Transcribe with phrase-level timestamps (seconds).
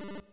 [0.00, 0.29] you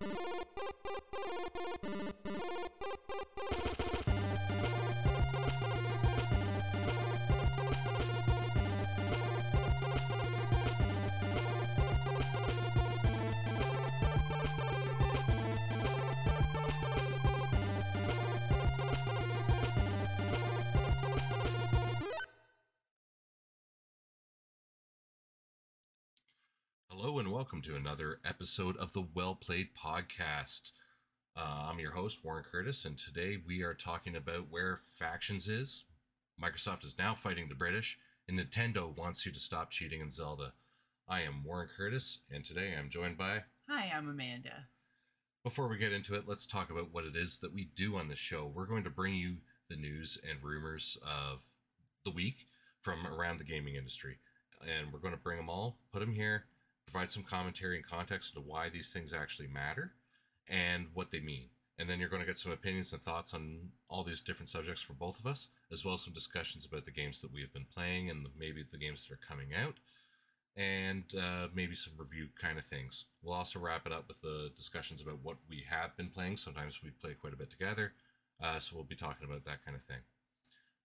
[27.17, 30.73] Hello and welcome to another episode of the Well Played Podcast.
[31.35, 35.85] Uh, I'm your host, Warren Curtis, and today we are talking about where factions is.
[36.39, 40.53] Microsoft is now fighting the British, and Nintendo wants you to stop cheating in Zelda.
[41.09, 43.45] I am Warren Curtis, and today I'm joined by.
[43.67, 44.67] Hi, I'm Amanda.
[45.43, 48.05] Before we get into it, let's talk about what it is that we do on
[48.05, 48.45] this show.
[48.45, 49.37] We're going to bring you
[49.71, 51.39] the news and rumors of
[52.05, 52.45] the week
[52.79, 54.19] from around the gaming industry,
[54.61, 56.45] and we're going to bring them all, put them here,
[56.89, 59.91] provide some commentary and context into why these things actually matter
[60.49, 61.49] and what they mean.
[61.77, 64.81] And then you're going to get some opinions and thoughts on all these different subjects
[64.81, 67.67] for both of us, as well as some discussions about the games that we've been
[67.71, 69.75] playing and maybe the games that are coming out,
[70.55, 73.05] and uh, maybe some review kind of things.
[73.21, 76.37] We'll also wrap it up with the discussions about what we have been playing.
[76.37, 77.93] Sometimes we play quite a bit together,
[78.41, 80.01] uh, so we'll be talking about that kind of thing.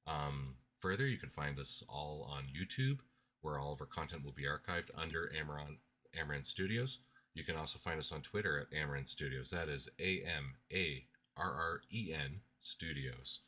[0.06, 2.98] Um, further, you can find us all on YouTube,
[3.40, 5.78] where all of our content will be archived under Amarren
[6.18, 6.98] Amarren Studios.
[7.34, 9.50] You can also find us on Twitter at Amarren Studios.
[9.50, 11.04] That is A M A
[11.36, 13.40] R R E N Studios.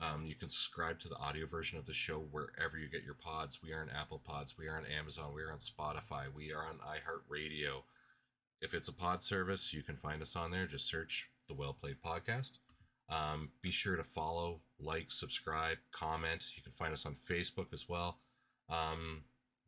[0.00, 3.14] Um, you can subscribe to the audio version of the show wherever you get your
[3.14, 3.60] pods.
[3.62, 4.58] We are on Apple Pods.
[4.58, 5.32] We are on Amazon.
[5.34, 6.24] We are on Spotify.
[6.34, 7.82] We are on iHeartRadio.
[8.60, 10.66] If it's a pod service, you can find us on there.
[10.66, 12.52] Just search the Well Played Podcast.
[13.08, 16.46] Um, be sure to follow, like, subscribe, comment.
[16.56, 18.18] You can find us on Facebook as well.
[18.70, 19.22] Um,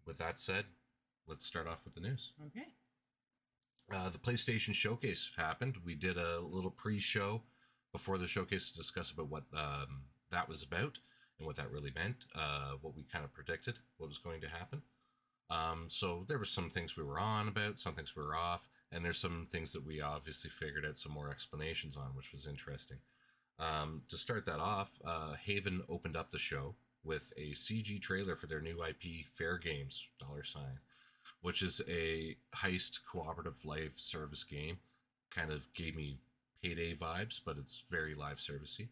[0.07, 0.65] with that said,
[1.27, 2.33] let's start off with the news.
[2.47, 2.67] Okay.
[3.93, 5.77] Uh, the PlayStation Showcase happened.
[5.85, 7.43] We did a little pre-show
[7.93, 10.99] before the showcase to discuss about what um, that was about
[11.39, 14.49] and what that really meant, uh, what we kind of predicted, what was going to
[14.49, 14.83] happen.
[15.49, 18.69] Um, so there were some things we were on about, some things we were off,
[18.91, 22.47] and there's some things that we obviously figured out some more explanations on, which was
[22.47, 22.99] interesting.
[23.59, 28.35] Um, to start that off, uh, Haven opened up the show with a CG trailer
[28.35, 30.81] for their new IP, Fair Games dollar sign
[31.47, 34.79] which is a heist cooperative live service game.
[35.33, 36.19] Kind of gave me
[36.61, 38.89] payday vibes, but it's very live servicey.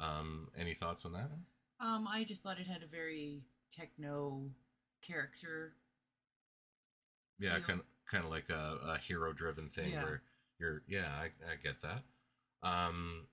[0.00, 1.44] Um, any thoughts on that one?
[1.78, 4.50] Um, I just thought it had a very techno
[5.06, 5.74] character.
[7.38, 10.02] Yeah, kind of kind of like a, a hero driven thing Yeah.
[10.02, 10.22] where
[10.58, 12.02] you're yeah, I, I get that.
[12.68, 13.28] Um,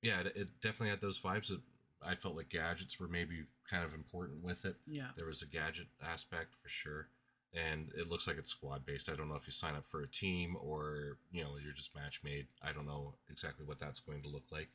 [0.00, 1.50] yeah, it, it definitely had those vibes.
[1.50, 1.60] It,
[2.02, 4.76] I felt like gadgets were maybe kind of important with it.
[4.86, 5.08] Yeah.
[5.16, 7.08] There was a gadget aspect for sure.
[7.56, 9.08] And it looks like it's squad based.
[9.08, 11.94] I don't know if you sign up for a team or, you know, you're just
[11.94, 12.46] match made.
[12.62, 14.68] I don't know exactly what that's going to look like.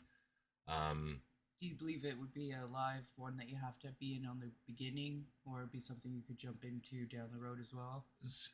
[0.68, 1.22] Um,
[1.62, 4.26] Do you believe it would be a live one that you have to be in
[4.28, 8.06] on the beginning, or be something you could jump into down the road as well?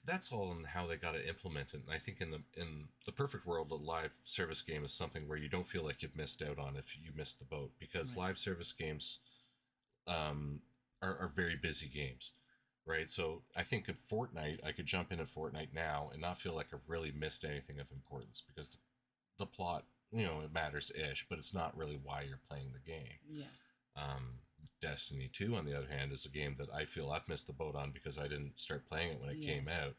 [0.06, 1.82] that's all in how they got to implement it.
[1.86, 5.28] And I think in the in the perfect world, a live service game is something
[5.28, 8.16] where you don't feel like you've missed out on if you missed the boat because
[8.16, 8.28] Right.
[8.28, 9.20] live service games
[10.08, 10.62] um,
[11.02, 12.32] are, are very busy games,
[12.88, 13.10] right?
[13.10, 16.56] So I think in Fortnite, I could jump in at Fortnite now and not feel
[16.56, 18.78] like I've really missed anything of importance because the,
[19.40, 22.92] the plot, you know, it matters ish, but it's not really why you're playing the
[22.92, 23.20] game.
[23.30, 23.44] Yeah.
[23.96, 24.40] Um,
[24.80, 27.54] Destiny 2, on the other hand, is a game that I feel I've missed the
[27.54, 29.96] boat on because I didn't start playing it when it came out.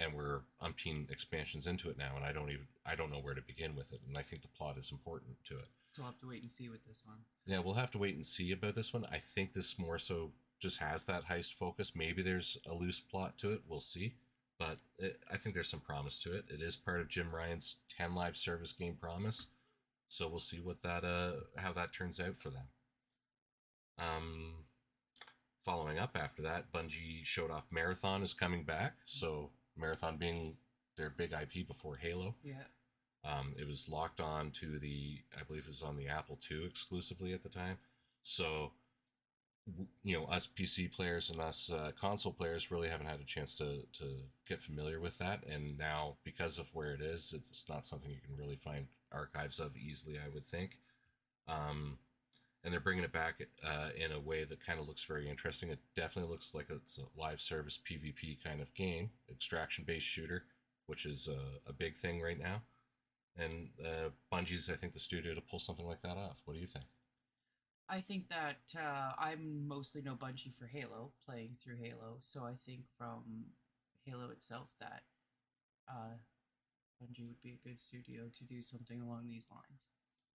[0.00, 3.34] And we're umpteen expansions into it now, and I don't even I don't know where
[3.34, 3.98] to begin with it.
[4.06, 5.68] And I think the plot is important to it.
[5.90, 7.16] So I'll have to wait and see with this one.
[7.46, 9.04] Yeah, we'll have to wait and see about this one.
[9.10, 11.92] I think this more so just has that heist focus.
[11.94, 13.62] Maybe there's a loose plot to it.
[13.68, 14.14] We'll see.
[14.58, 16.46] But it, I think there's some promise to it.
[16.48, 19.46] It is part of Jim Ryan's 10 live service game promise.
[20.08, 22.64] So we'll see what that uh how that turns out for them.
[23.98, 24.64] Um
[25.64, 28.94] following up after that, Bungie showed off Marathon is coming back.
[29.04, 30.56] So Marathon being
[30.96, 32.34] their big IP before Halo.
[32.42, 32.64] Yeah.
[33.24, 36.64] Um, it was locked on to the, I believe it was on the Apple II
[36.64, 37.78] exclusively at the time.
[38.22, 38.72] So,
[40.02, 43.54] you know, us PC players and us uh, console players really haven't had a chance
[43.54, 44.04] to to
[44.48, 45.44] get familiar with that.
[45.46, 49.58] And now, because of where it is, it's, not something you can really find archives
[49.58, 50.18] of easily.
[50.18, 50.78] I would think.
[51.48, 51.98] Um,
[52.64, 55.70] and they're bringing it back uh, in a way that kind of looks very interesting.
[55.70, 60.44] It definitely looks like it's a live service PvP kind of game, extraction based shooter,
[60.86, 62.62] which is a, a big thing right now.
[63.36, 66.42] And uh, Bungie's, I think, the studio to pull something like that off.
[66.44, 66.86] What do you think?
[67.88, 72.18] I think that uh, I'm mostly know Bungie for Halo, playing through Halo.
[72.20, 73.46] So I think from
[74.04, 75.02] Halo itself that
[75.88, 76.16] uh,
[77.02, 79.86] Bungie would be a good studio to do something along these lines.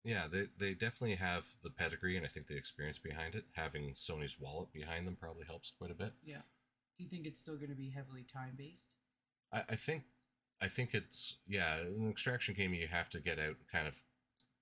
[0.04, 3.46] Yeah, they they definitely have the pedigree and I think the experience behind it.
[3.54, 6.12] Having Sony's wallet behind them probably helps quite a bit.
[6.26, 6.42] Yeah.
[6.98, 8.96] Do you think it's still going to be heavily time based?
[9.52, 10.04] I, I think
[10.62, 13.96] I think it's yeah, an extraction game you have to get out kind of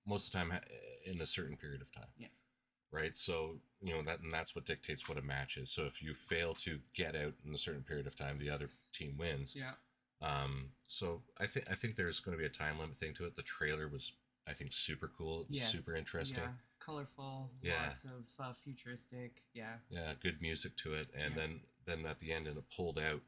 [0.06, 0.60] most of the time
[1.06, 2.08] in a certain period of time.
[2.16, 2.28] Yeah.
[2.92, 3.16] Right.
[3.16, 5.70] So you know that and that's what dictates what a match is.
[5.70, 8.68] So if you fail to get out in a certain period of time, the other
[8.92, 9.56] team wins.
[9.58, 9.72] Yeah.
[10.20, 10.70] Um.
[10.86, 13.34] So I think I think there's going to be a time limit thing to it.
[13.34, 14.12] The trailer was
[14.46, 15.46] I think super cool.
[15.48, 16.42] Was super interesting.
[16.42, 16.50] Yeah.
[16.80, 17.50] Colorful.
[17.62, 17.88] Yeah.
[17.88, 19.42] Lots of uh, futuristic.
[19.54, 19.76] Yeah.
[19.88, 21.40] Yeah, good music to it, and Yeah.
[21.40, 23.22] then then at the end, and it pulled out,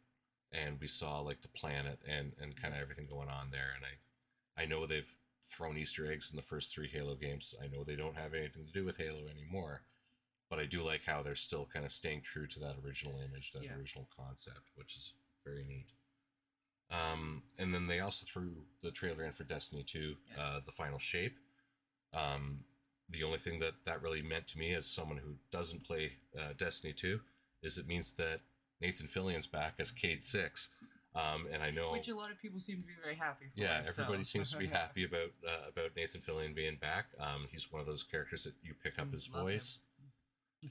[0.52, 3.72] and we saw like the planet and and kind of everything going on there.
[3.76, 7.54] And I I know they've thrown Easter eggs in the first three Halo games.
[7.62, 9.82] I know they don't have anything to do with Halo anymore,
[10.50, 13.52] but I do like how they're still kind of staying true to that original image,
[13.52, 13.74] that Yeah.
[13.76, 15.12] original concept, which is
[15.44, 15.92] very neat.
[16.90, 20.40] Um, and then they also threw the trailer in for Destiny 2, Yeah.
[20.40, 21.38] uh, the final shape.
[22.12, 22.64] Um,
[23.08, 26.52] the only thing that that really meant to me as someone who doesn't play uh,
[26.54, 27.20] Destiny 2
[27.62, 28.40] is it means that
[28.80, 30.68] Nathan Fillion's back as Cayde-6.
[31.14, 33.60] Um, and I know, Which a lot of people seem to be very happy for.
[33.60, 37.06] yeah, everybody seems to be happy about uh, about Nathan Fillion being back.
[37.20, 39.78] Um, he's one of those characters that you pick up Mm, his love voice,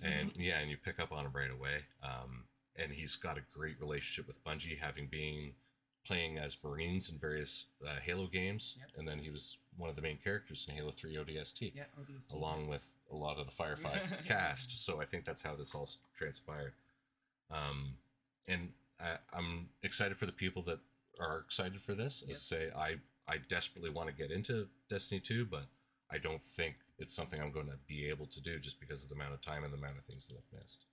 [0.02, 1.86] and yeah, and you pick up on him right away.
[2.04, 2.44] Um,
[2.76, 5.52] and he's got a great relationship with Bungie, having been
[6.06, 8.88] playing as Marines in various uh, Halo games, Yep.
[8.98, 12.34] and then he was one of the main characters in Halo 3 ODST, yeah, ODST.
[12.34, 14.84] along with a lot of the Firefly cast.
[14.86, 15.88] So I think that's how this all
[16.18, 16.74] transpired.
[17.50, 17.94] Um,
[18.48, 18.70] and
[19.00, 20.80] I, I'm excited for the people that
[21.20, 22.24] are excited for this.
[22.30, 22.96] As I say, I
[23.28, 25.68] I desperately want to get into Destiny 2, but
[26.12, 29.10] I don't think it's something I'm going to be able to do just because of
[29.10, 30.86] the amount of time and the amount of things that I've missed.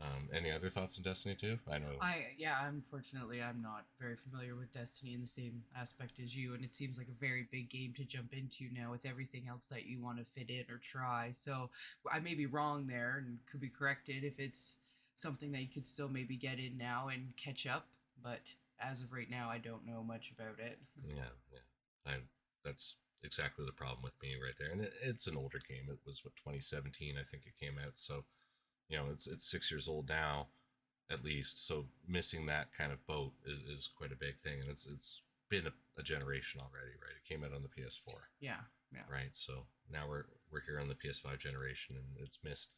[0.00, 1.58] Um, any other thoughts on Destiny 2?
[1.70, 1.86] I know.
[2.00, 6.54] I yeah, unfortunately, I'm not very familiar with Destiny in the same aspect as you,
[6.54, 9.66] and it seems like a very big game to jump into now with everything else
[9.68, 11.30] that you want to fit in or try.
[11.32, 11.70] So
[12.10, 14.76] I may be wrong there and could be corrected if it's
[15.14, 17.86] something that you could still maybe get in now and catch up.
[18.22, 20.78] But as of right now, I don't know much about it.
[21.08, 22.12] Yeah, yeah.
[22.12, 22.16] I,
[22.64, 24.70] that's exactly the problem with me right there.
[24.72, 25.88] And it, it's an older game.
[25.88, 27.92] It was what 2017, I think it came out.
[27.96, 28.24] So,
[28.88, 30.48] you know, it's it's six years old now,
[31.10, 31.66] at least.
[31.66, 35.22] So missing that kind of boat is, is quite a big thing, and it's it's
[35.48, 37.16] been a, a generation already, right?
[37.16, 38.56] It came out on the PS4, Yeah,
[38.92, 39.00] yeah.
[39.10, 39.32] right?
[39.32, 42.76] So now we're we're here on the PS5 generation, and it's missed.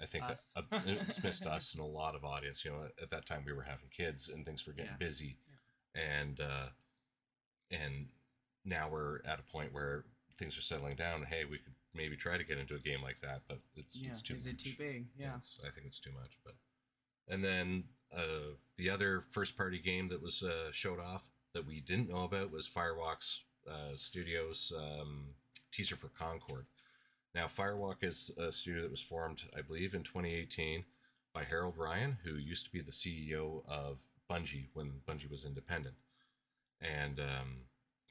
[0.00, 0.52] I think a- Us.
[0.56, 2.64] a- it's missed us and a lot of audience.
[2.64, 5.06] You know, at, at that time we were having kids and things were getting Yeah.
[5.06, 5.36] busy,
[5.94, 6.66] and uh,
[7.70, 8.08] and
[8.64, 10.04] now we're at a point where
[10.38, 11.22] things are settling down.
[11.24, 14.10] Hey, we could maybe try to get into a game like that, but it's Yeah,
[14.10, 14.54] it's too is much.
[14.54, 15.06] it too big?
[15.18, 15.34] Yeah.
[15.64, 16.38] I think it's too much.
[16.44, 16.54] But
[17.28, 17.84] and then
[18.14, 21.22] uh, the other first party game that was uh, showed off
[21.54, 25.28] that we didn't know about was Firewalk's uh, Studios um,
[25.72, 26.66] teaser for Concord.
[27.36, 30.86] Now, Firewalk is a studio that was formed, I believe, in 2018
[31.34, 34.00] by Harold Ryan, who used to be the CEO of
[34.30, 35.96] Bungie when Bungie was independent.
[36.80, 37.56] And um,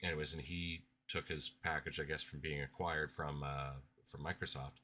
[0.00, 3.72] anyways, and he took his package, I guess, from being acquired from uh,
[4.04, 4.78] from Microsoft,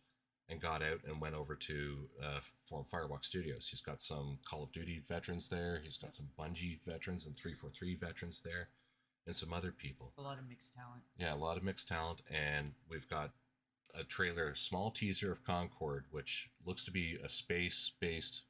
[0.49, 3.69] and got out and went over to uh, form Firewalk Studios.
[3.69, 5.81] He's got some Call of Duty veterans there.
[5.85, 8.71] He's got some Bungie veterans and 343 veterans there,
[9.25, 10.13] and some other people.
[10.19, 11.03] A lot of mixed talent.
[11.17, 13.31] Yeah, a lot of mixed talent, and we've got
[13.99, 18.43] a trailer, a small teaser of Concord, which looks to be a space-based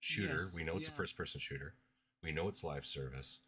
[0.00, 0.40] shooter.
[0.42, 1.74] Yes, we know it's a first-person shooter.
[2.22, 3.40] We know it's live service,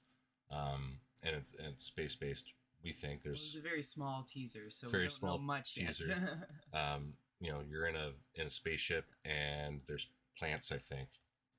[0.51, 2.53] um, and it's and it's space-based.
[2.83, 5.45] We think Well, there's was a very small teaser, so Very we don't small know
[5.45, 6.07] much teaser.
[6.09, 6.81] Yet.
[6.81, 10.09] um, you know, you're in a in a spaceship and there's
[10.39, 11.09] plants, I think,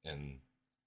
[0.06, 0.40] and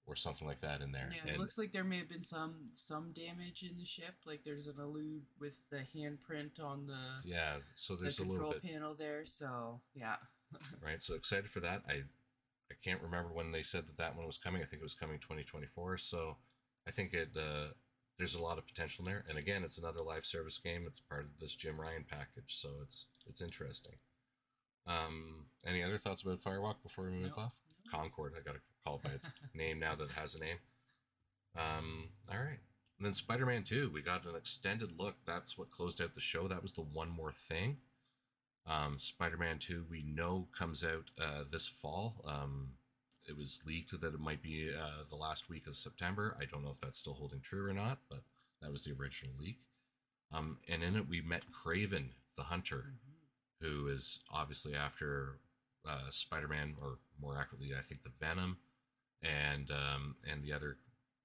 [0.07, 1.09] or something like that in there.
[1.11, 4.15] Yeah, it looks like there may have been some some damage in the ship.
[4.25, 8.47] Like there's an allude with the handprint on the, yeah, so the there's a control
[8.47, 9.25] little bit panel there.
[9.25, 10.15] So yeah,
[10.85, 11.01] right.
[11.01, 11.81] So excited for that.
[11.87, 12.03] I
[12.71, 14.61] I can't remember when they said that that one was coming.
[14.61, 15.97] I think it was coming 2024.
[15.97, 16.37] So
[16.87, 17.73] I think it uh,
[18.17, 19.25] there's a lot of potential in there.
[19.27, 20.85] And again, it's another live service game.
[20.87, 23.95] It's part of this Jim Ryan package, so it's it's interesting.
[24.87, 27.55] Um, any other thoughts about Firewalk before we move No, off?
[27.91, 28.33] Concord.
[28.37, 30.57] I got to call it by its name now that it has a name.
[31.55, 32.59] Um, all right.
[32.97, 35.15] And then Spider Man 2, we got an extended look.
[35.25, 36.47] That's what closed out the show.
[36.47, 37.77] That was the one more thing.
[38.67, 42.23] Um, Spider Man 2, we know, comes out uh, this fall.
[42.25, 42.69] Um,
[43.27, 46.37] it was leaked that it might be uh, the last week of September.
[46.39, 48.21] I don't know if that's still holding true or not, but
[48.61, 49.59] that was the original leak.
[50.31, 52.93] Um, and in it, we met Kraven, the hunter,
[53.61, 55.39] who is obviously after
[55.87, 58.57] uh, Spider Man, or more accurately, I think the Venom,
[59.21, 60.77] and um, and the other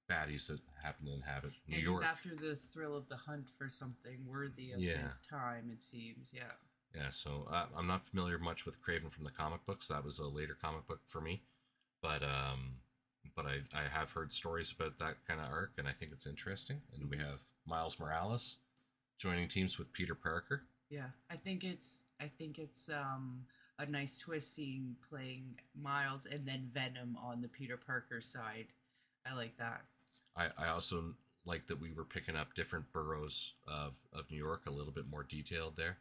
[0.09, 2.03] baddies that happen to inhabit New and York.
[2.03, 4.97] after the thrill of the hunt for something worthy of Yeah.
[4.97, 5.69] his time.
[5.71, 6.51] It seems, yeah.
[6.93, 9.87] Yeah, so uh, I'm not familiar much with Kraven from the comic books.
[9.87, 11.41] That was a later comic book for me,
[12.01, 12.81] but um,
[13.35, 16.25] but I I have heard stories about that kind of arc, and I think it's
[16.25, 16.81] interesting.
[16.93, 18.57] And we have Miles Morales
[19.17, 20.63] joining teams with Peter Parker.
[20.89, 23.45] Yeah, I think it's I think it's um
[23.81, 28.67] a nice twist seeing playing Miles and then Venom on the Peter Parker side.
[29.29, 29.81] I like that.
[30.35, 34.63] I I also like that we were picking up different boroughs of of New York,
[34.67, 35.97] a little bit more detailed there.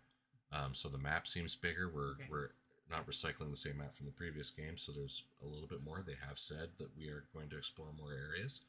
[0.52, 1.88] Um, so the map seems bigger.
[1.88, 2.26] We're Okay.
[2.30, 2.50] we're
[2.90, 6.02] not recycling the same map from the previous game, so there's a little bit more.
[6.04, 8.60] They have said that we are going to explore more areas.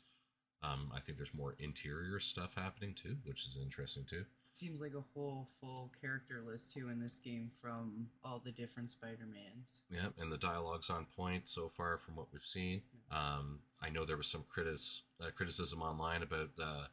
[0.64, 4.26] Um, I think there's more interior stuff happening too, which is interesting too.
[4.54, 8.92] Seems like a whole full character list too in this game from all the different
[8.92, 9.84] Spider-Mans.
[9.90, 12.82] Yeah, and the dialogue's on point so far from what we've seen.
[13.12, 16.86] Um, I know there was some critis- uh, criticism online about uh,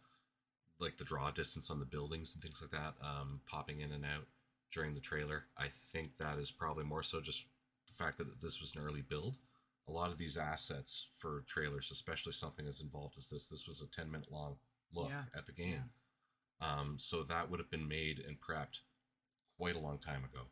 [0.79, 4.05] like the draw distance on the buildings and things like that, um, popping in and
[4.05, 4.27] out
[4.73, 5.45] during the trailer.
[5.57, 7.45] I think that is probably more so just
[7.89, 9.39] the fact that this was an early build.
[9.89, 13.83] A lot of these assets for trailers, especially something as involved as this, this was
[13.83, 14.57] a 10 minute long
[14.93, 15.83] look Yeah, at the game.
[16.61, 18.81] Um, so that would have been made and prepped
[19.57, 20.45] quite a long time ago.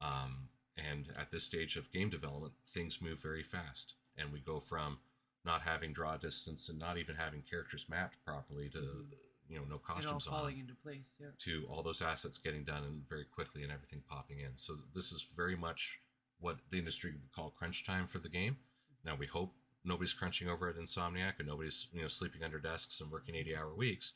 [0.00, 4.60] Um, and at this stage of game development, things move very fast, and we go
[4.60, 4.98] from
[5.44, 9.06] not having draw distance and not even having characters mapped properly to
[9.48, 11.14] you know no It all costumes falling on into place.
[11.18, 11.28] Yeah.
[11.38, 14.56] to all those assets getting done and very quickly and everything popping in.
[14.56, 16.00] So this is very much
[16.38, 18.58] what the industry would call crunch time for the game.
[19.04, 23.00] Now we hope nobody's crunching over at Insomniac and nobody's you know sleeping under desks
[23.00, 24.12] and working 80 hour weeks.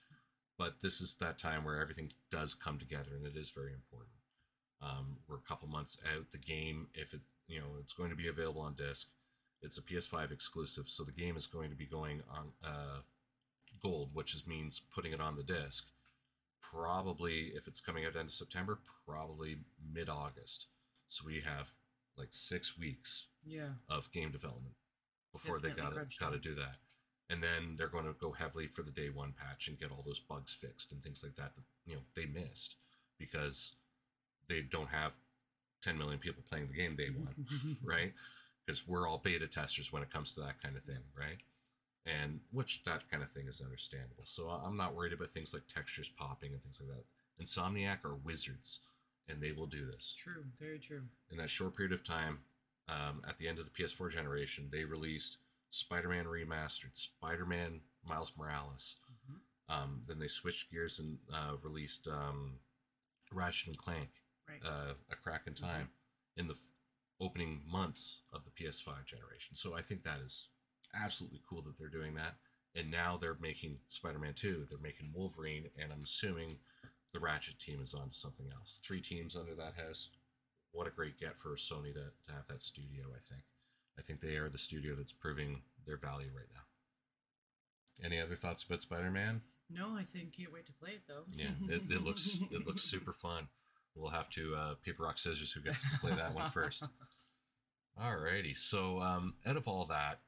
[0.58, 4.12] But this is that time where everything does come together and it is very important.
[4.80, 6.30] Um, we're a couple months out.
[6.30, 9.08] The game, if it you know, it's going to be available on disc.
[9.60, 12.98] It's a PS5 exclusive, so the game is going to be going on uh,
[13.80, 15.84] gold, which is means putting it on the disc
[16.62, 19.58] probably if it's coming out end of September, probably
[19.92, 20.66] mid August.
[21.08, 21.70] So we have
[22.16, 23.70] like six weeks Yeah.
[23.88, 24.76] of game development
[25.32, 26.76] before they got got to do that.
[27.32, 30.02] And then they're going to go heavily for the day one patch and get all
[30.04, 32.76] those bugs fixed and things like that that you know they missed
[33.18, 33.76] because
[34.48, 35.14] they don't have
[35.82, 38.12] 10 million people playing the game day one right?
[38.66, 41.38] Because we're all beta testers when it comes to that kind of thing, right?
[42.04, 44.24] And which that kind of thing is understandable.
[44.24, 47.04] So I'm not worried about things like textures popping and things like that.
[47.42, 48.80] Insomniac are wizards,
[49.28, 50.14] and they will do this.
[50.18, 50.44] True.
[50.60, 51.02] Very true.
[51.30, 52.38] In that short period of time,
[52.88, 55.38] um, at the end of the PS4 generation, they released
[55.72, 58.96] Spider-Man Remastered, Spider-Man Miles Morales.
[59.30, 59.40] Mhm.
[59.68, 62.60] Um, then they switched gears and uh, released um,
[63.32, 64.10] Ratchet and Clank
[64.48, 64.60] Right.
[64.64, 65.88] uh, a crack in time
[66.36, 66.72] in the f-
[67.20, 69.54] opening months of the PS5 generation.
[69.54, 70.48] So I think that is
[70.94, 72.34] absolutely cool that they're doing that.
[72.74, 76.58] And now they're making Spider-Man 2, they're making Wolverine, and I'm assuming
[77.12, 78.78] the Ratchet team is on to something else.
[78.82, 80.08] Three teams under that house.
[80.72, 83.42] What a great get for Sony to, to have that studio, I think.
[83.98, 88.04] I think they are the studio that's proving their value right now.
[88.06, 89.42] Any other thoughts about Spider-Man?
[89.70, 91.22] no, I think can't wait to play it though.
[91.32, 93.48] Yeah, it, it looks it looks super fun.
[93.94, 96.82] We'll have to uh, paper rock scissors who gets to play that one first.
[98.02, 100.20] Alrighty, so um, out of all that,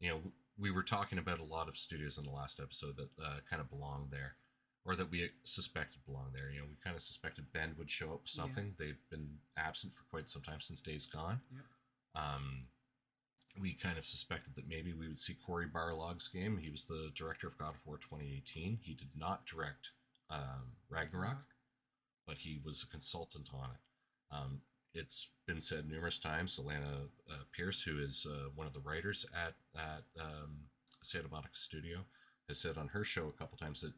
[0.00, 0.20] you know,
[0.58, 3.62] we were talking about a lot of studios in the last episode that uh, kind
[3.62, 4.34] of belong there,
[4.84, 6.50] or that we suspected belong there.
[6.50, 8.42] You know, we kind of suspected Bend would show up with Yeah.
[8.42, 8.74] something.
[8.78, 11.40] They've been absent for quite some time since Days Gone.
[11.52, 11.64] Yep.
[12.16, 12.66] Um,
[13.60, 16.58] we kind of suspected that maybe we would see Cory Barlog's game.
[16.58, 18.78] He was the director of God of War 2018.
[18.82, 19.90] He did not direct
[20.30, 21.44] um, Ragnarok,
[22.26, 24.34] but he was a consultant on it.
[24.34, 24.60] Um,
[24.92, 26.58] it's been said numerous times.
[26.58, 30.66] Alanah uh, Pearce, who is uh, one of the writers at at um,
[31.02, 31.98] Santa Monica Studio,
[32.48, 33.92] has said on her show a couple times that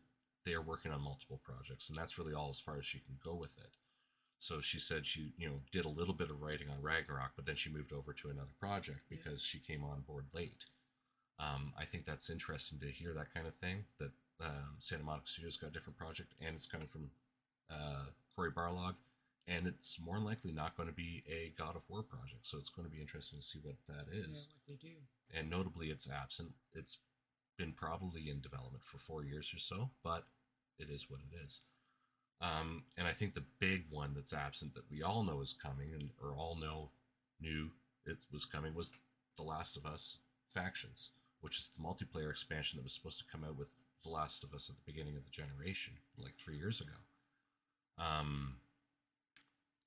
[0.45, 3.17] they are working on multiple projects, and that's really all as far as she can
[3.23, 3.71] go with it.
[4.39, 7.47] So she said she, you know, did a little bit of writing on Ragnarok, but
[7.47, 10.67] then she moved over to another project because she came on board late.
[11.39, 13.85] Um, I think that's interesting to hear that kind of thing.
[13.99, 17.11] That um, Santa Monica Studios got a different project, and it's coming from
[17.71, 18.95] uh, Cory Barlog,
[19.47, 22.47] and it's more than likely not going to be a God of War project.
[22.47, 24.49] So it's going to be interesting to see what that is.
[24.49, 24.95] Yeah, what they do.
[25.35, 26.53] And notably, it's absent.
[26.75, 26.99] It's
[27.59, 30.25] been probably in development for four years or so, but
[30.79, 31.63] it is what it is.
[32.41, 35.91] Um, and I think the big one that's absent that we all know is coming,
[35.93, 36.91] and or all know
[37.41, 37.71] knew
[38.05, 38.93] it was coming, was
[39.37, 43.43] The Last of Us Factions, which is the multiplayer expansion that was supposed to come
[43.45, 46.81] out with The Last of Us at the beginning of the generation, like three years
[46.81, 46.93] ago.
[47.99, 48.57] Um,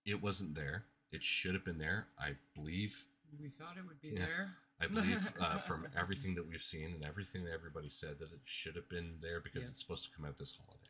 [0.06, 0.86] it wasn't there.
[1.12, 2.08] It should have been there.
[2.20, 3.06] I believe
[3.40, 4.26] We thought it would be Yeah.
[4.26, 4.56] there.
[4.82, 8.40] I believe uh, from everything that we've seen and everything that everybody said that it
[8.44, 9.70] should have been there because Yeah.
[9.70, 10.90] it's supposed to come out this holiday.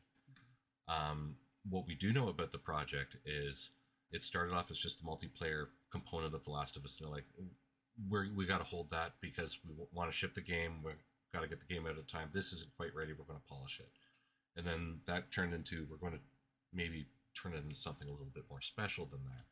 [0.87, 1.35] Um,
[1.69, 3.69] what we do know about the project is
[4.11, 6.99] it started off as just a multiplayer component of The Last of Us.
[6.99, 7.27] And they're like,
[8.09, 10.81] we're, we got to hold that because we want to ship the game.
[10.83, 10.95] We've
[11.33, 12.29] got to get the game out of time.
[12.33, 13.13] This isn't quite ready.
[13.13, 13.89] We're going to polish it.
[14.55, 16.19] And then that turned into we're going to
[16.73, 19.45] maybe turn it into something a little bit more special than that.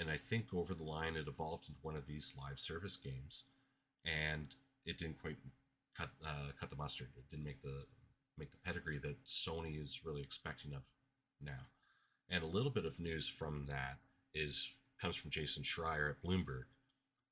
[0.00, 3.44] And I think over the line, it evolved into one of these live service games,
[4.04, 4.54] and
[4.86, 5.36] it didn't quite
[5.96, 7.08] cut uh, cut the mustard.
[7.18, 7.84] It didn't make the
[8.38, 10.84] make the pedigree that Sony is really expecting of
[11.42, 11.66] now.
[12.28, 13.98] And a little bit of news from that
[14.34, 14.68] is
[15.00, 16.64] comes from Jason Schreier at Bloomberg.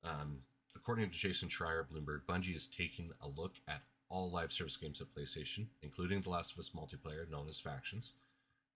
[0.03, 0.39] Um,
[0.75, 4.77] according to Jason Schreier at Bloomberg, Bungie is taking a look at all live service
[4.77, 8.13] games at PlayStation, including The Last of Us multiplayer, known as Factions,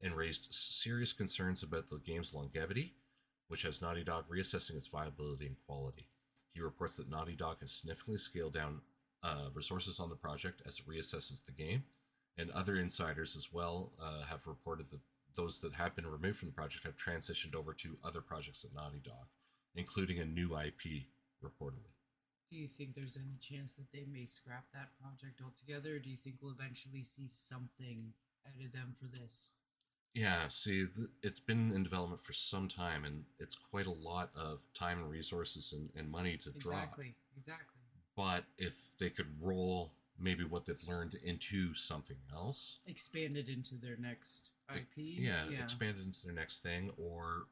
[0.01, 2.93] and raised serious concerns about the game's longevity,
[3.47, 6.07] which has Naughty Dog reassessing its viability and quality.
[6.53, 8.81] He reports that Naughty Dog has significantly scaled down
[9.23, 11.83] uh, resources on the project as it reassesses the game,
[12.37, 14.99] and other insiders as well uh, have reported that
[15.35, 18.73] those that have been removed from the project have transitioned over to other projects at
[18.73, 19.27] Naughty Dog,
[19.75, 21.07] including a new IP,
[21.43, 21.93] reportedly.
[22.49, 26.09] Do you think there's any chance that they may scrap that project altogether, or do
[26.09, 28.13] you think we'll eventually see something
[28.47, 29.49] out of them for this?
[30.13, 34.29] Yeah, see, th- it's been in development for some time, and it's quite a lot
[34.35, 36.73] of time and resources and, and money to draw.
[36.73, 37.81] Exactly, exactly.
[38.15, 43.97] But if they could roll maybe what they've learned into something else, Expanded into their
[43.97, 44.87] next Ex- IP.
[44.97, 47.47] yeah, expand it into their next thing, or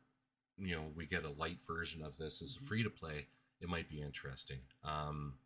[0.57, 2.67] you know, we get a light version of this as a Mhm.
[2.67, 3.27] free to play,
[3.59, 4.59] it might be interesting.
[4.83, 5.39] Um,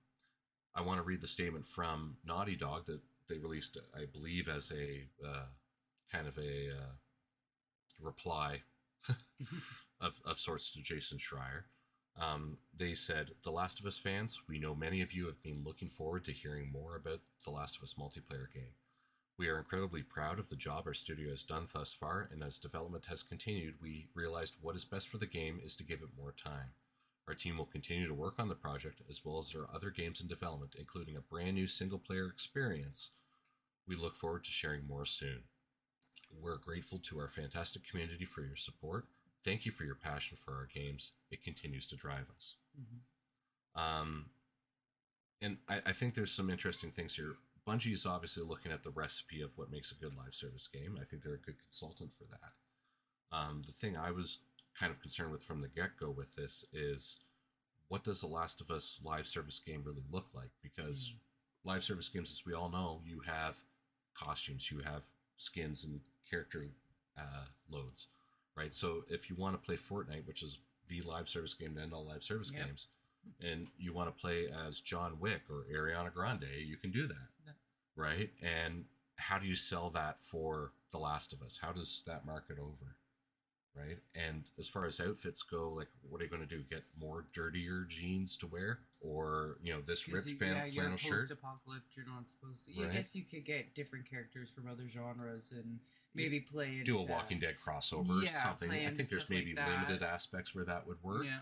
[0.73, 4.71] I want to read the statement from Naughty Dog that they released, I believe, as
[4.71, 5.45] a uh,
[6.11, 6.95] kind of a uh,
[7.99, 8.63] reply
[10.01, 11.63] of, of sorts to Jason Schreier.
[12.17, 15.63] Um, they said, The Last of Us fans, we know many of you have been
[15.63, 18.73] looking forward to hearing more about The Last of Us multiplayer game.
[19.37, 22.57] We are incredibly proud of the job our studio has done thus far, and as
[22.57, 26.17] development has continued, we realized what is best for the game is to give it
[26.17, 26.71] more time.
[27.27, 30.21] Our team will continue to work on the project as well as our other games
[30.21, 33.09] in development, including a brand new single player experience.
[33.87, 35.43] We look forward to sharing more soon.
[36.31, 39.05] We're grateful to our fantastic community for your support.
[39.43, 41.11] Thank you for your passion for our games.
[41.29, 42.55] It continues to drive us.
[42.79, 43.79] Mhm.
[43.79, 44.29] Um,
[45.41, 47.35] and I, I think there's some interesting things here.
[47.67, 50.97] Bungie is obviously looking at the recipe of what makes a good live service game.
[51.01, 53.35] I think they're a good consultant for that.
[53.35, 54.39] Um, the thing I was
[54.79, 57.17] kind of concerned with from the get go with this is
[57.87, 60.51] what does a Last of Us live service game really look like?
[60.61, 61.13] Because
[61.63, 63.57] live service games, as we all know, you have
[64.13, 65.03] costumes, you have
[65.37, 65.99] skins and
[66.29, 66.67] character
[67.17, 68.07] uh, loads,
[68.55, 68.73] right?
[68.73, 71.93] So if you want to play Fortnite, which is the live service game to end
[71.93, 72.65] all live service Yep.
[72.65, 72.87] games,
[73.41, 77.55] and you want to play as John Wick or Ariana Grande, you can do that,
[77.95, 78.29] right?
[78.41, 78.85] And
[79.17, 81.59] how do you sell that for The Last of Us?
[81.61, 82.95] How does that market over?
[83.77, 83.97] Right.
[84.15, 86.63] And as far as outfits go, like, what are you going to do?
[86.69, 90.83] Get more dirtier jeans to wear, or you know, this ripped you- fan, yeah, you're
[90.83, 91.19] flannel shirt?
[91.19, 91.89] post-apocalypse.
[91.93, 92.85] You're not supposed to.
[92.85, 95.79] I guess you could get different characters from other genres and
[96.13, 96.83] maybe play.
[96.85, 98.71] do a Walking Dead crossover or Yeah, something.
[98.71, 101.25] I think there's stuff like maybe limited aspects where that would work.
[101.25, 101.39] Yeah.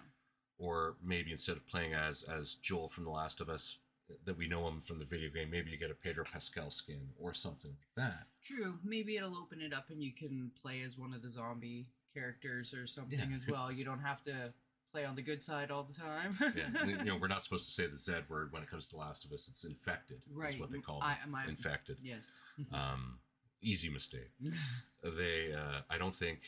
[0.58, 3.78] Or maybe instead of playing as as Joel from The Last of Us,
[4.26, 7.10] that we know him from the video game, maybe you get a Pedro Pascal skin
[7.20, 8.28] or something like that.
[8.44, 8.78] True.
[8.84, 12.74] Maybe it'll open it up and you can play as one of the zombie characters
[12.74, 13.36] or something Yeah.
[13.36, 13.72] as well.
[13.72, 14.54] You don't have to
[14.92, 16.38] play on the good side all the time.
[16.56, 18.96] Yeah, you know, we're not supposed to say the Z word when it comes to
[18.96, 19.48] The Last of Us.
[19.48, 20.24] It's infected.
[20.32, 20.54] right.
[20.54, 21.06] Is what they call it.
[21.06, 21.98] I, infected.
[22.04, 22.39] Yes.
[22.72, 23.18] Um,
[23.62, 24.30] easy mistake.
[25.04, 26.39] they uh, i don't think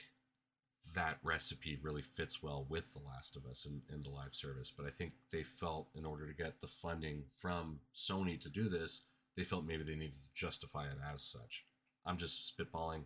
[0.94, 4.72] that recipe really fits well with the last of us in, in the live service
[4.76, 8.70] but i think they felt in order to get the funding from sony to do
[8.70, 9.02] this
[9.36, 11.66] they felt maybe they needed to justify it as such.
[12.06, 13.04] I'm just spitballing.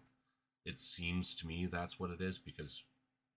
[0.65, 2.83] It seems to me that's what it is because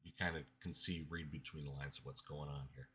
[0.03, 2.89] you kind of can see read between the lines of what's going on here.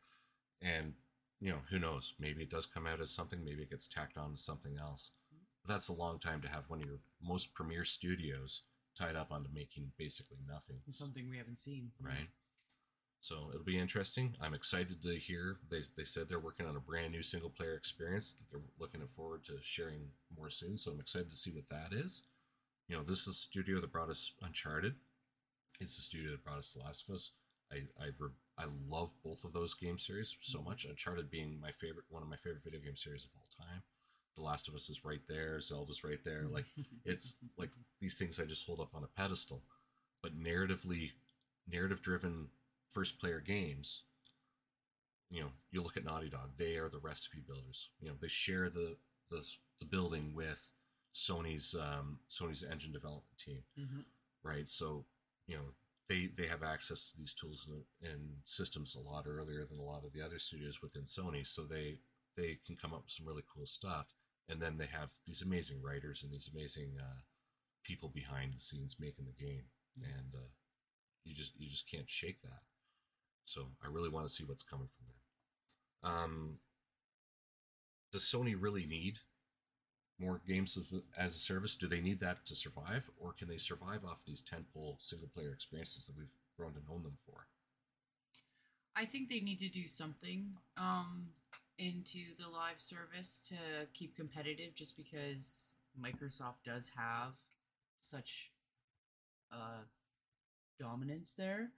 [0.62, 0.94] And
[1.40, 2.14] you know who knows?
[2.18, 5.10] Maybe it does come out as something maybe it gets tacked on to something else.
[5.64, 8.62] But that's a long time to have one of your most premier studios
[8.98, 11.92] tied up onto making basically nothing, Something we haven't seen.
[12.00, 12.28] right?
[13.20, 14.36] So it'll be interesting.
[14.40, 17.74] I'm excited to hear they they said they're working on a brand new single player
[17.74, 20.76] experience that they're looking forward to sharing more soon.
[20.78, 22.22] So I'm excited to see what that is.
[22.88, 24.94] You know, this is the studio that brought us Uncharted.
[25.80, 27.32] It's the studio that brought us The Last of Us.
[27.72, 30.68] I I, rev- I love both of those game series so mm-hmm.
[30.68, 30.84] much.
[30.84, 33.82] Uncharted being my favorite, one of my favorite video game series of all time.
[34.38, 35.60] The Last of Us is right there.
[35.60, 36.46] Zelda's right there.
[36.50, 36.66] Like
[37.04, 37.70] it's like
[38.00, 39.62] these things I just hold up on a pedestal.
[40.22, 41.10] But narratively,
[41.70, 42.48] narrative driven
[42.88, 44.04] first player games,
[45.30, 47.90] you know, you look at Naughty Dog; they are the recipe builders.
[48.00, 48.96] You know, they share the
[49.30, 49.44] the,
[49.80, 50.70] the building with
[51.14, 54.00] Sony's um, Sony's engine development team, Mm-hmm.
[54.42, 54.66] right?
[54.68, 55.04] So,
[55.46, 55.62] you know,
[56.08, 59.82] they they have access to these tools and, and systems a lot earlier than a
[59.84, 61.46] lot of the other studios within Sony.
[61.46, 61.98] So they
[62.36, 64.06] they can come up with some really cool stuff,
[64.48, 67.20] and then they have these amazing writers and these amazing uh,
[67.84, 69.64] people behind the scenes making the game,
[70.02, 70.50] and uh,
[71.24, 72.62] you just you just can't shake that.
[73.44, 76.12] So I really want to see what's coming from them.
[76.12, 76.58] Um,
[78.12, 79.18] does Sony really need
[80.18, 80.78] more games
[81.16, 81.74] as a service?
[81.76, 85.52] Do they need that to survive, or can they survive off these tentpole single player
[85.52, 87.46] experiences that we've grown to know them for?
[88.96, 91.28] I think they need to do something um,
[91.78, 93.56] into the live service to
[93.94, 97.32] keep competitive, just because Microsoft does have
[98.00, 98.52] such
[99.52, 99.82] uh,
[100.80, 101.70] dominance there.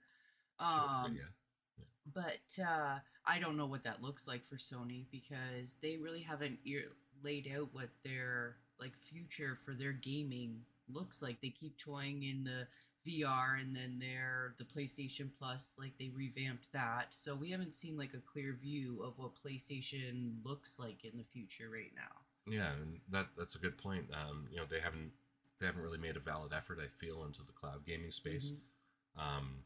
[0.59, 1.83] Sure, Um, yeah.
[2.13, 6.59] but uh, I don't know what that looks like for Sony because they really haven't
[6.65, 6.91] ear-
[7.23, 11.41] laid out what their like future for their gaming looks like.
[11.41, 12.67] They keep toying in the
[13.07, 17.07] VR and then their the PlayStation Plus like they revamped that.
[17.11, 21.23] So we haven't seen like a clear view of what PlayStation looks like in the
[21.23, 22.51] future right now.
[22.51, 24.05] Yeah, and that that's a good point.
[24.13, 25.11] Um, you know, they haven't
[25.59, 26.79] they haven't really made a valid effort.
[26.83, 28.51] I feel into the cloud gaming space.
[28.51, 29.21] Mhm.
[29.21, 29.63] Um,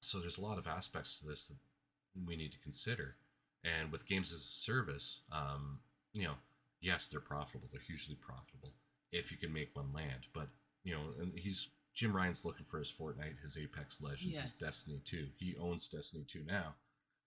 [0.00, 1.56] so there's a lot of aspects to this that
[2.26, 3.16] we need to consider.
[3.64, 5.80] And with games as a service, um,
[6.12, 6.34] you know,
[6.80, 7.68] yes, they're profitable.
[7.72, 8.74] They're hugely profitable
[9.12, 10.26] if you can make one land.
[10.32, 10.48] But
[10.84, 14.42] you know, and he's Jim Ryan's looking for his Fortnite, his Apex Legends, Yes.
[14.42, 15.28] his Destiny 2.
[15.36, 16.74] He owns Destiny 2 now,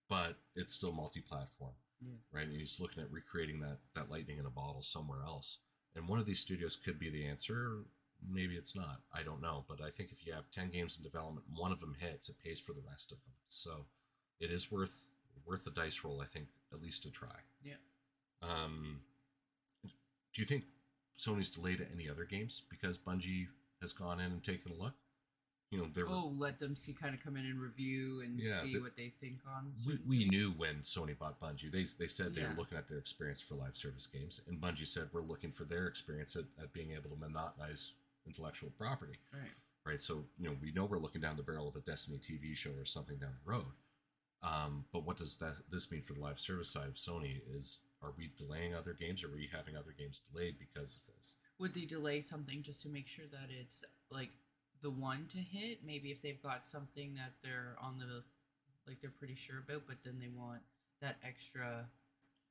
[0.08, 2.14] but it's still multi-platform Yeah.
[2.30, 2.46] right?
[2.46, 5.58] And he's looking at recreating that that lightning in a bottle somewhere else.
[5.94, 7.84] And one of these studios could be the answer.
[8.26, 9.02] Maybe it's not.
[9.12, 9.64] I don't know.
[9.68, 12.38] But I think if you have ten games in development, one of them hits, it
[12.38, 13.34] pays for the rest of them.
[13.48, 13.86] So
[14.40, 15.08] it is worth
[15.44, 16.20] worth the dice roll.
[16.22, 17.40] I think at least to try.
[17.62, 17.76] Yeah.
[18.40, 19.02] Um,
[19.84, 20.64] do you think
[21.18, 23.48] Sony's delayed any other games because Bungie
[23.82, 24.94] has gone in and taken a look?
[25.70, 28.60] You know, they're Oh, let them see kind of come in and review and Yeah,
[28.62, 29.72] see the- what they think on.
[29.86, 31.70] we, we knew when Sony bought Bungie.
[31.72, 32.50] They, they said they Yeah.
[32.50, 35.64] were looking at their experience for live service games, and Bungie said we're looking for
[35.64, 37.92] their experience at, at being able to monetize
[38.26, 39.18] intellectual property.
[39.32, 39.50] Right.
[39.84, 40.00] Right.
[40.00, 42.70] So you know we know we're looking down the barrel of a Destiny TV show
[42.72, 43.66] or something down the road.
[44.42, 47.40] Um, but what does that this mean for the live service side of Sony?
[47.56, 49.24] Is are we delaying other games?
[49.24, 51.36] Are we having other games delayed because of this?
[51.58, 54.30] Would they delay something just to make sure that it's like
[54.80, 55.84] the one to hit?
[55.84, 58.22] Maybe if they've got something that they're on the
[58.86, 60.60] like they're pretty sure about, but then they want
[61.00, 61.86] that extra.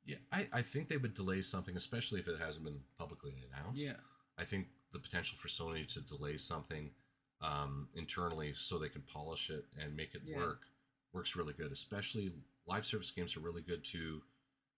[0.05, 3.83] Yeah, I, I think they would delay something, especially if it hasn't been publicly announced.
[3.83, 3.93] Yeah,
[4.37, 6.91] I think the potential for Sony to delay something
[7.41, 10.37] um, internally so they can polish it and make it Yeah.
[10.37, 10.61] work
[11.13, 11.71] works really good.
[11.71, 12.31] Especially
[12.65, 14.21] live service games are really good to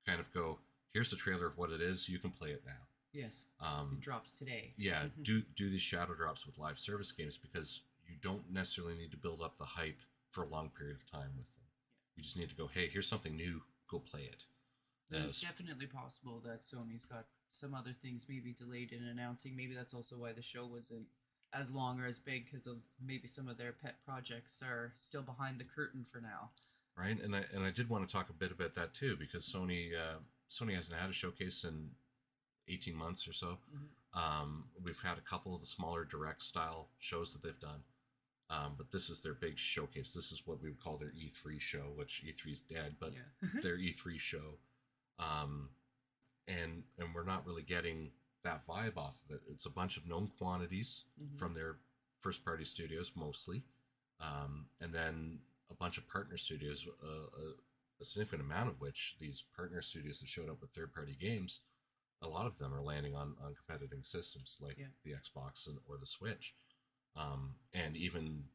[0.05, 0.59] kind of go,
[0.93, 2.88] here's the trailer of what it is, you can play it now.
[3.13, 3.45] Yes.
[3.60, 4.73] Um, drops today.
[4.76, 5.23] yeah, Mhm.
[5.23, 9.17] do do these shadow drops with live service games because you don't necessarily need to
[9.17, 11.63] build up the hype for a long period of time with them.
[12.15, 14.45] You just need to go, hey, here's something new, go play it.
[15.13, 19.56] Uh, it's definitely possible that Sony's got some other things maybe delayed in announcing.
[19.56, 21.08] Maybe that's also why the show wasn't
[21.54, 25.21] as long or as big because of maybe some of their pet projects are still
[25.21, 26.52] behind the curtain for now.
[26.95, 27.19] right?
[27.21, 29.93] And I and I did want to talk a bit about that too because Sony
[29.95, 31.91] uh, Sony hasn't had a showcase in
[32.67, 33.60] eighteen months or so.
[33.76, 33.88] Mhm.
[34.19, 37.84] Um, we've had a couple of the smaller direct style shows that they've done,
[38.49, 40.13] um, but this is their big showcase.
[40.13, 43.49] This is what we would call their E3 show, which E3 is dead, but yeah.
[43.62, 44.60] their E3 show,
[45.19, 45.69] um,
[46.47, 48.12] and and we're not really getting
[48.43, 49.41] that vibe off of it.
[49.49, 51.38] It's a bunch of known quantities Mhm.
[51.38, 51.80] from their
[52.19, 53.63] first party studios mostly,
[54.19, 57.54] um, and then a bunch of partner studios, uh, a,
[57.99, 61.62] a significant amount of which these partner studios that showed up with third party games,
[62.23, 64.88] a lot of them are landing on on competitive systems like Yeah.
[65.03, 66.55] the Xbox and, or the Switch,
[67.15, 68.45] um, and even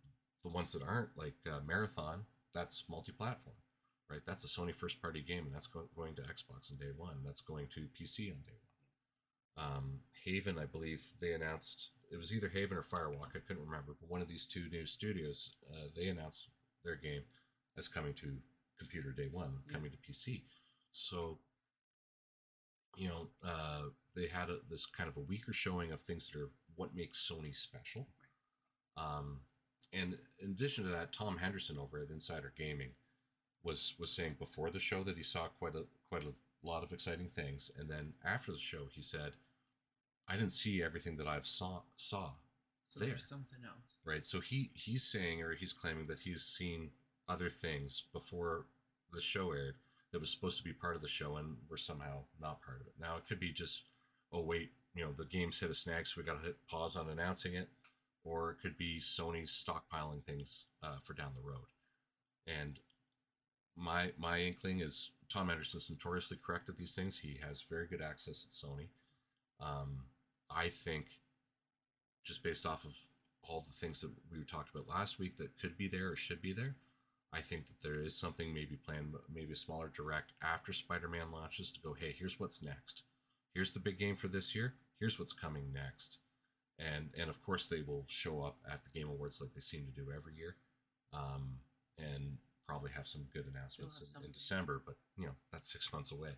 [0.43, 3.57] the ones that aren't like uh, Marathon, that's multi platform.
[4.11, 6.93] Right, that's a Sony first party game, and that's go- going to Xbox on day
[6.97, 7.19] one.
[7.27, 8.57] That's going to PC on day
[9.55, 9.67] one.
[9.67, 13.37] Um, Haven, I believe they announced it was either Haven or Firewalk.
[13.37, 16.49] I couldn't remember, but one of these two new studios, uh, they announced
[16.85, 17.21] their game
[17.77, 18.39] as coming to
[18.79, 20.41] computer day one, coming to PC.
[20.93, 21.39] So,
[22.99, 23.83] you know, uh,
[24.17, 27.31] they had a, this kind of a weaker showing of things that are what makes
[27.31, 28.09] Sony special.
[28.97, 29.41] Um,
[29.93, 32.91] and in addition to that, Tom Henderson over at Insider Gaming
[33.63, 36.93] was was saying before the show that he saw quite a quite a lot of
[36.93, 39.33] exciting things, and then after the show he said,
[40.27, 42.33] "I didn't see everything that I've saw saw."
[42.89, 43.11] So there.
[43.11, 43.95] there's something else.
[44.05, 44.25] Right.
[44.25, 46.91] So he he's saying or he's claiming that he's seen
[47.29, 48.67] other things before
[49.13, 49.77] the show aired
[50.13, 52.87] that was supposed to be part of the show and were somehow not part of
[52.87, 52.95] it.
[53.01, 53.83] Now it could be just,
[54.33, 56.97] oh wait, you know, the game's hit a snag, so we got to hit pause
[56.97, 57.69] on announcing it,
[58.25, 61.67] or it could be Sony's stockpiling things uh, for down the road.
[62.47, 62.81] And
[63.77, 67.19] my my inkling is Tom Anderson's notoriously correct at these things.
[67.19, 68.89] He has very good access at Sony.
[69.61, 70.05] Um,
[70.51, 71.21] I think,
[72.25, 72.97] just based off of
[73.43, 76.43] all the things that we talked about last week that could be there or should
[76.43, 76.77] be there,
[77.33, 81.71] I think that there is something maybe planned, maybe a smaller direct after Spider-Man launches
[81.73, 83.03] to go, hey, here's what's next.
[83.55, 84.75] Here's the big game for this year.
[84.99, 86.19] Here's what's coming next.
[86.79, 89.85] And and of course they will show up at the Game Awards like they seem
[89.87, 90.55] to do every year,
[91.13, 91.59] um,
[91.99, 92.39] and
[92.69, 94.31] probably have some good announcements in, in.
[94.31, 94.81] December.
[94.87, 96.31] But you know that's six months away,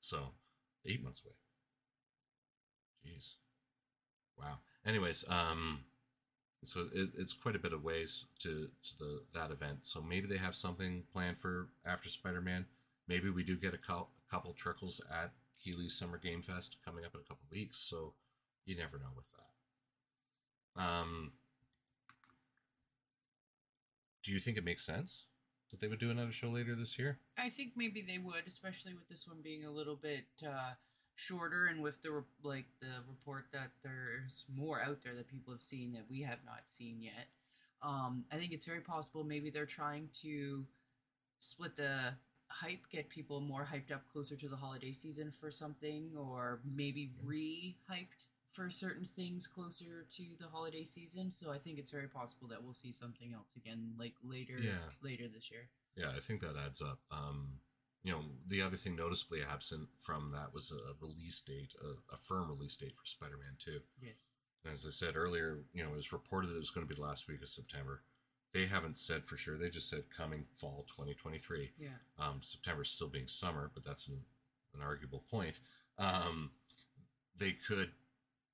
[0.00, 0.30] so
[0.84, 1.34] eight months away.
[3.06, 3.34] Jeez,
[4.36, 4.58] wow.
[4.84, 5.84] Anyways, um,
[6.66, 9.80] so it, it's quite a bit of ways to, to the that event.
[9.82, 12.66] So maybe they have something planned for after Spider Man.
[13.08, 17.14] Maybe we do get a cou- couple trickles at Keighley's Summer Game Fest coming up
[17.14, 17.78] in a couple weeks.
[17.78, 18.14] So
[18.66, 19.26] you never know with
[20.76, 20.82] that.
[20.82, 21.32] Um,
[24.22, 25.26] do you think it makes sense
[25.70, 27.18] that they would do another show later this year?
[27.38, 30.72] I think maybe they would, especially with this one being a little bit uh,
[31.16, 35.62] shorter, and with the like the report that there's more out there that people have
[35.62, 37.28] seen that we have not seen yet.
[37.82, 40.64] Um, I think it's very possible maybe they're trying to
[41.40, 42.14] split the
[42.48, 47.10] hype, get people more hyped up closer to the holiday season for something, or maybe
[47.22, 51.30] re-hyped for certain things closer to the holiday season.
[51.30, 54.78] So I think it's very possible that we'll see something else again, like later, Yeah.
[55.02, 55.68] later this year.
[55.96, 57.00] Yeah, I think that adds up.
[57.10, 57.60] Um,
[58.04, 62.18] you know, the other thing noticeably absent from that was a release date, a, a
[62.18, 63.80] firm release date for Spider Man 2.
[64.00, 64.12] Yes.
[64.62, 66.88] And as I said earlier, you know, it was reported that it was going to
[66.88, 68.02] be the last week of September.
[68.52, 69.56] They haven't said for sure.
[69.56, 71.72] They just said coming fall 2023.
[71.78, 71.88] Yeah.
[72.18, 74.20] Um, September still being summer, but that's an,
[74.74, 75.60] an arguable point.
[75.98, 76.50] Um,
[77.36, 77.90] they could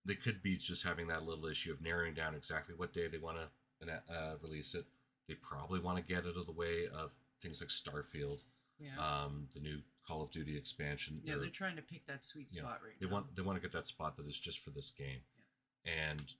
[0.06, 3.18] they could be just having that little issue of narrowing down exactly what day they
[3.18, 4.84] want to uh, release it.
[5.28, 8.42] They probably want to get it out of the way of things like Starfield,
[8.80, 8.98] Yeah.
[9.24, 11.20] um, the new Call of Duty expansion.
[11.22, 13.12] yeah, They're- they're trying to pick that sweet you know, spot right they now.
[13.12, 15.20] want they want to get that spot that is just for this game
[15.84, 15.92] yeah.
[16.10, 16.34] and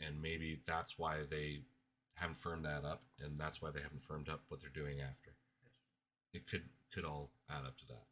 [0.00, 1.62] and maybe that's why they
[2.14, 5.34] haven't firmed that up and that's why they haven't firmed up what they're doing after
[6.32, 8.06] it could could all add up to that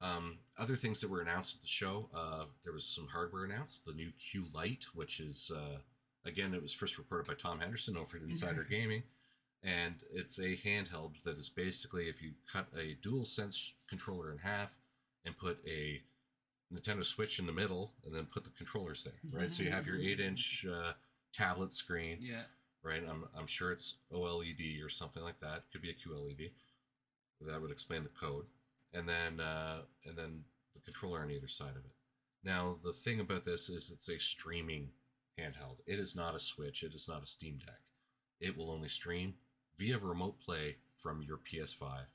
[0.00, 3.84] um, other things that were announced at the show uh, there was some hardware announced
[3.86, 5.78] the new q lite which is uh,
[6.24, 9.02] again it was first reported by tom henderson over at insider gaming
[9.62, 14.72] and it's a handheld that is basically if you cut a DualSense controller in half
[15.24, 16.00] and put a
[16.72, 19.50] Nintendo Switch in the middle, and then put the controllers there, right?
[19.50, 20.92] so you have your eight-inch uh,
[21.32, 22.42] tablet screen, Yeah.
[22.82, 23.02] right?
[23.08, 25.64] I'm I'm sure it's OLED or something like that.
[25.72, 26.50] Could be a QLED.
[27.40, 28.44] That would explain the code,
[28.92, 30.44] and then uh, and then
[30.74, 31.92] the controller on either side of it.
[32.44, 34.90] Now the thing about this is it's a streaming
[35.40, 35.78] handheld.
[35.86, 36.82] It is not a Switch.
[36.82, 37.80] It is not a Steam Deck.
[38.40, 39.34] It will only stream
[39.78, 42.06] via remote play from your PS5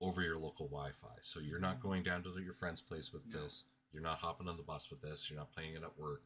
[0.00, 1.14] over your local Wi-Fi.
[1.20, 3.42] So you're not going down to your friend's place with No.
[3.42, 3.64] this.
[3.92, 5.30] You're not hopping on the bus with this.
[5.30, 6.22] You're not playing it at work.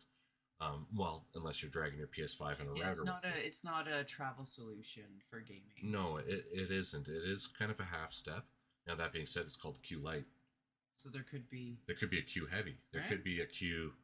[0.61, 2.91] Um, well, unless you're dragging your PS5 and a Yeah, router.
[2.91, 3.45] it's not a it.
[3.47, 5.63] it's not a travel solution for gaming.
[5.83, 7.09] No, it, it isn't.
[7.09, 8.45] It is kind of a half step.
[8.87, 10.27] Now that being said, it's called Q Lite.
[10.97, 12.77] So there could be There could be a Q Heavy.
[12.93, 13.09] There Right.
[13.09, 13.95] could be a Q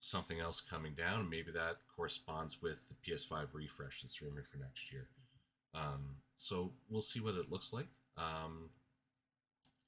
[0.00, 1.30] something else coming down.
[1.30, 5.08] Maybe that corresponds with the PS5 refresh that's rumored for next year.
[5.74, 7.88] Um, so we'll see what it looks like.
[8.16, 8.70] Um,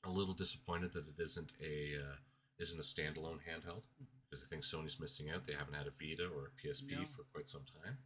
[0.05, 2.17] a little disappointed that it isn't a uh,
[2.59, 3.85] isn't a standalone handheld
[4.29, 5.45] because I think Sony's missing out.
[5.45, 7.05] They haven't had a Vita or a PSP No.
[7.07, 7.99] for quite some time,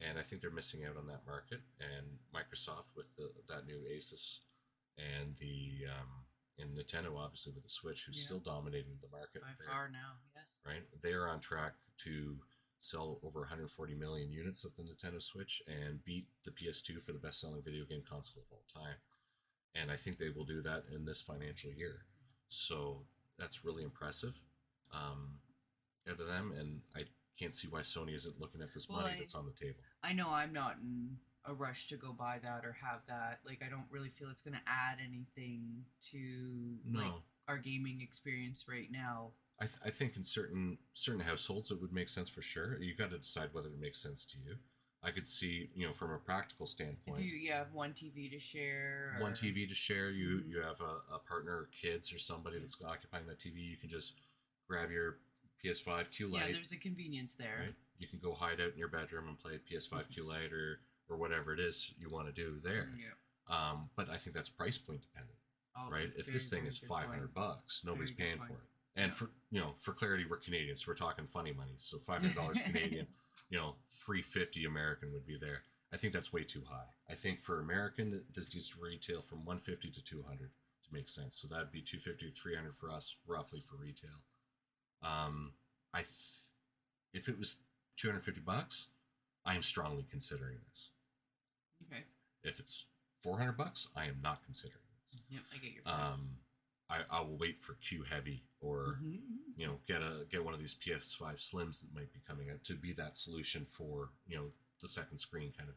[0.00, 1.60] and I think they're missing out on that market.
[1.80, 4.40] And Microsoft with the, that new Asus
[4.98, 6.08] and the um,
[6.58, 8.24] and Nintendo obviously with the Switch, who's Yeah.
[8.26, 9.40] still dominating the market.
[9.42, 10.16] by They're- far now.
[10.36, 10.56] Yes.
[10.66, 10.84] right?
[11.02, 11.72] They are on track
[12.04, 12.36] to
[12.82, 17.18] sell over 140 million units of the Nintendo Switch and beat the PS2 for the
[17.18, 18.96] best-selling video game console of all time.
[19.76, 22.00] And I think they will do that in this financial year.
[22.48, 23.02] So
[23.38, 24.34] that's really impressive
[24.92, 25.38] um,
[26.10, 27.04] out of them, and I
[27.38, 29.78] can't see why Sony isn't looking at this Well, money I- that's on the table.
[30.02, 31.16] I know I'm not in
[31.46, 33.38] a rush to go buy that or have that.
[33.46, 37.12] Like I don't really feel it's going to add anything to like
[37.48, 39.30] our gaming experience right now.
[39.62, 42.80] I, th- I think in certain certain households it would make sense for sure.
[42.80, 44.56] You got to decide whether it makes sense to you.
[45.04, 47.20] I could see, you know, from a practical standpoint.
[47.20, 50.10] If you yeah, have one TV to share, one TV to share.
[50.10, 50.48] You Mhm.
[50.48, 53.56] you have a, a partner or kids or somebody that's occupying that TV.
[53.58, 54.14] You can just
[54.68, 55.18] grab your
[55.64, 57.58] PS5 Q Yeah, there's a convenience there.
[57.66, 57.74] right?
[57.98, 61.16] You can go hide out in your bedroom and play PS5 Q Lite or or
[61.16, 62.88] whatever it is you want to do there.
[62.98, 63.14] Yeah.
[63.48, 65.36] Um, but I think that's price point dependent.
[65.76, 66.10] Oh, right?
[66.16, 67.34] If this thing is 500 point.
[67.34, 68.50] bucks, nobody's paying point.
[68.50, 68.68] for it.
[68.94, 71.72] And for you know, for clarity, we're Canadians, so we're talking funny money.
[71.78, 73.06] So five hundred dollars Canadian,
[73.50, 75.62] you know, three fifty American would be there.
[75.92, 76.88] I think that's way too high.
[77.10, 80.50] I think for American, this needs to retail from one fifty to two hundred
[80.84, 81.36] to make sense.
[81.36, 84.20] So that'd be two fifty to three hundred for us, roughly for retail.
[85.02, 85.52] Um,
[85.92, 86.08] I, th-
[87.14, 87.56] if it was
[87.96, 88.88] two hundred fifty bucks,
[89.44, 90.90] I am strongly considering this.
[91.90, 92.02] Okay.
[92.44, 92.86] If it's
[93.22, 95.20] four hundred bucks, I am not considering this.
[95.30, 95.96] Yep, I get your point.
[95.96, 96.28] Um,
[96.92, 99.20] I, I will wait for Q Heavy or Mhm.
[99.56, 102.62] you know get a get one of these PS5 Slims that might be coming out
[102.64, 105.76] to be that solution for you know the second screen kind of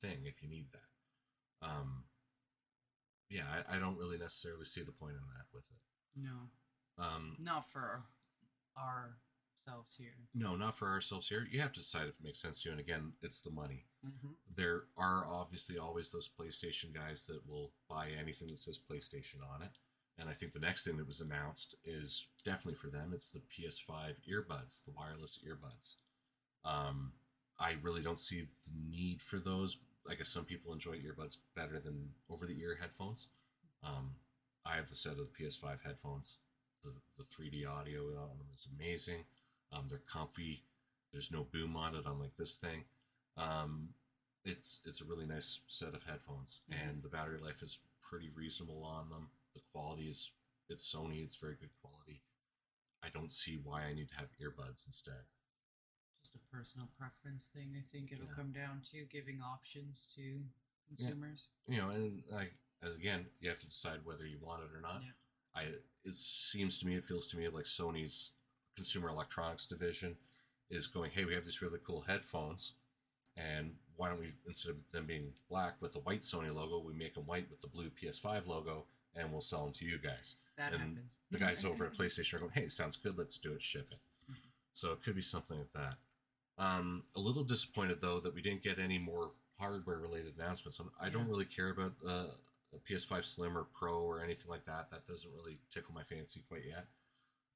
[0.00, 1.68] thing if you need that.
[1.68, 2.04] Um,
[3.28, 6.20] yeah, I, I don't really necessarily see the point in that with it.
[6.20, 6.50] No,
[6.98, 8.04] Um, not for
[8.78, 10.14] ourselves here.
[10.34, 11.46] no, not for ourselves here.
[11.50, 12.72] You have to decide if it makes sense to you.
[12.72, 13.86] And again, it's the money.
[14.06, 14.28] Mm-hmm.
[14.54, 19.62] There are obviously always those PlayStation guys that will buy anything that says PlayStation on
[19.62, 19.78] it.
[20.18, 23.10] And I think the next thing that was announced is definitely for them.
[23.12, 25.94] It's the PS5 earbuds, the wireless earbuds.
[26.64, 27.12] Um,
[27.58, 29.76] I really don't see the need for those.
[30.08, 33.28] I guess some people enjoy earbuds better than over the ear headphones.
[33.82, 34.10] Um,
[34.64, 36.38] I have the set of the PS5 headphones.
[36.82, 39.24] The, the 3D audio on them is amazing.
[39.72, 40.62] Um, they're comfy.
[41.12, 42.84] There's no boom on it, unlike this thing.
[43.36, 43.88] Um,
[44.44, 46.88] it's it's a really nice set of headphones, Mhm.
[46.88, 49.30] and the battery life is pretty reasonable on them.
[49.54, 50.30] The quality is
[50.68, 51.22] it's Sony.
[51.22, 52.22] It's very good quality.
[53.02, 55.24] I don't see why I need to have earbuds instead.
[56.22, 57.74] Just a personal preference thing.
[57.76, 58.34] I think it'll Yeah.
[58.34, 60.48] come down to giving options to
[60.88, 61.48] consumers.
[61.68, 64.80] You know, and like as again, you have to decide whether you want it or
[64.80, 65.02] not.
[65.02, 65.12] Yeah.
[65.54, 65.62] I
[66.04, 68.32] it seems to me, it feels to me like Sony's
[68.74, 70.16] consumer electronics division
[70.70, 72.72] is going, hey, we have these really cool headphones,
[73.36, 76.94] and why don't we instead of them being black with the white Sony logo, we
[76.94, 78.86] make them white with the blue PS5 logo,
[79.16, 80.36] and we'll sell them to you guys.
[80.56, 81.18] That And happens.
[81.30, 83.98] The guys over at PlayStation are going, hey, sounds good, let's do it, ship it.
[84.30, 84.36] Mhm.
[84.72, 85.96] So it could be something like that.
[86.56, 90.80] Um, a little disappointed though that we didn't get any more hardware related announcements.
[91.00, 91.30] I don't Yeah.
[91.30, 92.26] really care about uh,
[92.72, 94.90] a PS5 Slim or Pro or anything like that.
[94.90, 96.86] That doesn't really tickle my fancy quite yet.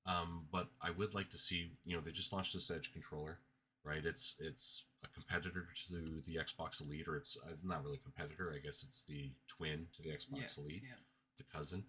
[0.07, 1.77] Um, but I would like to see.
[1.85, 3.41] You know, they just launched this Edge controller,
[3.85, 4.05] right?
[4.07, 8.53] It's it's a competitor to the Xbox Elite, or it's uh, not really a competitor.
[8.55, 10.95] I guess it's the twin to the Xbox yeah, Elite, yeah.
[11.39, 11.85] The cousin.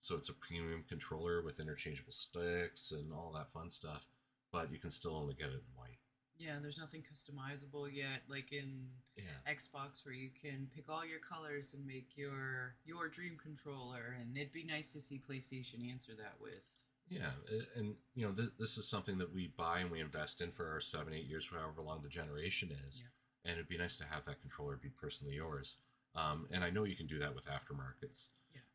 [0.00, 4.06] So it's a premium controller with interchangeable sticks and all that fun stuff.
[4.52, 5.98] But you can still only get it in white.
[6.36, 9.24] Yeah, there's nothing customizable yet, like in Yeah.
[9.46, 14.16] Xbox, where you can pick all your colors and make your your dream controller.
[14.18, 16.66] And it'd be nice to see PlayStation answer that with.
[17.08, 17.32] Yeah,
[17.76, 20.70] and you know th- this is something that we buy and we invest in for
[20.70, 23.50] our seven, eight years, however long the generation is, Yeah.
[23.50, 25.76] and it'd be nice to have that controller be personally yours.
[26.14, 28.28] Um, and I know you can do that with aftermarkets.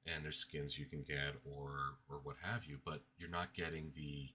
[0.05, 3.91] And there's skins you can get or or what have you, but you're not getting
[3.95, 4.29] the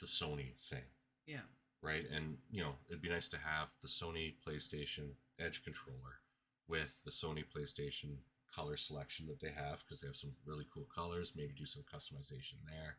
[0.00, 0.84] the Sony thing,
[1.26, 1.46] Yeah,
[1.82, 2.04] right?
[2.14, 6.20] And you know it'd be nice to have the Sony PlayStation Edge controller
[6.68, 8.16] with the Sony PlayStation
[8.54, 11.32] color selection that they have because they have some really cool colors.
[11.36, 12.98] Maybe do some customization there,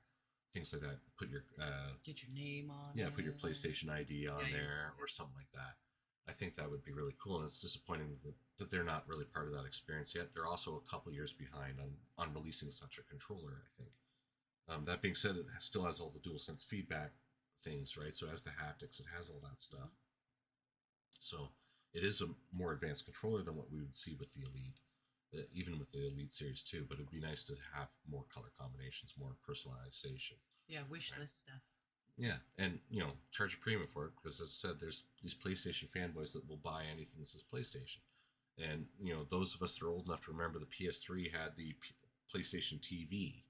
[0.53, 0.99] things like that.
[1.17, 2.91] Put your uh, get your name on.
[2.95, 3.33] yeah, put your.
[3.33, 5.01] PlayStation ID on yeah, there yeah.
[5.03, 5.75] or something like that.
[6.27, 9.25] I think that would be really cool, and it's disappointing that, that they're not really
[9.25, 10.33] part of that experience yet.
[10.33, 13.61] They're also a couple years behind on on releasing such a controller.
[13.61, 13.89] I think.
[14.67, 17.11] Um, that being said, it still has all the DualSense feedback
[17.63, 18.13] things, right?
[18.13, 19.95] So it has the haptics, it has all that stuff.
[21.19, 21.49] So
[21.93, 24.79] it is a more advanced controller than what we would see with the Elite,
[25.35, 26.85] uh, even with the Elite Series 2.
[26.87, 30.37] But it'd be nice to have more color combinations, more personalization.
[30.67, 31.21] Yeah, wish Right.
[31.21, 31.61] list stuff.
[32.17, 35.35] Yeah, and you know, charge a premium for it because, as I said, there's these
[35.35, 37.99] PlayStation fanboys that will buy anything that says PlayStation,
[38.57, 41.51] and you know, those of us that are old enough to remember the PS3 had
[41.57, 41.95] the P-
[42.33, 43.43] PlayStation TV,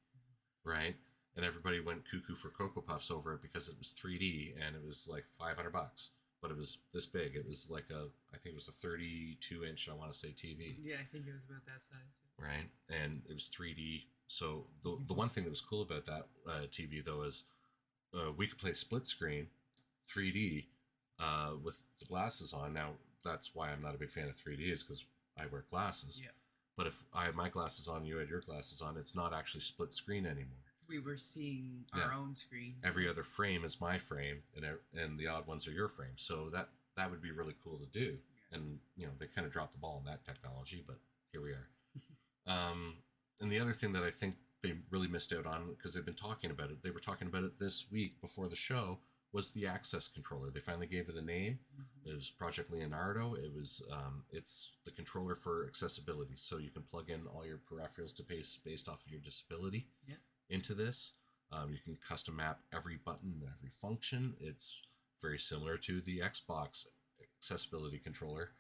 [0.63, 0.95] right?
[1.35, 4.81] And everybody went cuckoo for Cocoa Puffs over it because it was 3D and it
[4.85, 6.09] was like 500 bucks,
[6.41, 7.35] but it was this big.
[7.35, 10.29] It was like a, I think it was a 32 inch, I want to say
[10.29, 12.13] TV Yeah, I think it was about that size.
[12.39, 12.69] right?
[12.89, 14.03] And it was 3D.
[14.27, 17.43] So the the one thing that was cool about that uh, TV though is
[18.17, 19.47] uh, we could play split screen,
[20.07, 20.65] 3D,
[21.19, 22.73] uh, with the glasses on.
[22.73, 22.91] Now
[23.25, 25.03] that's why I'm not a big fan of 3D is because
[25.37, 26.21] I wear glasses.
[26.23, 26.29] Yeah.
[26.77, 29.61] But if I had my glasses on, you had your glasses on, it's not actually
[29.61, 30.59] split screen anymore.
[30.87, 32.03] We were seeing Yeah.
[32.03, 32.75] our own screen.
[32.83, 36.15] Every other frame is my frame, and and the odd ones are your frame.
[36.15, 38.19] So that that would be really cool to do.
[38.51, 40.99] And you know they kind of dropped the ball on that technology, but
[41.31, 41.67] here we are.
[42.45, 42.97] um,
[43.41, 46.13] and the other thing that I think they really missed out on because they've been
[46.13, 48.99] talking about it, they were talking about it this week before the show,
[49.35, 50.49] was the access controller.
[50.49, 52.07] They finally gave it a name, Mhm.
[52.07, 53.33] It was Project Leonardo.
[53.35, 57.57] It was um, it's the controller for accessibility, so you can plug in all your
[57.57, 60.15] peripherals to base based off of your disability Yeah.
[60.49, 61.13] into this.
[61.51, 64.37] Um, you can custom map every button and every function.
[64.39, 64.81] It's
[65.21, 66.87] very similar to the Xbox
[67.21, 68.55] accessibility controller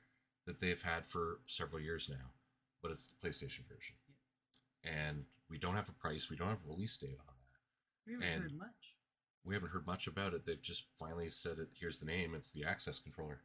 [0.45, 2.33] that they've had for several years now,
[2.81, 3.95] but it's the PlayStation version.
[4.07, 4.91] Yeah.
[5.07, 6.29] And we don't have a price.
[6.29, 7.61] We don't have a release date on that.
[8.05, 8.94] We haven't And- heard much.
[9.45, 10.45] We haven't heard much about it.
[10.45, 11.69] They've just finally said it.
[11.79, 12.33] Here's the name.
[12.35, 13.39] It's the Access controller.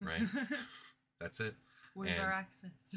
[0.00, 0.22] Right.
[1.20, 1.54] That's it.
[1.94, 2.94] Where's and- our access?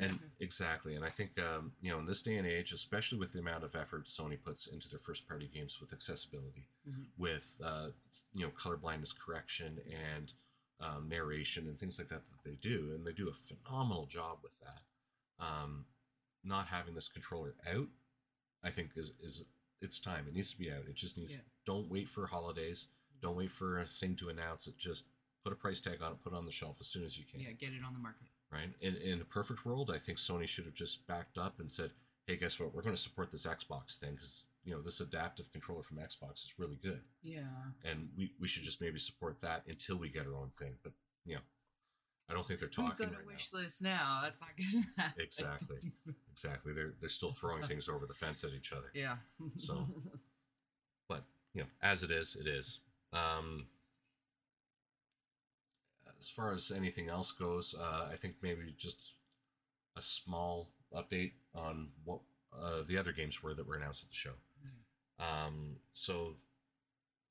[0.00, 3.32] and exactly and i think um, you know in this day and age especially with
[3.32, 7.04] the amount of effort sony puts into their first party games with accessibility Mhm.
[7.18, 7.88] with uh,
[8.32, 9.78] you know color blindness correction
[10.16, 10.32] and
[10.80, 14.38] um, narration and things like that that they do and they do a phenomenal job
[14.42, 15.84] with that um,
[16.42, 17.88] not having this controller out
[18.62, 19.44] i think is is
[19.82, 21.40] it's time it needs to be out it just needs Yeah.
[21.66, 22.88] don't wait for holidays
[23.20, 25.04] don't wait for a thing to announce it just
[25.44, 27.24] put a price tag on it put it on the shelf as soon as you
[27.24, 28.28] can yeah, get it on the market.
[28.52, 28.70] right?
[28.80, 31.90] In in a perfect world, I think Sony should have just backed up and said,
[32.26, 32.72] "Hey, guess what?
[32.74, 36.44] We're going to support this Xbox thing because you know this adaptive controller from Xbox
[36.44, 37.42] is really good, Yeah.
[37.84, 40.92] and we we should just maybe support that until we get our own thing." But
[41.26, 41.40] you know,
[42.28, 43.58] I don't think they're talking Who's got a wish now.
[43.60, 44.20] list now?
[44.22, 45.22] That's not gonna happen.
[45.22, 45.76] Exactly,
[46.32, 46.72] exactly.
[46.72, 48.90] They're they're still throwing things over the fence at each other.
[48.94, 49.16] Yeah.
[49.58, 49.86] So-
[51.08, 52.80] But you know, as it is, it is.
[53.12, 53.66] Um,
[56.18, 59.14] as far as anything else goes, uh, I think maybe just
[59.96, 62.20] a small update on what
[62.58, 64.30] uh, the other games were that were announced at the show.
[65.18, 66.36] Um, so,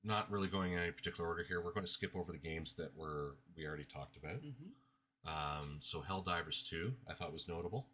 [0.03, 1.61] not really going in any particular order here.
[1.61, 4.41] We're going to skip over the games that were we already talked about.
[4.43, 4.69] Mhm.
[5.25, 7.87] Um, so Helldivers 2, I thought was notable.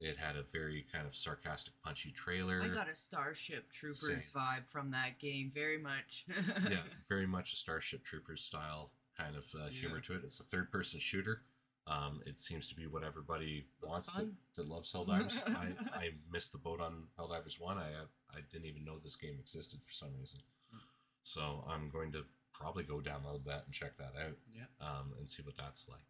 [0.00, 2.60] It had a very kind of sarcastic, punchy trailer.
[2.62, 4.20] I got a Starship Troopers Same.
[4.34, 6.24] vibe from that game, very much.
[6.70, 10.02] yeah, very much a Starship Troopers style kind of uh, humor Yeah.
[10.02, 10.20] to it.
[10.24, 11.42] It's a third person shooter.
[11.86, 15.36] Um, it seems to be what everybody wants that, that loves Helldivers.
[15.48, 17.76] I, I missed the boat on Helldivers 1.
[17.76, 17.90] I,
[18.32, 20.40] I didn't even know this game existed for some reason.
[20.72, 20.78] Hmm.
[21.24, 22.22] So I'm going to
[22.54, 24.64] probably go download that and check that out Yeah.
[24.80, 26.00] um, and see what that's like.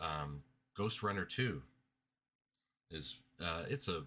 [0.00, 0.42] Um,
[0.76, 1.62] Ghostrunner 2
[2.90, 4.04] is uh, it's a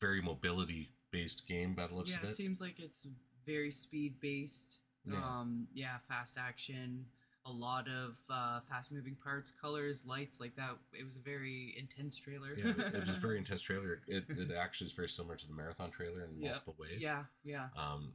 [0.00, 2.34] very mobility based game by the looks yeah, of it it.
[2.34, 3.06] seems like it's
[3.46, 4.78] very speed based.
[5.04, 5.16] Yeah.
[5.18, 7.04] Um, yeah, fast action,
[7.44, 10.76] a lot of uh, fast moving parts, colors, lights, like that.
[10.92, 12.54] It was a very intense trailer.
[12.56, 14.00] yeah, it was a very intense trailer.
[14.06, 16.50] It, it actually is very similar to the marathon trailer in Yeah.
[16.50, 17.02] multiple ways.
[17.02, 17.66] yeah, yeah.
[17.76, 18.12] Um,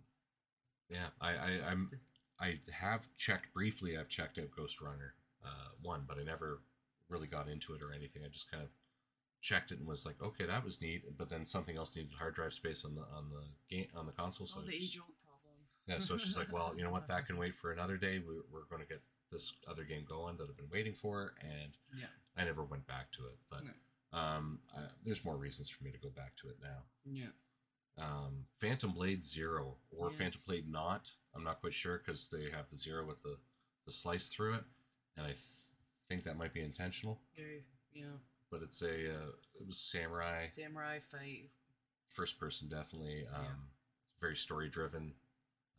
[0.89, 1.91] yeah, I, I I'm
[2.39, 3.97] I have checked briefly.
[3.97, 5.11] I've checked out Ghostrunner
[5.45, 5.49] uh,
[5.81, 6.61] one, but I never
[7.09, 8.23] really got into it or anything.
[8.25, 8.69] I just kind of
[9.41, 11.03] checked it and was like, okay, that was neat.
[11.17, 13.43] But then something else needed hard drive space on the on the
[13.75, 14.47] game on the console.
[14.47, 15.55] So oh, the age old problem.
[15.87, 18.19] yeah, so just like, well, you know what, that can wait for another day.
[18.25, 19.01] We're, we're going to get
[19.31, 22.05] this other game going that I've been waiting for, and Yeah.
[22.37, 23.37] I never went back to it.
[23.49, 24.17] But No.
[24.19, 26.83] um, I, there's more reasons for me to go back to it now.
[27.05, 27.27] Yeah.
[27.97, 30.17] Um, Phantom Blade Zero or Yes.
[30.19, 33.37] Phantom Blade Not, I'm not quite sure because they have the zero with the
[33.85, 34.63] the slice through it,
[35.15, 35.39] and I th-
[36.09, 37.19] think that might be intentional.
[37.35, 38.19] Very, you know,
[38.51, 41.49] But it's a uh, it was samurai samurai fight.
[42.09, 43.49] first person definitely um, Yeah.
[44.21, 45.13] very story driven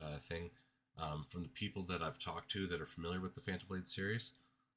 [0.03, 0.51] uh, thing
[0.99, 3.87] um, from the people that i've talked to that are familiar with the phantom blade
[3.87, 4.33] series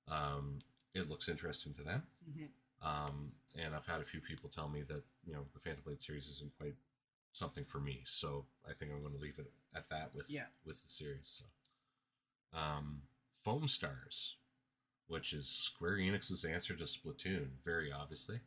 [0.07, 0.59] um,
[0.93, 2.47] it looks interesting to them Mhm.
[2.81, 5.99] um, and i've had a few people tell me that you know the phantom blade
[6.01, 6.75] series isn't quite
[7.33, 10.45] something for me so i think i'm going to leave it at that with Yeah.
[10.65, 11.45] with the series so
[12.57, 13.01] um,
[13.43, 14.37] foam stars
[15.11, 18.39] which is square enix's answer to splatoon very obviously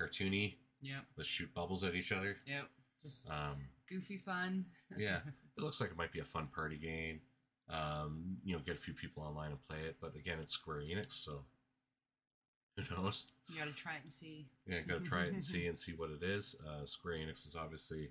[0.00, 1.04] cartoony Yep.
[1.16, 2.68] let's shoot bubbles at each other Yep.
[3.02, 3.56] Just um,
[3.88, 4.66] goofy fun.
[4.98, 5.20] yeah,
[5.56, 7.20] it looks like it might be a fun party game.
[7.70, 9.96] Um, you know, get a few people online and play it.
[10.02, 11.44] But again, it's Square Enix, so
[12.76, 13.24] who knows?
[13.48, 14.48] You gotta try it and see.
[14.66, 16.56] Yeah, gotta try it and see and see what it is.
[16.66, 18.10] Uh, Square Enix has obviously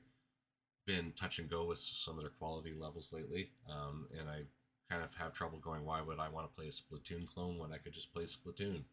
[0.88, 4.41] been touch and go with some of their quality levels lately, um, and I
[4.90, 5.86] kind of have trouble going.
[5.86, 8.84] Why would I want to play a Splatoon clone when I could just play Splatoon?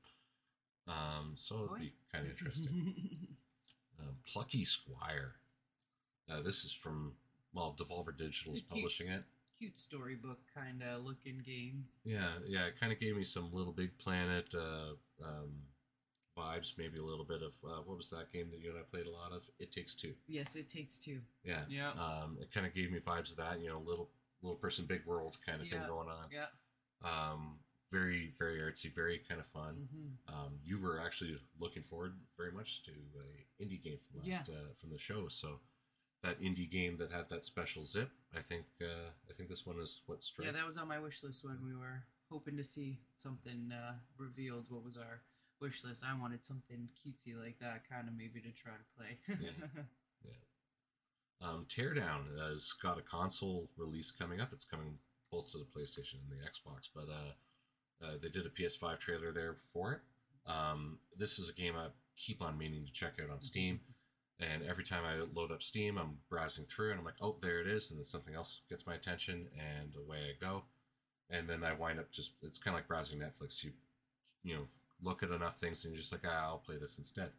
[0.87, 2.93] Um, so it'd be kind of interesting.
[3.99, 5.37] Um, Plucky Squire.
[6.31, 7.13] Uh, this is from
[7.55, 9.23] well, Devolver Digital is publishing it.
[9.59, 11.87] Cute storybook kind of looking game.
[12.05, 14.93] Yeah, yeah, it kind of gave me some Little Big Planet uh,
[15.25, 15.53] um,
[16.39, 16.75] vibes.
[16.77, 19.07] Maybe a little bit of uh, what was that game that you and I played
[19.07, 19.49] a lot of?
[19.59, 20.13] It Takes Two.
[20.29, 21.21] Yes, it takes two.
[21.43, 21.93] Yeah, Yeah.
[21.93, 23.63] Um, it kind of gave me vibes of that.
[23.63, 24.11] You know, little
[24.47, 26.29] little person, big world kind of thing going on.
[26.31, 26.47] Yeah.
[27.05, 27.59] Um,
[27.93, 29.89] very very artsy, very kind of fun.
[29.91, 34.49] hmm Um, you were actually looking forward very much to a indie game from last
[34.49, 35.29] uh, from the show.
[35.29, 35.61] So
[36.23, 39.79] that indie game that had that special zip, I think uh, I think this one
[39.79, 42.99] is what Yeah, that was on my wish list when we were hoping to see
[43.15, 44.65] something uh, revealed.
[44.69, 45.23] What was our
[45.61, 46.03] wish list?
[46.05, 49.19] I wanted something cutesy like that, kind of maybe to try to play.
[49.29, 49.83] Yeah.
[51.43, 54.51] Um, Teardown has got a console release coming up.
[54.53, 54.99] It's coming
[55.31, 59.33] both to the PlayStation and the Xbox, but uh, uh, they did a PS5 trailer
[59.33, 60.01] there for it.
[60.51, 63.81] Um, this is a game I keep on meaning to check out on Steam,
[64.39, 67.61] and every time I load up Steam, I'm browsing through and I'm like, oh, there
[67.61, 70.65] it is, and then something else gets my attention, and away I go,
[71.29, 73.63] and then I wind up just it's kind of like browsing Netflix.
[73.63, 73.73] You
[74.43, 74.63] you know
[75.03, 77.31] look at enough things and you're just like, ah, I'll play this instead.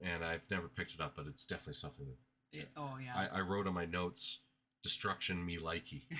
[0.00, 2.16] And I've never picked it up, but it's definitely something that
[2.52, 3.28] It- oh yeah.
[3.32, 4.40] I, I wrote on my notes
[4.82, 6.02] destruction me likey.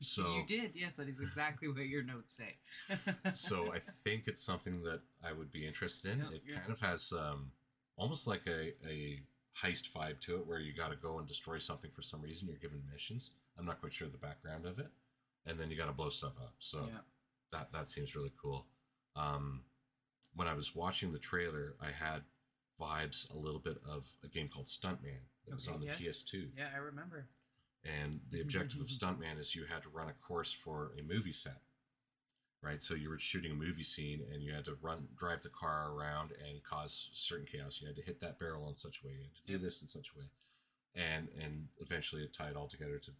[0.00, 0.96] So you did, yes.
[0.96, 2.56] That is exactly what your notes say.
[3.32, 6.18] so i think it's something that i would be interested in.
[6.18, 7.50] Yeah, it kind of has um
[7.96, 9.20] almost like a, a
[9.62, 12.48] heist vibe to it where you got to go and destroy something for some reason.
[12.48, 13.30] You're given missions.
[13.58, 14.88] I'm not quite sure the background of it.
[15.46, 16.54] And then you got to blow stuff up.
[16.58, 16.98] So yeah.
[17.52, 18.66] that that seems really cool.
[19.16, 19.62] Um
[20.36, 22.22] when i was watching the trailer i had
[22.80, 26.22] vibes a little bit of a game called stuntman that was Okay, on the yes.
[26.24, 27.28] ps2 Yeah, I remember.
[27.84, 31.32] And the objective of Stuntman is you had to run a course for a movie
[31.32, 31.60] set,
[32.62, 32.80] right?
[32.80, 35.92] So you were shooting a movie scene and you had to run, drive the car
[35.92, 37.80] around and cause certain chaos.
[37.82, 39.12] You had to hit that barrel in such a way.
[39.12, 40.24] You had to do this in such a way,
[40.94, 43.10] and and eventually it tied all together to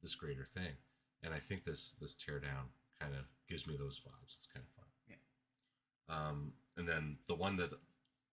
[0.00, 0.76] this greater thing.
[1.24, 2.70] And I think this this teardown
[3.00, 4.36] kind of gives me those vibes.
[4.36, 4.86] It's kind of fun.
[5.08, 6.28] Yeah.
[6.28, 7.70] Um, and then the one that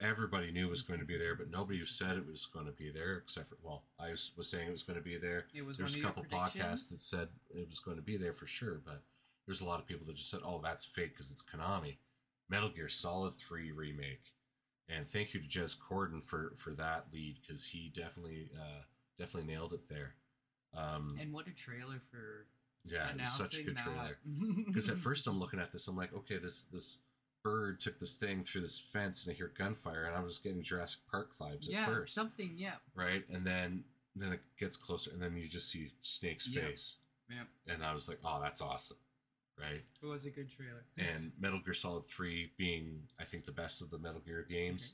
[0.01, 2.71] everybody knew it was going to be there, but nobody said it was going to
[2.71, 5.45] be there, except for well, I was, was saying it was going to be there.
[5.53, 8.47] It was There's a couple podcasts that said it was going to be there for
[8.47, 9.01] sure, but
[9.45, 11.97] there's a lot of people that just said, "Oh, that's fake because it's Konami."
[12.49, 14.33] Metal Gear Solid Three remake,
[14.87, 18.83] and thank you to Jez Corden for for that lead because he definitely uh,
[19.17, 20.15] definitely nailed it there.
[20.75, 22.47] Um, And what a trailer for
[22.83, 23.83] yeah, such a good that.
[23.83, 24.17] trailer.
[24.67, 26.99] Because at first I'm looking at this, I'm like, okay, this this
[27.45, 30.63] bird took this thing through this fence, and I hear gunfire, and I was getting
[30.63, 32.51] Jurassic Park vibes yeah, at first, something.
[32.57, 33.23] Yeah, right?
[33.31, 33.83] And then
[34.15, 36.61] then it gets closer, and then you just see Snake's Yeah.
[36.61, 36.97] face,
[37.29, 37.43] yeah.
[37.67, 38.97] and I was like, oh, that's awesome,
[39.59, 39.83] right?
[40.01, 40.83] It was a good trailer.
[40.97, 44.93] And Metal Gear Solid Three being, I think, the best of the Metal Gear games,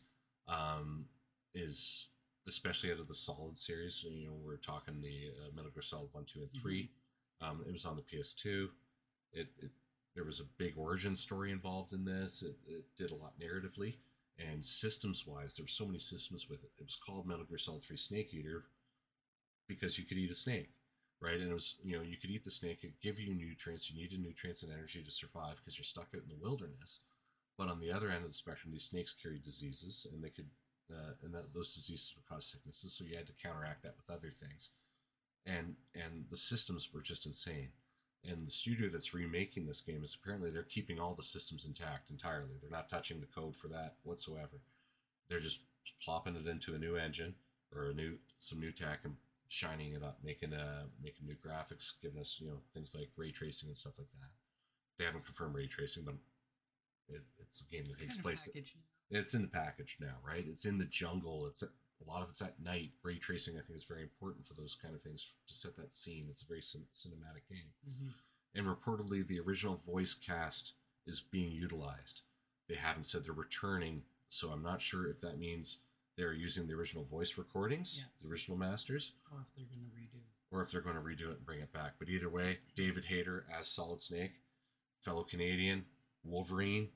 [0.50, 1.06] um,
[1.56, 2.08] is
[2.48, 4.04] especially out of the Solid series.
[4.04, 6.90] You know, we're talking the uh, Metal Gear Solid One, Two, and 3
[7.40, 8.70] Um, it was on the PS2.
[9.34, 9.72] It, it
[10.16, 12.42] there was a big origin story involved in this.
[12.42, 13.96] It, it did a lot narratively
[14.38, 15.56] and systems wise.
[15.56, 16.72] There were so many systems with it.
[16.80, 18.66] It was called Metal Gear Solid Three Snake Eater
[19.68, 20.72] because you could eat a snake,
[21.22, 21.40] right?
[21.40, 22.80] And it was you know you could eat the snake.
[22.84, 23.90] It give you nutrients.
[23.90, 27.00] You needed nutrients and energy to survive because you're stuck out in the wilderness.
[27.58, 30.48] But on the other end of the spectrum, these snakes carried diseases, and they could,
[30.92, 32.94] uh, and that those diseases would cause sicknesses.
[32.94, 34.70] So you had to counteract that with other things,
[35.46, 37.70] and and the systems were just insane.
[38.30, 42.12] And the studio that's remaking this game is apparently they're keeping all the systems intact
[42.12, 42.58] entirely.
[42.62, 44.62] They're not touching the code for that whatsoever.
[45.28, 45.62] They're just
[46.04, 47.34] plopping it into a new engine
[47.76, 49.16] or a new some new tech and
[49.48, 53.32] shining it up, making uh making new graphics, giving us you know things like ray
[53.32, 54.30] tracing and stuff like that.
[55.00, 56.16] They haven't confirmed ray tracing, but
[57.10, 58.50] it, it's a game that It's takes place.
[59.10, 60.46] It's in the package now, right?
[60.48, 61.48] It's in the jungle.
[61.48, 61.64] It's
[62.02, 62.92] a lot of it's at night.
[63.04, 65.94] Ray tracing, I think, is very important for those kind of things to set that
[65.94, 66.26] scene.
[66.30, 68.14] It's a very cin- cinematic game, Mhm.
[68.56, 70.74] and reportedly, the original voice cast
[71.06, 72.22] is being utilized.
[72.68, 75.78] They haven't said they're returning, so I'm not sure if that means
[76.16, 78.06] they're using the original voice recordings, Yeah.
[78.22, 80.22] the original masters, Or if they're gonna redo.
[80.52, 81.98] or if they're going to redo it and bring it back.
[81.98, 84.42] But either way, David Hayter as Solid Snake,
[85.00, 85.86] fellow Canadian,
[86.24, 86.92] Wolverine.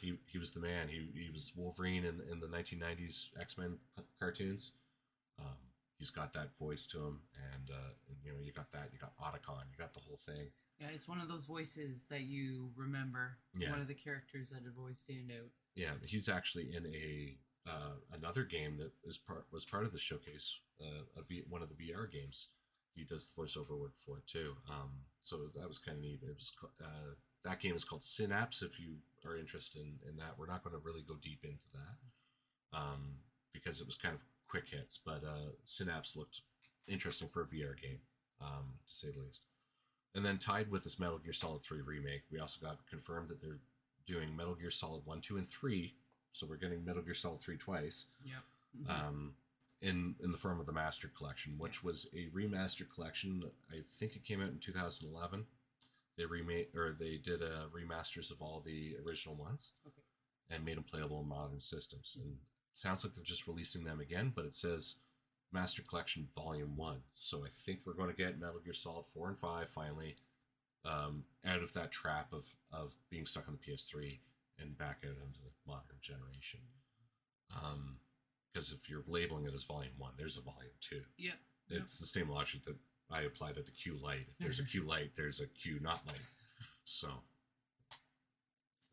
[0.00, 0.88] He, he was the man.
[0.88, 3.78] He, he was Wolverine in, in the 1990s X Men
[4.18, 4.72] cartoons.
[5.38, 5.56] Um,
[5.98, 7.20] he's got that voice to him,
[7.52, 8.90] and, uh, and you know you got that.
[8.92, 9.64] You got Otacon.
[9.70, 10.50] You got the whole thing.
[10.80, 13.36] Yeah, it's one of those voices that you remember.
[13.56, 13.70] Yeah.
[13.70, 15.50] One of the characters that have always stand out.
[15.76, 17.36] Yeah, he's actually in a
[17.68, 20.58] uh, another game that is part was part of the showcase.
[20.80, 22.48] Uh, a v, one of the VR games.
[22.94, 24.56] He does the voiceover work for it too.
[24.68, 24.90] Um,
[25.22, 26.20] so that was kind of neat.
[26.22, 28.62] It was uh, that game is called Synapse.
[28.62, 31.66] If you are interested in, in that, we're not going to really go deep into
[31.74, 33.14] that um,
[33.52, 34.98] because it was kind of quick hits.
[35.04, 36.42] But uh, Synapse looked
[36.88, 38.00] interesting for a VR game,
[38.40, 39.42] um, to say the least.
[40.14, 43.40] And then tied with this Metal Gear Solid 3 remake, we also got confirmed that
[43.40, 43.60] they're
[44.06, 45.94] doing Metal Gear Solid 1, 2, and 3.
[46.32, 48.42] So we're getting Metal Gear Solid 3 twice Yep.
[48.88, 49.34] um,
[49.82, 53.42] in in the form of the Master Collection, which was a remastered collection.
[53.70, 55.46] I think it came out in 2011.
[56.20, 60.02] They remade or they did uh, remasters of all the original ones Okay.
[60.50, 62.14] and made them playable on modern systems.
[62.22, 62.36] And
[62.74, 64.96] sounds like they're just releasing them again, but it says
[65.50, 66.98] Master Collection Volume One.
[67.10, 70.16] So I think we're going to get Metal Gear Solid Four and Five finally
[70.84, 74.18] um, out of that trap of of being stuck on the PS3
[74.58, 76.60] and back out into the modern generation.
[77.64, 77.96] Um,
[78.52, 81.00] because if you're labeling it as Volume One, there's a Volume Two.
[81.16, 81.32] Yeah,
[81.70, 82.76] It's the same logic that
[83.12, 84.26] I apply at the Q Light.
[84.30, 86.20] If there's a Q Light, there's a Q not light.
[86.84, 87.08] So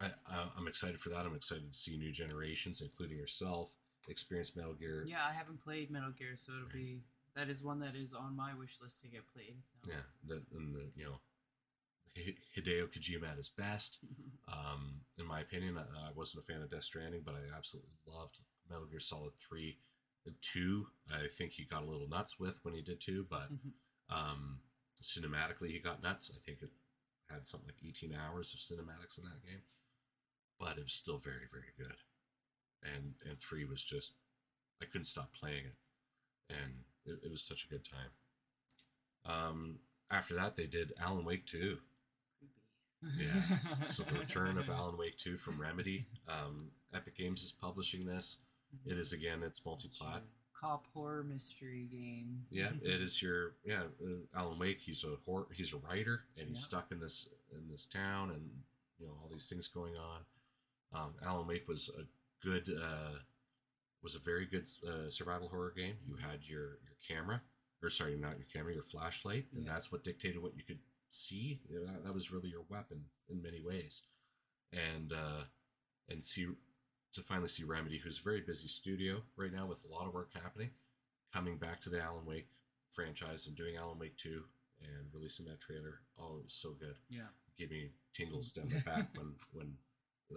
[0.02, 1.26] I, I, I'm excited for that.
[1.26, 3.76] I'm excited to see new generations, including yourself,
[4.10, 5.06] experience Metal Gear.
[5.08, 7.02] Yeah, I haven't played Metal Gear, so it'll be
[7.36, 9.58] that is one that is on my wish list to get played.
[9.66, 9.92] So.
[9.92, 11.20] Yeah, the, and the you know
[12.58, 14.00] Hideo Kojima at his best.
[14.50, 17.92] Um, in my opinion, I, I wasn't a fan of Death Stranding, but I absolutely
[18.08, 18.40] loved
[18.70, 19.80] Metal Gear Solid Three
[20.26, 20.88] and Two.
[21.12, 23.50] I think he got a little nuts with when he did two, but
[24.10, 24.60] um,
[25.02, 26.32] cinematically he got nuts.
[26.34, 26.70] I think it
[27.30, 29.62] had something like 18 hours of cinematics in that game,
[30.60, 31.98] but it was still very, very good.
[32.84, 34.14] And and three was just
[34.82, 35.76] I couldn't stop playing it,
[36.50, 36.74] and
[37.06, 38.12] it, it was such a good time.
[39.26, 39.80] Um,
[40.10, 41.78] after that, they did Alan Wake 2.
[43.18, 43.42] Yeah.
[43.90, 46.08] So the return of Alan Wake 2 from Remedy.
[46.28, 48.38] Um, Epic Games is publishing this.
[48.86, 50.24] It is again, it's multi-plat.
[50.60, 52.42] Cop horror mystery game.
[52.50, 53.84] Yeah, it is your yeah.
[54.04, 54.80] Uh, Alan Wake.
[54.80, 56.64] He's a hor- he's a writer, and he's Yeah.
[56.64, 58.50] stuck in this in this town, and
[59.00, 60.22] you know all these things going on.
[60.94, 62.04] Um, Alan Wake was a
[62.46, 63.20] good uh,
[64.02, 65.96] was a very good uh, survival horror game.
[66.08, 67.42] You had your your camera,
[67.84, 69.74] or sorry, not your camera, your flashlight, and Yeah.
[69.74, 70.80] that's what dictated what you could
[71.12, 71.60] see.
[71.70, 74.02] That, that was really your weapon in many ways,
[74.74, 75.44] and uh,
[76.10, 76.48] and see
[77.14, 80.14] to finally see Remedy, who's a very busy studio right now with a lot of
[80.14, 80.70] work happening,
[81.34, 82.48] coming back to the Alan Wake
[82.90, 84.44] franchise and doing Alan Wake 2
[84.82, 86.02] and releasing that trailer.
[86.20, 86.96] Oh, it was so good.
[87.10, 87.30] Yeah.
[87.58, 89.74] Gave me tingles down the back when when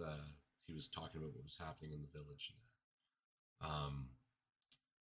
[0.03, 0.25] uh,
[0.65, 2.53] he was talking about what was happening in the village.
[2.53, 3.73] And that.
[3.73, 4.07] Um,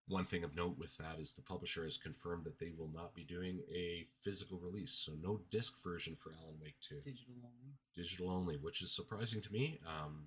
[0.09, 3.15] one thing of note with that is the publisher has confirmed that they will not
[3.15, 7.75] be doing a physical release, so no disc version for Alan Wake 2 Digital only.
[7.95, 10.25] digital only, which is surprising to me um,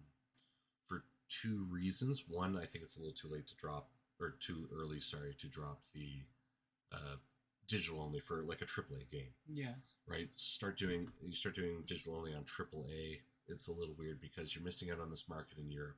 [1.41, 2.23] two reasons.
[2.27, 5.47] One, I think it's a little too late to drop, or too early, sorry, to
[5.47, 6.09] drop the
[6.91, 7.15] uh,
[7.67, 9.93] digital only for like a AAA game, Yes.
[10.07, 10.29] right?
[10.35, 13.21] Start doing you start doing digital only on AAA.
[13.47, 15.97] It's a little weird because you're missing out on this market in Europe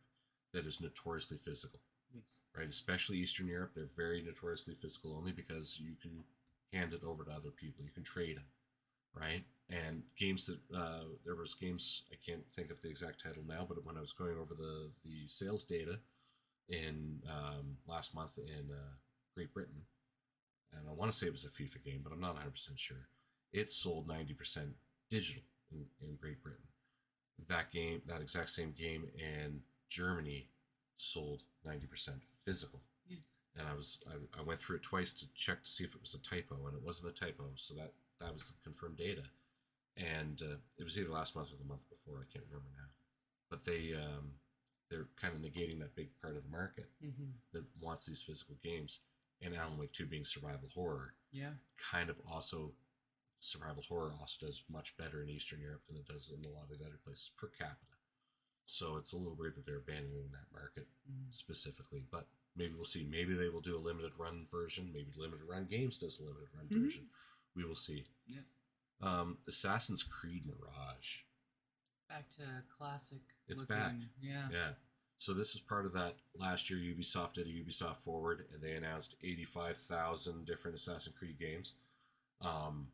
[0.54, 1.80] that is notoriously physical
[2.14, 2.40] Yes.
[2.58, 2.68] right?
[2.70, 6.24] Especially Eastern Europe, they're very notoriously physical only because you can
[6.72, 7.84] hand it over to other people.
[7.84, 8.46] You can trade them,
[9.14, 9.44] right?
[9.70, 13.66] And games that uh, there was games I can't think of the exact title now,
[13.68, 16.00] but when I was going over the the sales data
[16.70, 18.94] in um, last month in uh,
[19.34, 19.82] Great Britain,
[20.72, 22.78] and I want to say it was a FIFA game, but I'm not 100 percent
[22.78, 23.08] sure.
[23.54, 24.70] It sold 90 percent
[25.10, 25.42] digital
[25.72, 26.68] in, in Great Britain.
[27.48, 30.48] That game, that exact same game in Germany,
[30.98, 32.10] sold 90%
[32.46, 32.82] physical.
[33.08, 33.18] Yeah.
[33.58, 36.02] And I was I, I went through it twice to check to see if it
[36.02, 37.46] was a typo, and it wasn't a typo.
[37.56, 39.24] So that that was the confirmed data,
[39.98, 42.20] and uh, it was either last month or the month before.
[42.28, 42.90] I can't remember now.
[43.50, 44.32] But they um,
[44.90, 47.32] they're kind of negating that big part of the market Mm-hmm.
[47.54, 49.00] that wants these physical games.
[49.42, 51.52] And Alan Wake 2 being survival horror, Yeah.
[51.92, 52.72] kind of also
[53.40, 56.72] survival horror also does much better in Eastern Europe than it does in a lot
[56.72, 57.94] of the other places per capita.
[58.66, 61.34] So it's a little weird that they're abandoning that market Mhm.
[61.36, 63.04] specifically, but maybe we'll see.
[63.04, 64.92] Maybe they will do a limited run version.
[64.94, 66.82] Maybe limited run games does a limited run Mhm.
[66.84, 67.10] version.
[67.56, 68.08] We will see.
[68.26, 68.42] Yeah.
[69.02, 71.20] Um, Assassin's Creed Mirage.
[72.10, 72.44] Back to
[72.78, 73.22] classic.
[73.48, 73.96] It's looking- back.
[74.22, 74.48] Yeah.
[74.52, 74.74] Yeah.
[75.18, 76.18] So this is part of that.
[76.36, 81.40] Last year, Ubisoft did a Ubisoft Forward, and they announced eighty-five thousand different Assassin's Creed
[81.40, 81.76] games.
[82.42, 82.92] Um,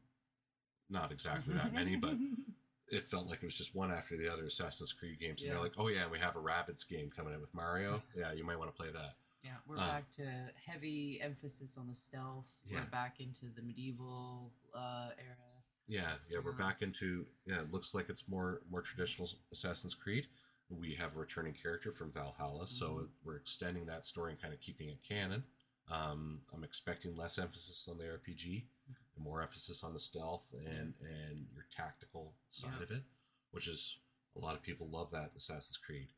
[0.89, 2.13] not exactly that many, but
[2.89, 5.41] it felt like it was just one after the other Assassin's Creed games.
[5.41, 5.53] And Yeah.
[5.55, 8.01] they're like, "Oh yeah, we have a Rabbids game coming in with Mario.
[8.15, 11.87] Yeah, you might want to play that." Yeah, we're Uh, back to heavy emphasis on
[11.87, 12.55] the stealth.
[12.65, 12.79] Yeah.
[12.81, 15.50] We're back into the medieval uh, era.
[15.91, 17.59] Yeah, yeah, we're back into yeah.
[17.59, 20.27] It looks like it's more more traditional Assassin's Creed.
[20.69, 23.09] We have a returning character from Valhalla, so Mhm.
[23.25, 25.43] we're extending that story and kind of keeping it canon.
[25.89, 30.95] Um, I'm expecting less emphasis on the RPG and more emphasis on the stealth and
[31.01, 32.83] and your tactical side Yeah.
[32.83, 33.03] of it,
[33.49, 33.99] which is
[34.37, 36.13] a lot of people love that in Assassin's Creed,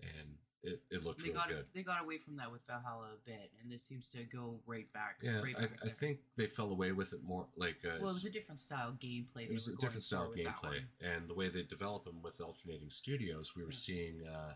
[0.00, 1.64] and it, it looked They really got good.
[1.74, 4.90] they got away from that with Valhalla a bit, and this seems to go right
[4.92, 5.16] back.
[5.22, 8.10] Yeah, right I, back I think they fell away with it more like uh, Well,
[8.10, 9.44] it was a different style gameplay.
[9.48, 13.56] it was a different style gameplay and the way they develop them with alternating studios
[13.56, 13.76] we were Yeah.
[13.78, 14.54] seeing uh,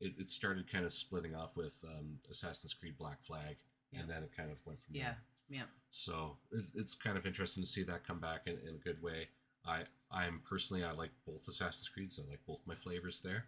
[0.00, 3.56] it, it started kind of splitting off with um, assassin's creed black flag
[3.92, 4.00] Yeah.
[4.00, 5.02] and then it kind of went from Yeah,
[5.48, 5.62] there yeah.
[5.90, 9.02] so it's, it's kind of interesting to see that come back in, in a good
[9.02, 9.28] way
[9.66, 13.44] i i'm personally i like both assassin's creeds i like both my flavors there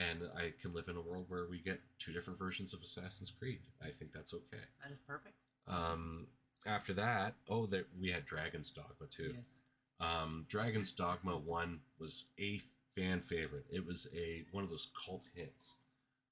[0.00, 3.30] and i can live in a world where we get two different versions of assassin's
[3.30, 5.34] creed i think that's okay That is perfect.
[5.68, 6.26] um
[6.66, 9.62] after that oh there we had dragon's dogma too Yes.
[10.02, 12.58] Um, Dragon's Dogma One was a
[12.96, 13.66] fan favorite.
[13.70, 15.74] It was a one of those cult hits,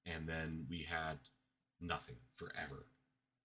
[0.07, 1.19] and then we had
[1.79, 2.87] nothing forever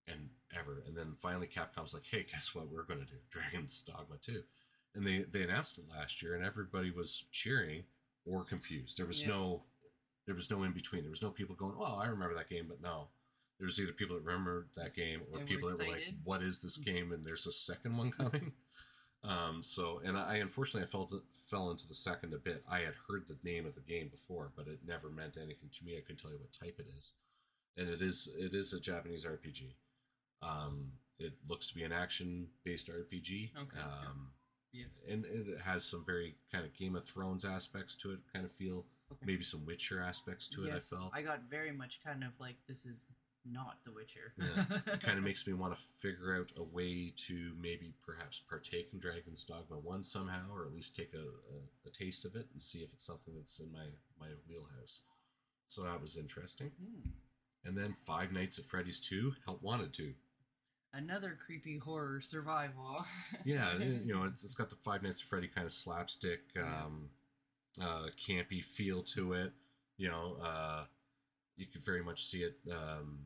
[0.07, 0.82] and ever.
[0.88, 2.69] And then finally, Capcom's like, "Hey, guess what?
[2.71, 4.41] We're going to do Dragon's Dogma 2.
[4.95, 7.84] and they they announced it last year, and everybody was cheering
[8.26, 8.97] or confused.
[8.97, 9.28] There was Yeah.
[9.28, 9.63] no
[10.26, 11.01] there was no in between.
[11.03, 13.09] There was no people going, "Oh, I remember that game," but no.
[13.59, 16.41] There was either people that remembered that game or And people that were like, "What
[16.43, 18.53] is this game?" And there's a second one coming.
[19.24, 22.63] um, so, and I unfortunately I fell to, fell into the second a bit.
[22.69, 25.86] I had heard the name of the game before, but it never meant anything to
[25.86, 25.97] me.
[25.97, 27.13] I couldn't tell you what type it is,
[27.78, 29.76] and it is it is a Japanese RPG.
[30.41, 33.51] Um, it looks to be an action based RPG.
[33.55, 33.80] Okay.
[33.80, 34.32] Um,
[34.74, 34.86] Yeah.
[35.07, 38.19] and it has some very kind of Game of Thrones aspects to it.
[38.34, 38.86] Kind of feel.
[39.26, 40.95] Maybe some Witcher aspects to yes, it.
[40.95, 43.07] I felt I got very much kind of like this is
[43.49, 44.34] not The Witcher.
[44.38, 44.93] Yeah.
[44.93, 48.89] it kind of makes me want to figure out a way to maybe perhaps partake
[48.93, 52.47] in Dragon's Dogma one somehow, or at least take a, a, a taste of it
[52.51, 53.88] and see if it's something that's in my
[54.20, 55.01] my wheelhouse.
[55.68, 56.72] So that was interesting.
[56.80, 57.09] Hmm.
[57.66, 60.14] And then Five Nights at Freddy's Two help wanted to.
[60.93, 63.03] Another creepy horror survival.
[63.45, 67.09] yeah, you know, it's, it's got the Five Nights at Freddy kind of slapstick, um,
[67.82, 69.51] uh, campy feel to it.
[69.97, 70.84] You know, uh,
[71.55, 73.19] you could very much see it um,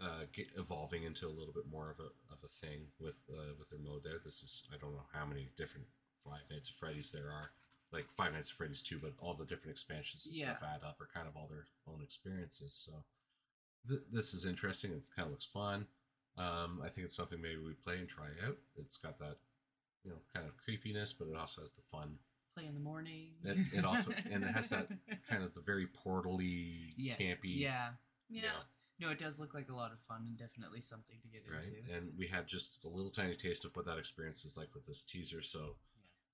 [0.00, 3.54] uh, get evolving into a little bit more of a of a thing with uh,
[3.58, 4.20] with their mode there.
[4.24, 5.86] This is I don't know how many different
[6.24, 7.50] Five Nights at Freddy's there are,
[7.92, 11.00] like Five Nights at Freddy's two, but all the different expansions and stuff add up
[11.00, 12.74] are kind of all their own experiences.
[12.84, 12.92] So
[13.88, 14.92] th- this is interesting.
[14.92, 15.86] It kind of looks fun.
[16.36, 18.58] Um, I think it's something maybe we play and try out.
[18.76, 19.36] It's got that,
[20.04, 22.18] you know, kind of creepiness, but it also has the fun.
[22.56, 23.32] Play in the morning.
[23.44, 24.88] It, it also and it has that
[25.28, 27.18] kind of the very portally, yes.
[27.18, 27.88] campy, Yeah.
[28.30, 28.40] Yeah.
[28.44, 28.50] Yeah.
[28.98, 31.62] No, it does look like a lot of fun and definitely something to get right.
[31.62, 31.94] into.
[31.94, 34.86] And we had just a little tiny taste of what that experience is like with
[34.86, 35.42] this teaser.
[35.42, 35.76] So,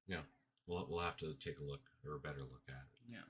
[0.06, 0.20] yeah,
[0.68, 3.10] we'll we'll have to take a look or a better look at it.
[3.18, 3.26] Yeah.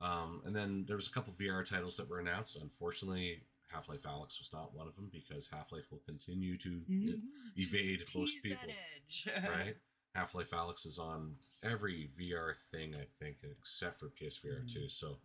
[0.00, 2.56] Um, and then there was a couple VR titles that were announced.
[2.60, 6.82] Unfortunately, Half Life Alyx was not one of them because Half Life will continue to
[6.90, 7.20] Mhm.
[7.56, 8.68] evade Just most people.
[9.48, 9.76] Right?
[10.14, 14.72] Half Life Alyx is on every VR thing, I think, except for PSVR Mhm.
[14.72, 14.88] 2.
[14.88, 15.20] So,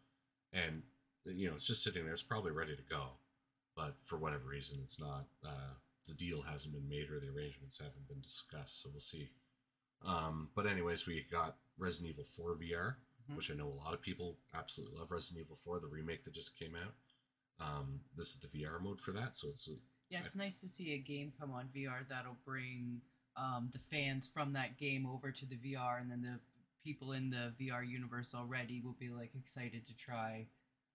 [0.51, 0.83] and,
[1.25, 2.13] you know, it's just sitting there.
[2.13, 3.17] It's probably ready to go.
[3.75, 5.27] But for whatever reason, it's not.
[5.43, 5.75] Uh,
[6.05, 8.79] the deal hasn't been made or the arrangements haven't been discussed.
[8.81, 9.29] So we'll see.
[10.01, 12.97] Um, but, anyways, we got Resident Evil 4 VR,
[13.29, 13.35] Mhm.
[13.35, 16.31] which I know a lot of people absolutely love Resident Evil 4, the remake that
[16.31, 16.95] just came out.
[17.59, 19.35] Um, this is the VR mode for that.
[19.35, 19.77] So it's a,
[20.09, 23.01] Yeah, it's nice to see a game come on VR that'll bring
[23.39, 26.39] um, the fans from that game over to the VR, and then the
[26.83, 30.45] people in the VR universe already will be like excited to try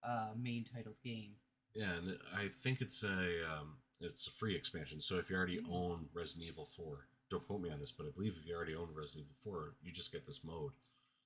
[0.06, 1.30] uh, main titled game.
[1.74, 5.00] Yeah, and I think it's a um, it's a free expansion.
[5.00, 5.72] So if you already Mm.
[5.72, 8.74] own Resident Evil Four, don't quote me on this, but I believe if you already
[8.74, 10.72] own Resident Evil Four, you just get this mode.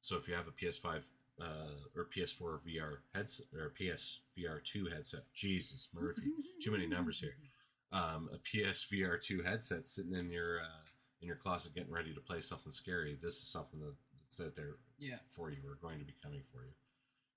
[0.00, 1.02] So if you have a PS5
[1.40, 1.44] uh,
[1.96, 6.30] or PS4 VR headset or PSVR two headset, Jesus Murphy,
[6.62, 7.36] too many numbers here.
[7.90, 10.84] Um, a PSVR two headset sitting in your uh,
[11.20, 13.16] in your closet, getting ready to play something scary.
[13.20, 15.18] This is something that, that's out there Yeah.
[15.28, 16.72] for you or going to be coming for you.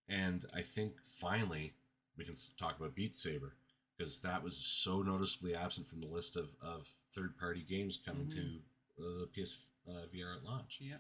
[0.08, 1.74] And I think finally
[2.18, 3.56] we can talk about Beat Saber
[3.98, 8.28] because that was so noticeably absent from the list of, of third party games coming
[8.28, 8.34] Mhm.
[8.36, 8.60] to
[9.00, 9.56] uh, the PS
[9.88, 10.80] uh, VR at launch.
[10.82, 10.98] Yeah.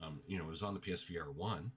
[0.00, 1.72] Um, you know, it was on the PSVR 1,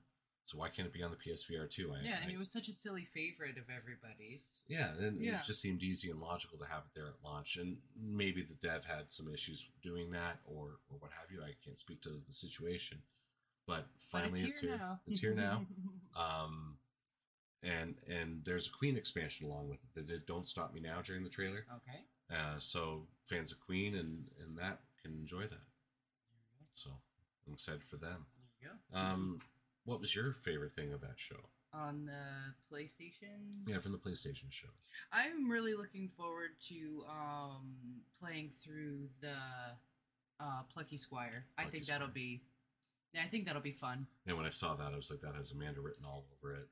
[0.47, 1.93] so why can't it be on the PSVR too?
[1.93, 4.63] I, Yeah, and I- it was such a silly favorite of everybody's.
[4.69, 5.39] yeah, and Yeah.
[5.39, 7.57] it just seemed easy and logical to have it there at launch.
[7.57, 11.43] And maybe the dev had some issues doing that or, or what have you.
[11.43, 13.03] I can't speak to the situation.
[13.65, 14.99] But finally, but it's here.
[15.05, 15.65] It's here now.
[16.15, 16.79] Um,
[17.61, 21.01] and and there's a Queen expansion along with it that did "Don't Stop Me Now"
[21.01, 21.65] during the trailer.
[21.75, 22.05] okay.
[22.31, 25.65] Uh, so fans of Queen and and that can enjoy that.
[26.73, 26.89] So
[27.45, 28.25] I'm excited for them.
[28.61, 28.97] There you go.
[28.97, 29.39] Um,
[29.87, 31.39] what was your favorite thing of that show?
[31.73, 33.63] On the PlayStation.
[33.65, 34.67] Yeah, from the PlayStation show.
[35.13, 39.35] I'm really looking forward to um, playing through the
[40.39, 41.45] uh, Plucky Squire.
[41.57, 42.41] I Plucky think that'll be.
[43.13, 44.07] Yeah, I think that'll be fun.
[44.25, 46.67] And when I saw that, I was like, that has Amanda written all over it,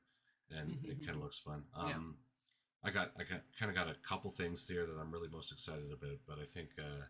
[0.52, 1.64] and it kind of looks fun.
[1.74, 2.90] Um, Yeah.
[2.90, 5.52] I got I got kind of got a couple things there that I'm really most
[5.52, 7.06] excited about, but I think uh,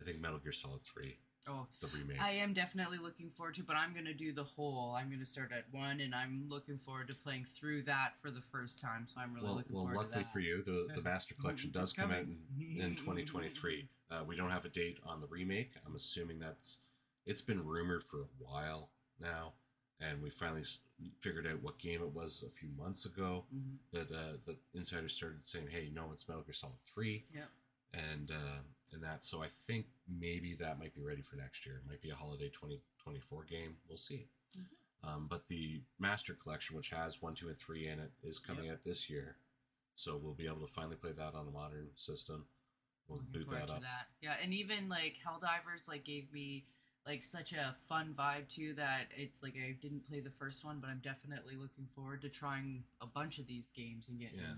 [0.00, 1.18] I think Metal Gear Solid Three,
[1.48, 2.20] Oh, the remake.
[2.22, 4.94] I am definitely looking forward to, but I'm gonna do the whole.
[4.96, 8.42] I'm gonna start at one, and I'm looking forward to playing through that for the
[8.42, 9.06] first time.
[9.08, 10.32] So I'm really well, looking well, forward luckily to that.
[10.32, 12.38] for you, the the Master Collection does come out in,
[12.80, 13.88] in 2023.
[14.10, 15.70] Uh, we don't have a date on the remake.
[15.86, 16.78] I'm assuming that's
[17.26, 19.52] it's been rumored for a while now,
[20.00, 20.80] and we finally s-
[21.20, 23.44] figured out what game it was a few months ago.
[23.54, 23.76] Mhm.
[23.92, 27.42] That uh, the insiders started saying, "Hey, no, it's Metal Gear Solid 3." Yeah.
[27.94, 28.62] and uh,
[28.92, 29.24] and that.
[29.24, 31.76] So I think maybe that might be ready for next year.
[31.84, 33.76] It might be a holiday 2024 game.
[33.88, 34.26] We'll see.
[35.02, 38.70] Um, but the Master Collection, which has one, two, and three in it, is coming
[38.70, 39.36] out this year.
[39.94, 42.44] So we'll be able to finally play that on a modern system.
[43.08, 43.80] We'll boot that up.
[43.80, 44.06] that.
[44.20, 46.66] Yeah, and even like Helldivers like gave me
[47.06, 50.78] like such a fun vibe too that it's like I didn't play the first one,
[50.80, 54.54] but I'm definitely looking forward to trying a bunch of these games and getting Yeah.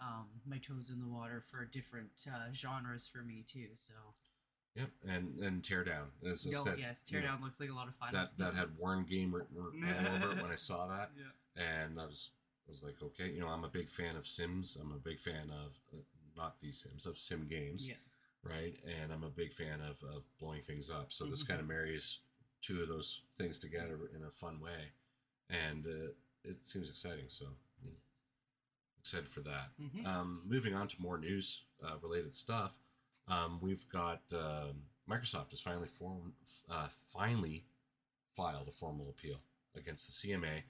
[0.00, 3.68] Um, my toes in the water for different uh, genres for me too.
[3.74, 3.94] So,
[4.74, 6.06] Yep, and and Teardown.
[6.30, 8.10] As I no, said, yes, you know, looks like a lot of fun.
[8.12, 11.62] that that had Warren Game written all over it when I saw that, yeah.
[11.82, 12.30] and I was
[12.68, 14.76] I was like, okay, you know, I'm a big fan of Sims.
[14.80, 16.02] I'm a big fan of uh,
[16.36, 17.88] not these Sims of Sim games.
[17.88, 17.94] Yeah.
[18.44, 18.76] right?
[18.86, 21.12] And I'm a big fan of, of blowing things up.
[21.12, 21.48] So this Mhm.
[21.48, 22.20] kind of marries
[22.62, 24.92] two of those things together in a fun way,
[25.50, 26.12] and uh,
[26.44, 27.24] it seems exciting.
[27.28, 27.50] So yeah,
[29.08, 29.70] excited for that.
[29.80, 30.06] Mhm.
[30.06, 32.78] Um, moving on to more news uh, related stuff,
[33.28, 36.34] um, we've got um Microsoft has finally form,
[36.68, 37.64] uh, finally
[38.36, 39.40] filed a formal appeal
[39.74, 40.64] against the CMA.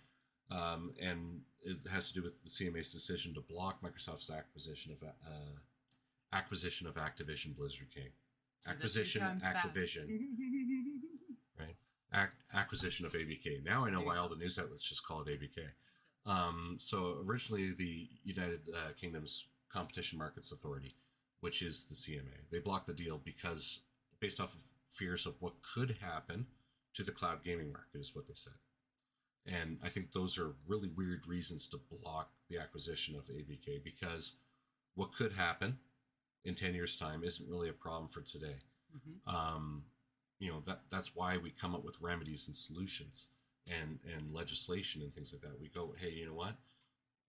[0.51, 5.03] Um, and it has to do with the CMA's decision to block Microsoft's acquisition of
[5.03, 5.59] uh,
[6.33, 8.13] acquisition of Activision Blizzard King.
[8.63, 9.23] Three Acquisition.
[9.43, 10.07] Activision,
[11.59, 11.77] right?
[12.15, 13.65] Ac- acquisition of ABK.
[13.65, 15.59] Now I know why all the news outlets just call it ABK.
[16.29, 20.95] Um, so originally, the United uh, Kingdom's Competition Markets Authority,
[21.41, 23.81] which is the CMA, they blocked the deal because,
[24.21, 26.47] based off of fears of what could happen
[26.95, 28.53] to the cloud gaming market, is what they said.
[29.47, 34.33] And I think those are really weird reasons to block the acquisition of ABK because
[34.95, 35.79] what could happen
[36.45, 38.57] in 10 years' time isn't really a problem for today
[38.97, 39.33] Mhm.
[39.33, 39.85] um,
[40.39, 43.27] you know that that's why we come up with remedies and solutions
[43.81, 46.57] and and legislation and things like that we go hey you know what?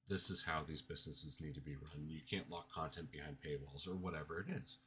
[0.08, 2.08] This is how these businesses need to be run.
[2.08, 4.80] You can't lock content behind paywalls or whatever it is.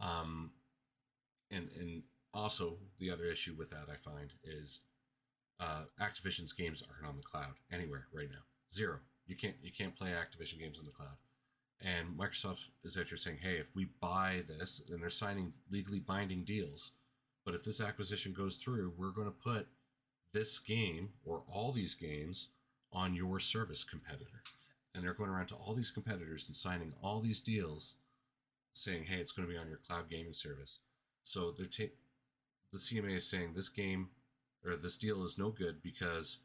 [0.00, 0.50] Um,
[1.50, 4.80] and and also the other issue with that i find is
[5.58, 8.44] uh, activision's games aren't on the cloud anywhere right now.
[8.72, 8.96] Zero.
[9.26, 11.16] You can't you can't play activision games on the cloud.
[11.82, 15.98] And Microsoft is out here saying, hey, if we buy this, and they're signing legally
[15.98, 16.92] binding deals,
[17.44, 19.66] but if this acquisition goes through, we're going to put
[20.32, 22.48] this game or all these games
[22.92, 24.42] on your service competitor.
[24.94, 27.94] And they're going around to all these competitors and signing all these deals
[28.72, 30.80] saying, hey, it's going to be on your cloud gaming service.
[31.22, 31.94] So they're ta-
[32.72, 34.08] the CMA is saying this game
[34.64, 36.38] or this deal is no good because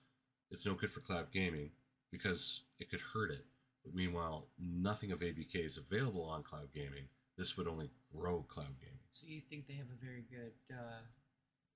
[0.52, 1.72] it's no good for cloud gaming
[2.12, 3.46] because it could hurt it.
[3.84, 7.08] But meanwhile, nothing of ABK is available on cloud gaming.
[7.38, 9.00] This would only grow cloud gaming.
[9.12, 11.02] So you think they have a very good uh,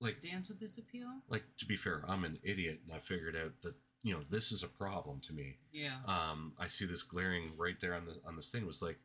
[0.01, 1.07] Like, stance with this appeal?
[1.27, 4.51] like to be fair, I'm an idiot, and I figured out that you know this
[4.51, 5.57] is a problem to me.
[5.73, 5.97] Yeah.
[6.07, 8.61] Um, I see this glaring right there on the on this thing.
[8.61, 8.99] It Was like,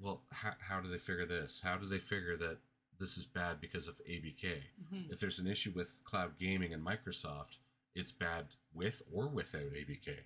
[0.00, 1.60] well, how how do they figure this?
[1.62, 2.58] How do they figure that
[2.98, 4.62] this is bad because of ABK?
[4.92, 5.10] Mhm.
[5.12, 7.58] If there's an issue with cloud gaming and Microsoft,
[7.94, 10.16] it's bad with or without ABK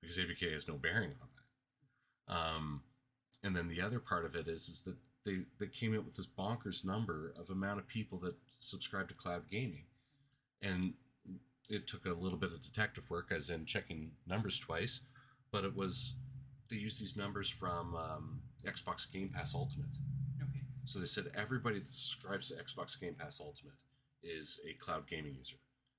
[0.00, 2.34] because ABK has no bearing on that.
[2.34, 2.82] Um,
[3.42, 6.16] and then the other part of it is is that they they came up with
[6.16, 9.84] this bonkers number of amount of people that subscribe to cloud gaming,
[10.60, 10.94] and
[11.68, 15.00] it took a little bit of detective work, as in checking numbers twice,
[15.50, 16.14] but it was
[16.68, 19.94] they used these numbers from um, Xbox Game Pass Ultimate.
[20.40, 20.60] Okay.
[20.84, 23.82] So they said everybody that subscribes to Xbox Game Pass Ultimate
[24.22, 25.56] is a cloud gaming user.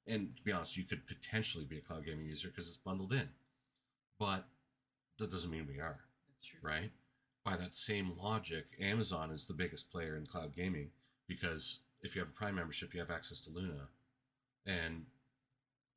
[0.08, 3.14] And to be honest, you could potentially be a cloud gaming user because it's bundled
[3.14, 3.30] in.
[4.20, 4.46] But
[5.20, 6.00] that doesn't mean we are,
[6.36, 6.60] That's true.
[6.62, 6.92] right?
[7.44, 10.90] By that same logic, Amazon is the biggest player in cloud gaming
[11.28, 13.88] because if you have a Prime membership, you have access to Luna.
[14.66, 15.06] And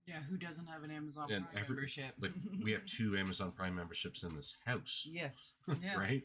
[0.06, 2.14] Yeah, who doesn't have an Amazon Prime every- membership?
[2.18, 2.32] like
[2.62, 5.06] we have two Amazon Prime memberships in this house.
[5.08, 5.52] yes.
[5.82, 5.96] Yeah.
[5.96, 6.24] right?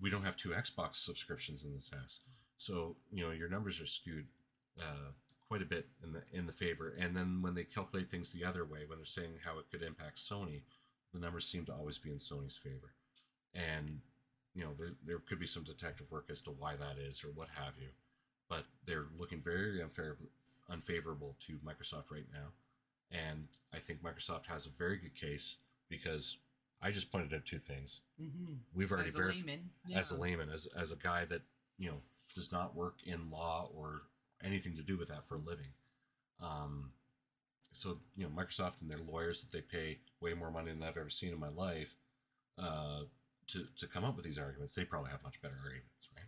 [0.00, 2.20] We don't have two Xbox subscriptions in this house,
[2.58, 4.26] so you know your numbers are skewed
[4.78, 5.10] uh,
[5.48, 6.94] quite a bit in the in the favor.
[6.98, 9.82] And then when they calculate things the other way, when they're saying how it could
[9.82, 10.62] impact Sony,
[11.14, 12.92] the numbers seem to always be in Sony's favor.
[13.54, 14.00] And
[14.56, 17.28] you know there there could be some detective work as to why that is or
[17.28, 17.90] what have you,
[18.48, 20.26] but they're looking very unfavorable
[20.70, 22.48] unfavorable to Microsoft right now.
[23.12, 26.38] And I think Microsoft has a very good case because
[26.82, 28.54] I just pointed out two things Mm-hmm.
[28.74, 29.70] we've already As a verified layman.
[29.94, 31.42] as a layman, as as a guy that
[31.78, 31.98] you know
[32.34, 34.02] does not work in law or
[34.42, 35.72] anything to do with that for a living.
[36.42, 36.90] Um,
[37.72, 40.96] so you know, Microsoft and their lawyers that they pay way more money than I've
[40.96, 41.94] ever seen in my life
[42.58, 43.02] uh,
[43.48, 44.74] to to come up with these arguments.
[44.74, 46.26] They probably have much better arguments, right?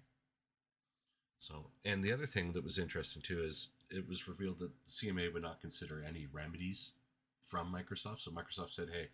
[1.39, 4.91] So, and the other thing that was interesting too is it was revealed that the
[4.91, 6.93] CMA would not consider any remedies
[7.41, 8.21] from Microsoft.
[8.21, 9.09] So Microsoft said, "Hey,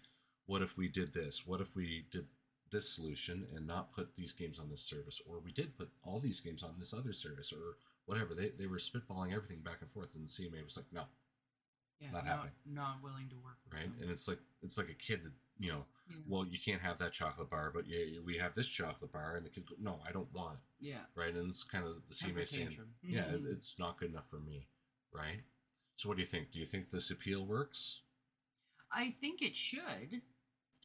[0.46, 1.46] what if we did this?
[1.46, 2.26] What if we did
[2.70, 6.18] this solution and not put these games on this service, or we did put all
[6.18, 7.76] these games on this other service, or
[8.06, 8.34] whatever.
[8.34, 11.04] They they were spitballing everything back and forth, and the CMA was like, no,
[12.00, 12.52] Yeah, Not not, happening.
[12.66, 13.82] not willing to work with right?
[13.84, 13.98] them.
[14.02, 16.16] And it's like it's like a kid that you know, Yeah.
[16.28, 19.46] well, you can't have that chocolate bar, but yeah, we have this chocolate bar, and
[19.46, 21.04] the kids go, no, I don't want it, yeah.
[21.14, 21.34] right?
[21.34, 22.88] And it's kind of the CMA saying, tantrum.
[23.02, 24.66] yeah, it, it's not good enough for me,
[25.12, 25.40] right?
[25.96, 26.52] So what do you think?
[26.52, 28.02] Do you think this appeal works?
[28.92, 30.22] I think it should.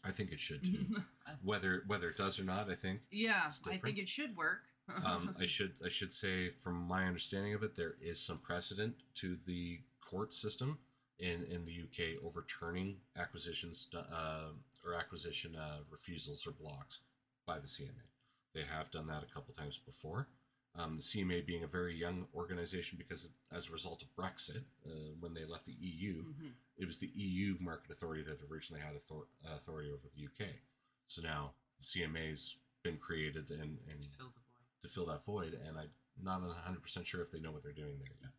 [0.04, 0.86] I think it should too.
[1.44, 3.02] whether whether it does or not, I think.
[3.12, 4.62] yeah, I think it should work.
[5.06, 8.96] Um, I should I should say, from my understanding of it, there is some precedent
[9.18, 10.80] to the court system
[11.20, 14.50] in in the UK overturning acquisitions uh,
[14.86, 17.00] or acquisition uh, refusals or blocks
[17.46, 18.06] by the CMA.
[18.54, 20.28] They have done that a couple times before.
[20.76, 25.12] Um, the CMA being a very young organization because as a result of Brexit, uh,
[25.20, 26.52] when they left the EU, Mhm.
[26.78, 30.62] it was the EU market authority that originally had author- authority over the UK.
[31.08, 34.82] So now the CMA's been created and, and To fill the void.
[34.84, 35.92] to fill that void, and I'm
[36.22, 38.34] not 100% sure if they know what they're doing there yet.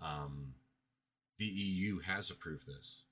[0.00, 0.54] Um,
[1.38, 3.04] the EU has approved this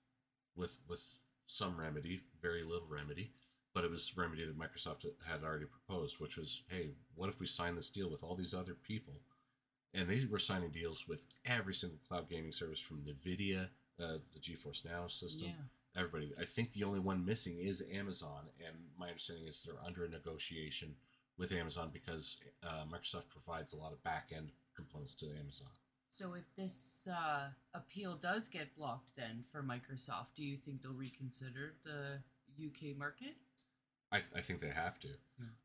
[0.57, 3.33] with with some remedy, very little remedy,
[3.75, 7.47] but it was remedy that Microsoft had already proposed, which was, hey, what if we
[7.47, 9.14] sign this deal with all these other people?
[9.93, 13.68] And they were signing deals with every single cloud gaming service from NVIDIA,
[14.03, 16.01] uh, the GeForce Now system, Yeah.
[16.01, 16.33] everybody.
[16.41, 20.09] I think the only one missing is Amazon, and my understanding is they're under a
[20.09, 20.97] negotiation
[21.37, 25.68] with Amazon because uh, Microsoft provides a lot of back end components to Amazon.
[26.17, 30.93] So if this uh, appeal does get blocked, then for Microsoft, do you think they'll
[30.93, 32.21] reconsider the
[32.65, 33.35] UK market?
[34.12, 35.09] I, I think they have to.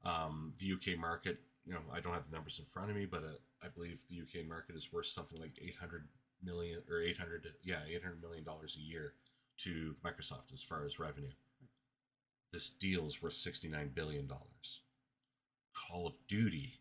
[0.04, 1.38] Um, the UK market,
[1.68, 4.02] you know, I don't have the numbers in front of me, but uh, I believe
[4.10, 6.08] the UK market is worth something like 800
[6.44, 9.14] million or 800, yeah, 800 million dollars a year
[9.60, 11.30] to Microsoft as far as revenue.
[12.52, 14.82] This deal is worth 69 billion dollars.
[15.76, 16.80] Call of Duty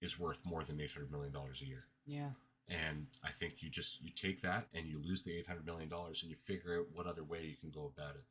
[0.00, 1.84] is worth more than 800 million dollars a year.
[2.04, 2.30] Yeah.
[2.68, 5.88] And I think you just you take that and you lose the eight hundred million
[5.88, 8.24] dollars and you figure out what other way you can go about it.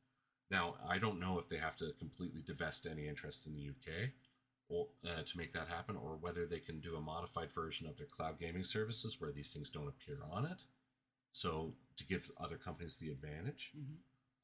[0.52, 4.10] Now I don't know if they have to completely divest any interest in the UK
[4.70, 7.96] or uh, to make that happen, or whether they can do a modified version of
[7.98, 10.66] their cloud gaming services where these things don't appear on it.
[11.32, 13.98] So to give other companies the advantage, Mhm.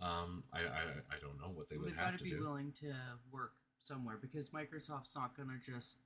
[0.05, 0.83] um, I, I
[1.15, 2.39] I don't know what they Well, would they've got to to be do.
[2.39, 2.95] willing to
[3.31, 5.97] work somewhere because Microsoft's not going to just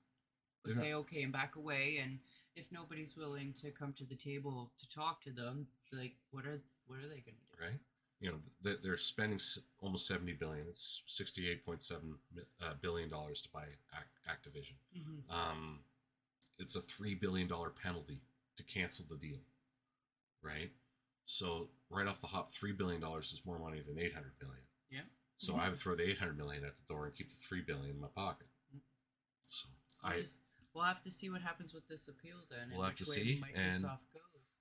[0.66, 2.00] They're say okay and back away.
[2.04, 2.20] And
[2.56, 6.62] if nobody's willing to come to the table to talk to them, like what are
[6.88, 7.62] what are they going to do?
[7.64, 7.80] right?
[8.20, 9.40] You know, they- they're spending
[9.80, 10.68] almost seventy billion.
[10.68, 12.16] It's sixty-eight point seven
[12.62, 14.74] uh, billion dollars to buy Ac- Activision.
[14.98, 15.30] Mhm.
[15.32, 15.84] Um,
[16.58, 18.22] it's a three billion dollar penalty
[18.56, 19.40] to cancel the deal,
[20.42, 20.72] right?
[21.26, 24.64] So right off the hop, three billion dollars is more money than eight hundred million.
[24.90, 25.02] Yeah.
[25.38, 27.62] So I would throw the eight hundred million at the door and keep the three
[27.62, 28.48] billion in my pocket.
[29.46, 29.68] So
[30.04, 30.38] We'll I just-
[30.78, 32.70] we'll have to see what happens with this appeal then.
[32.72, 33.92] We'll and have to see, and- goes.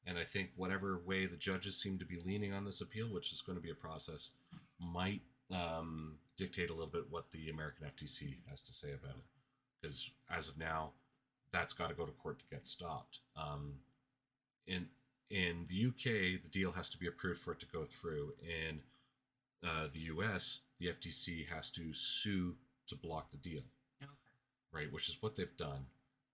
[0.08, 3.32] And I think whatever way the judges seem to be leaning on this appeal, which
[3.32, 4.30] is going to be a process,
[4.78, 9.24] might um, dictate a little bit what the American FTC has to say about it.
[9.82, 10.92] Because as of now,
[11.52, 13.18] that's got to go to court to get stopped.
[13.36, 13.74] Um,
[14.68, 14.86] in
[15.28, 18.34] in the UK, the deal has to be approved for it to go through.
[18.42, 18.80] In
[19.68, 22.54] uh, the US, the FTC has to sue
[22.86, 23.62] to block the deal
[24.00, 24.12] Okay.
[24.72, 24.92] right?
[24.92, 25.86] Which is what they've done,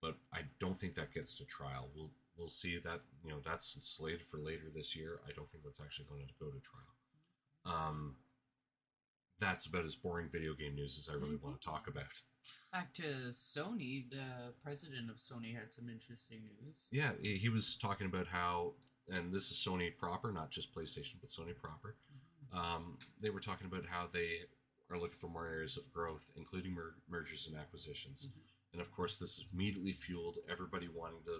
[0.03, 1.89] but I don't think that gets to trial.
[1.95, 5.21] We'll we'll see that you know that's slated for later this year.
[5.25, 6.93] I don't think that's actually going to go to trial.
[7.65, 8.17] Um,
[9.39, 12.21] that's about as boring video game news as I really want to talk about.
[12.73, 16.87] Back to Sony, the president of Sony had some interesting news.
[16.91, 18.73] Yeah, he was talking about how,
[19.09, 21.95] and this is Sony proper, not just PlayStation, but Sony proper.
[22.51, 24.39] Um, they were talking about how they
[24.89, 28.29] are looking for more areas of growth, including mer- mergers and acquisitions.
[28.73, 31.39] And of course, this immediately fueled everybody wanting to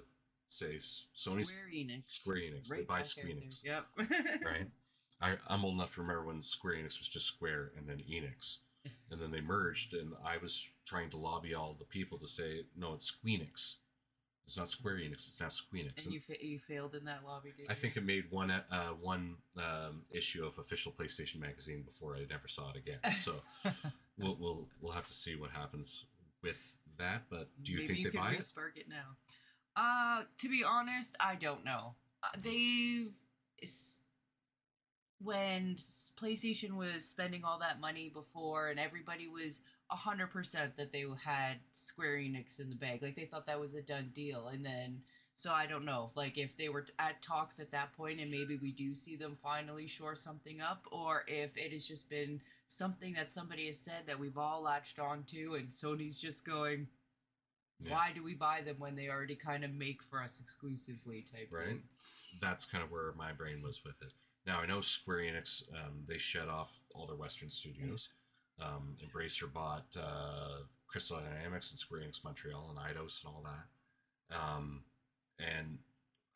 [0.49, 2.05] say s- Sony's Square Enix.
[2.05, 2.67] Square Enix.
[2.69, 3.25] They buy Square.
[3.27, 3.85] Enix, Yep.
[4.45, 4.67] right?
[5.21, 8.57] I, I'm old enough to remember when Square Enix was just Square and then Enix.
[9.09, 12.63] And then they merged, and I was trying to lobby all the people to say,
[12.75, 13.75] no, it's Squeenix.
[14.45, 16.03] It's not Square Enix, it's now Squeenix.
[16.03, 17.75] And you fa- you failed in that lobby, did I you?
[17.77, 22.49] think it made one uh, one um, issue of official PlayStation magazine before I never
[22.49, 22.97] saw it again.
[23.19, 23.35] So
[24.17, 26.05] we'll we'll we'll have to see what happens
[26.43, 27.23] with that.
[27.29, 28.39] But do you Maybe think you they buy it?
[28.39, 29.17] respark it now?
[29.75, 31.95] Uh, to be honest, I don't know.
[32.23, 33.13] Uh, they've
[35.19, 35.75] when
[36.19, 41.59] PlayStation was spending all that money before, and everybody was hundred percent that they had
[41.71, 45.03] Square Enix in the bag, like they thought that was a done deal, and then
[45.35, 48.55] So I don't know, like if they were at talks at that point, and maybe
[48.55, 52.41] we do see them finally shore something up, or if it has just been
[52.73, 56.87] something that somebody has said that we've all latched on to, and Sony's just going,
[57.79, 57.91] Yeah.
[57.93, 61.49] "Why do we buy them when they already kind of make for us exclusively?" Type
[61.51, 61.67] right?
[61.67, 61.89] thing.
[62.39, 64.13] That's kind of where my brain was with it.
[64.45, 68.09] Now I know Square Enix, um, they shut off all their Western studios.
[68.59, 74.35] Um, Embracer bought uh, Crystal Dynamics and Square Enix Montreal and Eidos and all that.
[74.37, 74.83] Um,
[75.39, 75.79] and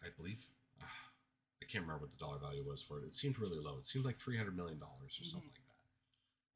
[0.04, 0.46] I believe
[0.82, 3.06] I can't remember what the dollar value was for it.
[3.06, 3.78] It seemed really low.
[3.78, 5.66] It seemed like three hundred million dollars or something like that.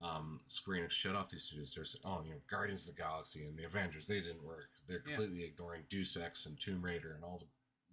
[0.02, 1.74] Um, Square Enix shut off these studios.
[1.76, 4.72] They're saying, "Oh, you know, Guardians of the Galaxy and the Avengers, they didn't work.
[4.88, 5.16] They're Yeah.
[5.16, 7.47] completely ignoring Deus Ex and Tomb Raider and all the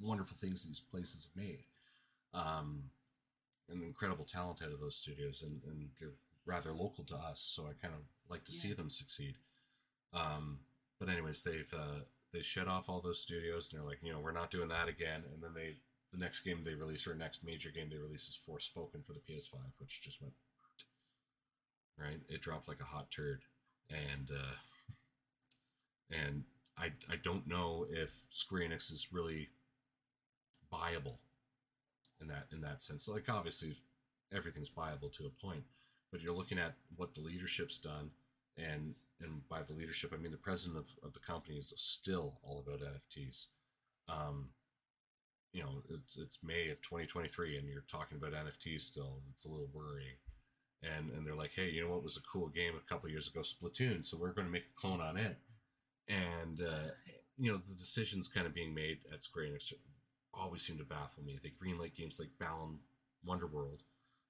[0.06, 1.64] wonderful things these places have made.
[2.32, 2.90] Um,
[3.68, 6.14] and incredible talent out of those studios, and, and they're
[6.46, 8.00] rather local to us, so I kind of
[8.30, 9.36] like to see them succeed.
[10.14, 10.60] Um,
[10.98, 12.00] but anyways, they've uh,
[12.32, 14.88] they shut off all those studios, and they're like, you know, we're not doing that
[14.88, 15.24] again.
[15.32, 15.76] And then they
[16.12, 19.20] the next game they release or next major game they release is Forspoken for the
[19.20, 20.32] PS5, which just went
[22.00, 22.20] right.
[22.28, 23.42] It dropped like a hot turd,
[23.90, 24.94] and uh,
[26.10, 26.44] and
[26.76, 29.48] I I don't know if Square Enix is really
[30.70, 31.18] viable
[32.20, 33.08] in that in that sense.
[33.08, 33.76] Like obviously
[34.32, 35.64] everything's viable to a point,
[36.10, 38.10] but you're looking at what the leadership's done,
[38.56, 42.38] and and by the leadership I mean the president of, of the company is still
[42.42, 43.46] all about NFTs.
[44.08, 44.50] Um,
[45.52, 49.20] you know, it's it's May of 2023, and you're talking about NFTs still.
[49.30, 50.16] It's a little worrying.
[50.82, 53.26] And and they're like, hey, you know what was a cool game a couple years
[53.28, 54.04] ago, Splatoon.
[54.04, 55.36] So we're going to make a clone on it.
[56.08, 56.90] And uh,
[57.36, 59.72] you know, the decisions kind of being made at Square Enix
[60.32, 61.38] always seem to baffle me.
[61.42, 62.78] They greenlight games like Balan
[63.26, 63.80] Wonderworld,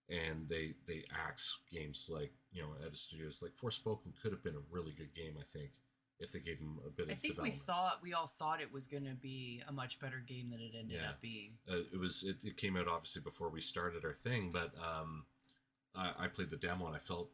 [0.08, 4.42] and they they axe games like you know at a studios like Forspoken could have
[4.42, 5.34] been a really good game.
[5.38, 5.70] I think
[6.18, 8.72] if they gave them a bit of I think we thought we all thought it
[8.72, 11.10] was going to be a much better game than it ended Yeah.
[11.10, 11.52] up being.
[11.70, 15.26] uh, it was it, it came out obviously before we started our thing, but um,
[15.98, 17.30] I, I played the demo and I felt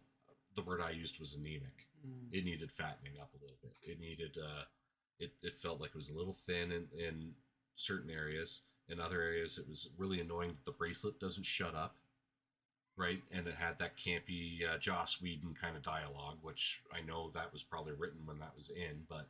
[0.54, 1.86] the word I used was anemic.
[2.06, 2.32] Mm.
[2.32, 3.76] It needed fattening up a little bit.
[3.86, 4.64] It needed uh,
[5.18, 7.32] it it felt like it was a little thin in in
[7.76, 8.62] certain areas.
[8.88, 11.96] In other areas, it was really annoying that the bracelet doesn't shut up.
[12.96, 17.30] Right, and it had that campy uh, Joss Whedon kind of dialogue, which I know
[17.34, 19.26] that was probably written when that was in, but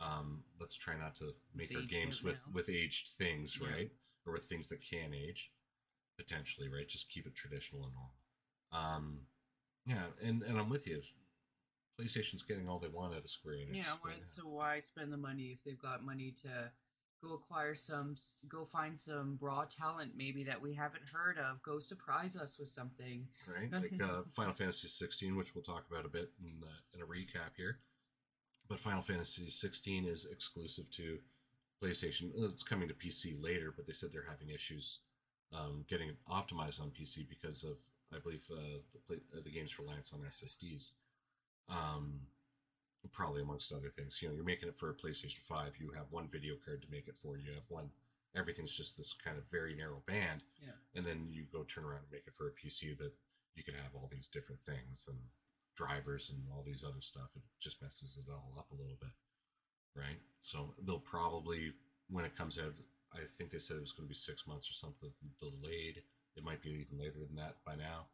[0.00, 2.54] um, let's try not to make It's our games with now.
[2.54, 3.68] with aged things, Yeah.
[3.70, 3.90] right?
[4.26, 5.52] Or with things that can age,
[6.16, 6.88] potentially, right?
[6.88, 8.10] Just keep it traditional and normal.
[8.72, 9.20] Um,
[9.86, 11.00] yeah, and and I'm with you.
[12.00, 13.76] PlayStation's getting all they want out of Square Enix.
[13.76, 16.70] Yeah, right so why spend the money if they've got money to
[17.22, 18.14] go acquire some,
[18.48, 22.68] go find some raw talent maybe that we haven't heard of, go surprise us with
[22.68, 23.26] something.
[23.46, 23.72] right?
[23.72, 27.06] Like uh, Final Fantasy 16, which we'll talk about a bit in, uh, in a
[27.06, 27.78] recap here.
[28.68, 31.18] But Final Fantasy 16 is exclusive to
[31.82, 32.30] PlayStation.
[32.36, 35.00] It's coming to PC later, but they said they're having issues
[35.52, 37.78] um, getting it optimized on PC because of,
[38.14, 40.92] I believe, uh, the, play, uh, the game's reliance on SSDs.
[41.68, 42.20] Um,
[43.12, 44.20] probably amongst other things.
[44.20, 45.74] You know, you're making it for a PlayStation 5.
[45.78, 47.36] You have one video card to make it for.
[47.38, 47.90] You have one.
[48.36, 50.72] Everything's just this kind of very narrow band Yeah.
[50.94, 53.12] and then you go turn around and make it for a PC that
[53.54, 55.16] you can have all these different things and
[55.74, 57.30] drivers and all these other stuff.
[57.36, 59.10] It just messes it all up a little bit,
[59.96, 60.20] right?
[60.40, 61.72] So they'll probably,
[62.10, 62.74] when it comes out,
[63.14, 66.02] I think they said it was going to be six months or something delayed.
[66.38, 68.06] It might be even later than that by now.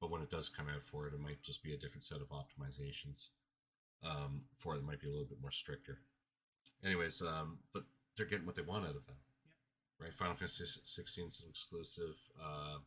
[0.00, 2.20] But when it does come out for it, it might just be a different set
[2.20, 3.28] of optimizations
[4.02, 4.78] um, for it.
[4.78, 5.98] It might be a little bit more stricter.
[6.84, 7.84] Anyways, um, but
[8.16, 9.16] they're getting what they want out of them
[10.00, 10.14] right?
[10.14, 12.16] Final Fantasy 16 is an exclusive.
[12.40, 12.78] Uh,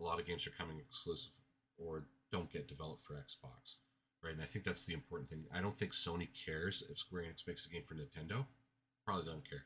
[0.00, 1.32] a lot of games are coming exclusive
[1.76, 3.76] or don't get developed for Xbox,
[4.24, 4.32] right?
[4.32, 5.44] And I think that's the important thing.
[5.54, 8.46] I don't think Sony cares if Square Enix makes a game for Nintendo.
[9.04, 9.64] Probably don't care.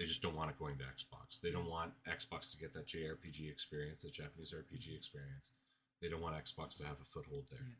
[0.00, 1.42] They just don't want it going to Xbox.
[1.42, 5.50] They don't want Xbox to get that JRPG experience, the Japanese RPG experience.
[6.00, 7.60] They don't want Xbox to have a foothold there.
[7.60, 7.74] Yeah.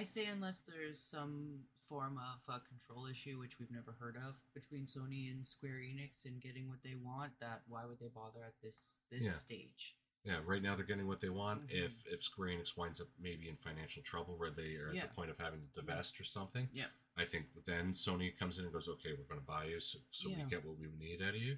[0.00, 4.36] I say unless there's some form of a control issue, which we've never heard of,
[4.54, 7.32] between Sony and Square Enix and getting what they want.
[7.40, 9.32] That why would they bother at this this Yeah.
[9.32, 9.96] stage?
[10.24, 11.66] Yeah, right now they're getting what they want.
[11.66, 11.84] Mhm.
[11.84, 15.06] If if Square Enix winds up maybe in financial trouble where they are at Yeah.
[15.08, 16.88] the point of having to divest or something, Yeah.
[17.18, 19.98] I think then Sony comes in and goes, okay, we're going to buy you so,
[20.10, 20.44] so Yeah.
[20.44, 21.56] we get what we need out of you.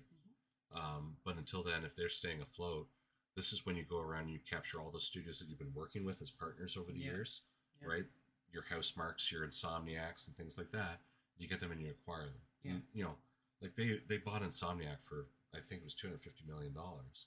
[0.72, 2.88] Um, but until then, if they're staying afloat,
[3.34, 5.74] this is when you go around and you capture all the studios that you've been
[5.74, 7.12] working with as partners over the Yeah.
[7.12, 7.42] years,
[7.80, 7.88] Yeah.
[7.88, 8.06] right?
[8.52, 11.00] Your Housemarques, your Insomniacs, and things like that.
[11.38, 12.40] You get them and you acquire them.
[12.62, 12.70] Yeah.
[12.72, 13.18] And, you know,
[13.60, 17.26] like they they bought Insomniac for I think it was two hundred fifty million dollars,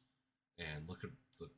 [0.60, 1.10] and look at
[1.40, 1.50] the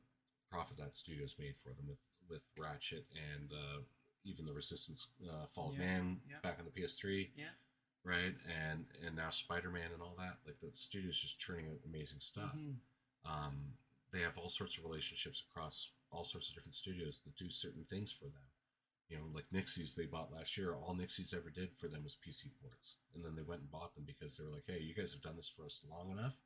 [0.50, 3.80] profit that studio's made for them with with Ratchet and uh,
[4.24, 5.84] even the Resistance uh, Fall of Yeah.
[5.86, 6.40] Man Yeah.
[6.42, 7.30] back on the PS3.
[7.36, 7.50] Yeah.
[8.06, 8.34] right?
[8.46, 10.38] And and now Spider Man and all that.
[10.46, 12.54] Like the studio's just churning out amazing stuff.
[12.54, 12.76] Mhm.
[13.24, 13.78] Um,
[14.10, 17.84] they have all sorts of relationships across all sorts of different studios that do certain
[17.84, 18.42] things for them.
[19.08, 20.74] You know, like Nixxes they bought last year.
[20.74, 23.94] All Nixxes ever did for them was PC ports, and then they went and bought
[23.94, 26.42] them because they were like, "Hey, you guys have done this for us long enough.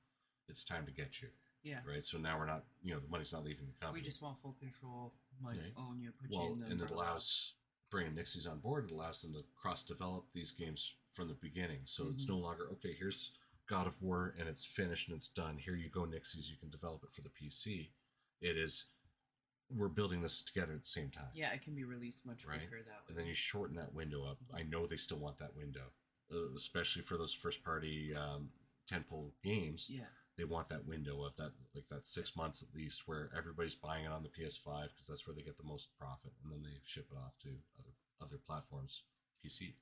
[0.48, 1.28] It's time to get you."
[1.64, 1.82] Yeah.
[1.84, 2.04] Right.
[2.04, 4.00] So now we're not, you know, the money's not leaving the company.
[4.00, 5.72] We just want full control, like Right.
[5.76, 7.54] own you, put you well, in the and it allows
[7.90, 8.86] bringing Nixxes on board.
[8.86, 11.80] It allows them to cross-develop these games from the beginning.
[11.86, 12.28] So it's Mhm.
[12.30, 12.92] no longer okay.
[12.94, 13.32] Here's
[13.66, 15.58] God of War, and it's finished and it's done.
[15.58, 16.48] Here you go, Nixxes.
[16.48, 17.92] You can develop it for the PC.
[18.40, 18.84] It is.
[19.70, 21.30] We're building this together at the same time.
[21.34, 22.58] Yeah, it can be released much Right.
[22.60, 23.04] quicker that way.
[23.08, 24.38] And then you shorten that window up.
[24.52, 25.92] I know they still want that window,
[26.30, 28.52] uh, especially for those first-party um,
[28.86, 29.90] tentpole games.
[29.90, 30.08] yeah.
[30.38, 34.04] They want that window of that, like that six months at least, where everybody's buying
[34.04, 36.78] it on the PS5 because that's where they get the most profit, and then they
[36.84, 37.48] ship it off to
[37.78, 37.90] other
[38.22, 39.02] other platforms,
[39.44, 39.74] PC.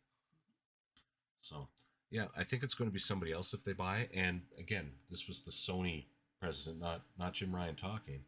[1.41, 1.69] So,
[2.11, 4.09] yeah, I think it's going to be somebody else if they buy.
[4.15, 6.07] And again, this was the Sony
[6.41, 8.21] president, not not Jim Ryan talking.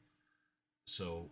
[0.84, 1.30] So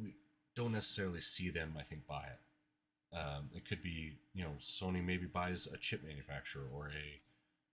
[0.00, 0.14] we
[0.56, 1.74] don't necessarily see them.
[1.78, 3.16] I think buy it.
[3.16, 7.20] Um, it could be you know Sony maybe buys a chip manufacturer or a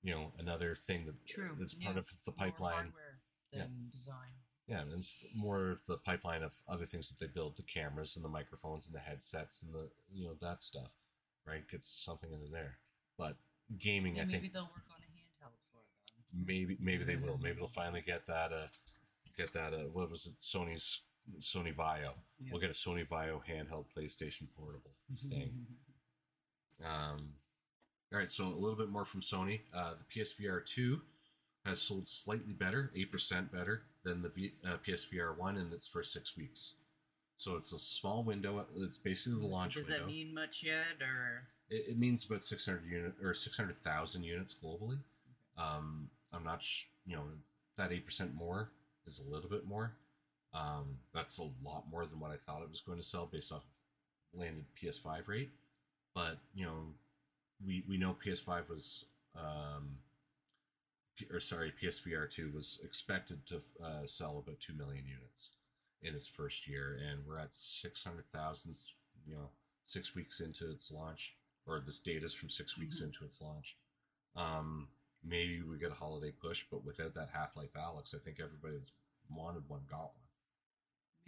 [0.06, 1.52] you know another thing that True.
[1.60, 1.86] that's yeah.
[1.88, 2.74] part of the pipeline.
[2.94, 3.16] hardware
[3.52, 3.66] Yeah.
[3.92, 4.34] design.
[4.68, 8.16] Yeah, and it's more of the pipeline of other things that they build, the cameras
[8.16, 10.92] and the microphones and the headsets and the you know that stuff,
[11.46, 11.68] right?
[11.68, 12.78] Gets something into there.
[13.18, 13.36] But
[13.78, 15.82] gaming, Yeah, I maybe think they'll work on a handheld for
[16.34, 16.46] them.
[16.48, 17.38] maybe maybe they will.
[17.38, 18.68] Maybe they'll finally get that uh
[19.38, 20.36] get that uh what was it?
[20.42, 21.02] Sony's
[21.40, 22.14] Sony VAIO.
[22.40, 22.50] Yeah.
[22.52, 24.94] We'll get a Sony VAIO handheld PlayStation portable
[25.30, 25.52] thing.
[26.84, 27.30] Um,
[28.16, 29.60] all right, so a little bit more from Sony.
[29.76, 31.02] Uh, the PSVR 2
[31.66, 36.14] has sold slightly better, 8% better than the v, uh, PSVR 1 in its first
[36.14, 36.76] six weeks.
[37.36, 38.66] So it's a small window.
[38.78, 40.06] It's basically the So launch does window.
[40.06, 45.00] that mean much yet, or it, it means about 600 unit or 600,000 units globally.
[45.58, 47.24] Um, I'm not, sh- you know,
[47.78, 48.70] that 8% more
[49.06, 49.92] is a little bit more.
[50.54, 53.52] Um, that's a lot more than what I thought it was going to sell based
[53.52, 53.66] off
[54.34, 55.50] landed PS5 rate.
[56.14, 56.94] But, you know,
[57.64, 59.06] we, we know PS5 was,
[59.36, 59.98] um,
[61.32, 65.52] or sorry, PSVR 2 was expected to uh, sell about 2 million units
[66.02, 67.00] in its first year.
[67.10, 68.76] And we're at 600,000,
[69.26, 69.50] you know,
[69.86, 73.06] six weeks into its launch, or this data is from 6 weeks Mhm.
[73.06, 73.78] into its launch.
[74.36, 74.90] Um,
[75.24, 78.76] maybe we get a holiday push, but without that Half Life Alyx, I think everybody
[78.76, 78.92] that's
[79.30, 80.25] wanted one got one.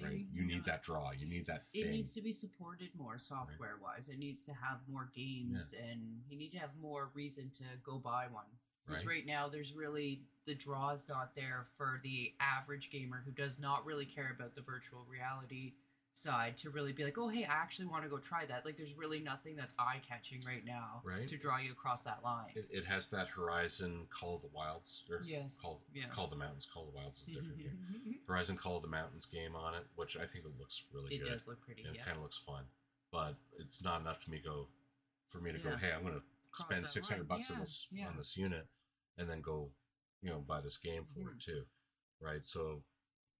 [0.02, 0.26] Right?
[0.32, 1.11] You need that draw.
[1.11, 1.86] You need that thing.
[1.86, 4.10] It needs to be supported more software wise.
[4.10, 7.98] It needs to have more games, and you need to have more reason to go
[7.98, 8.45] buy one.
[8.86, 9.15] Because Right.
[9.15, 13.60] right now, there's really the draw is not there for the average gamer who does
[13.60, 15.74] not really care about the virtual reality
[16.18, 18.65] side to really be like, oh, hey, I actually want to go try that.
[18.65, 21.27] Like, there's really nothing that's eye catching right now Right.
[21.27, 22.52] to draw you across that line.
[22.56, 26.06] It, it has that Horizon Call of the Wilds, or Yes, Call, yeah.
[26.10, 26.65] Call of the Mountains.
[26.72, 28.15] Call of the Wilds is a different game.
[28.27, 31.23] Horizon Call of the Mountains game on it, which I think it looks really it
[31.23, 31.30] good.
[31.31, 32.02] does look pretty, and yeah.
[32.02, 32.64] it kind of looks fun,
[33.11, 34.68] but it's not enough to me go
[35.30, 35.76] for me to go.
[35.77, 36.22] Hey, I'm going to
[36.64, 37.39] spend six hundred line.
[37.39, 38.07] bucks on this yeah.
[38.07, 38.65] on this unit,
[39.18, 39.69] and then go,
[40.22, 41.35] you know, buy this game for Mhm.
[41.35, 41.64] it too,
[42.19, 42.44] right?
[42.44, 42.81] So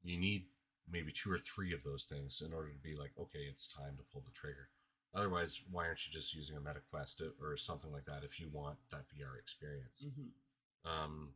[0.04, 0.45] you need
[0.90, 3.96] maybe two or three of those things in order to be like, okay, it's time
[3.98, 4.70] to pull the trigger.
[5.14, 8.78] Otherwise, why aren't you just using a MetaQuest or something like that if you want
[8.92, 10.06] that VR experience?
[10.06, 10.32] Mhm.
[10.90, 11.34] Um,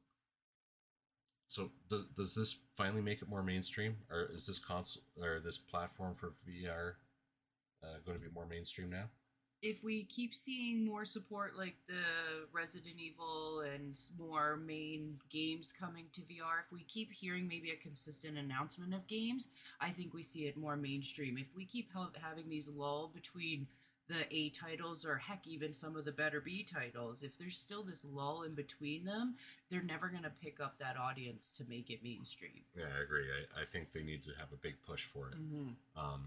[1.48, 5.57] so does does this finally make it more mainstream, or is this console or this
[5.57, 6.98] platform for VR
[7.84, 9.10] uh, going to be more mainstream now?
[9.61, 16.05] If we keep seeing more support like the Resident Evil and more main games coming
[16.13, 20.23] to VR, if we keep hearing maybe a consistent announcement of games, I think we
[20.23, 21.38] see it more mainstream.
[21.38, 23.67] If we keep ha- having these lull between
[24.07, 27.83] the A titles or heck even some of the better B titles, if there's still
[27.83, 29.35] this lull in between them,
[29.69, 32.63] they're never going to pick up that audience to make it mainstream.
[32.75, 33.25] Yeah, I agree.
[33.25, 35.35] I, I think they need to have a big push for it.
[35.35, 35.69] Mm-hmm.
[35.95, 36.23] Um,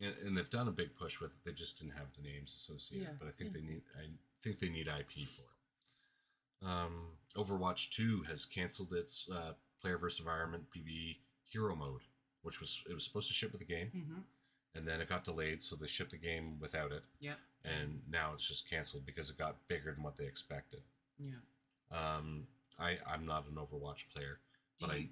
[0.00, 1.36] and, and they've done a big push with it.
[1.44, 3.08] They just didn't have the names associated.
[3.08, 3.60] Yeah, But I think yeah.
[3.60, 3.82] they need.
[3.96, 4.06] I
[4.42, 6.66] think they need IP for it.
[6.68, 6.92] Um,
[7.36, 12.00] Overwatch Two has canceled its uh, player versus environment PvE hero mode,
[12.42, 14.20] which was it was supposed to ship with the game, Mm-hmm.
[14.74, 17.06] and then it got delayed, so they shipped the game without it.
[17.20, 17.34] Yeah.
[17.64, 20.80] and now it's just canceled because it got bigger than what they expected.
[21.18, 21.32] Yeah.
[21.92, 22.46] Um,
[22.78, 24.38] I I'm not an Overwatch player,
[24.80, 25.08] but I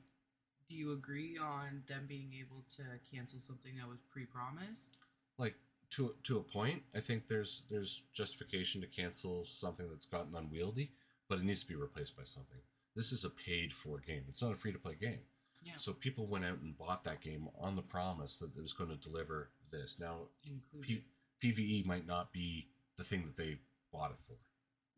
[0.69, 2.83] do you agree on them being able to
[3.15, 4.97] cancel something that was pre-promised?
[5.39, 5.55] like
[5.91, 6.83] to to a point.
[6.95, 10.91] I think there's there's justification to cancel something that's gotten unwieldy,
[11.29, 12.59] but it needs to be replaced by something.
[12.95, 14.23] This is a paid for game.
[14.29, 15.21] It's not a free to play game.
[15.63, 15.75] Yeah.
[15.77, 18.91] So people went out and bought that game on the promise that it was going
[18.91, 19.97] to deliver this.
[20.01, 20.29] Now.
[20.81, 21.05] P-
[21.43, 23.59] PVE might not be the thing that they
[23.93, 24.37] bought it for,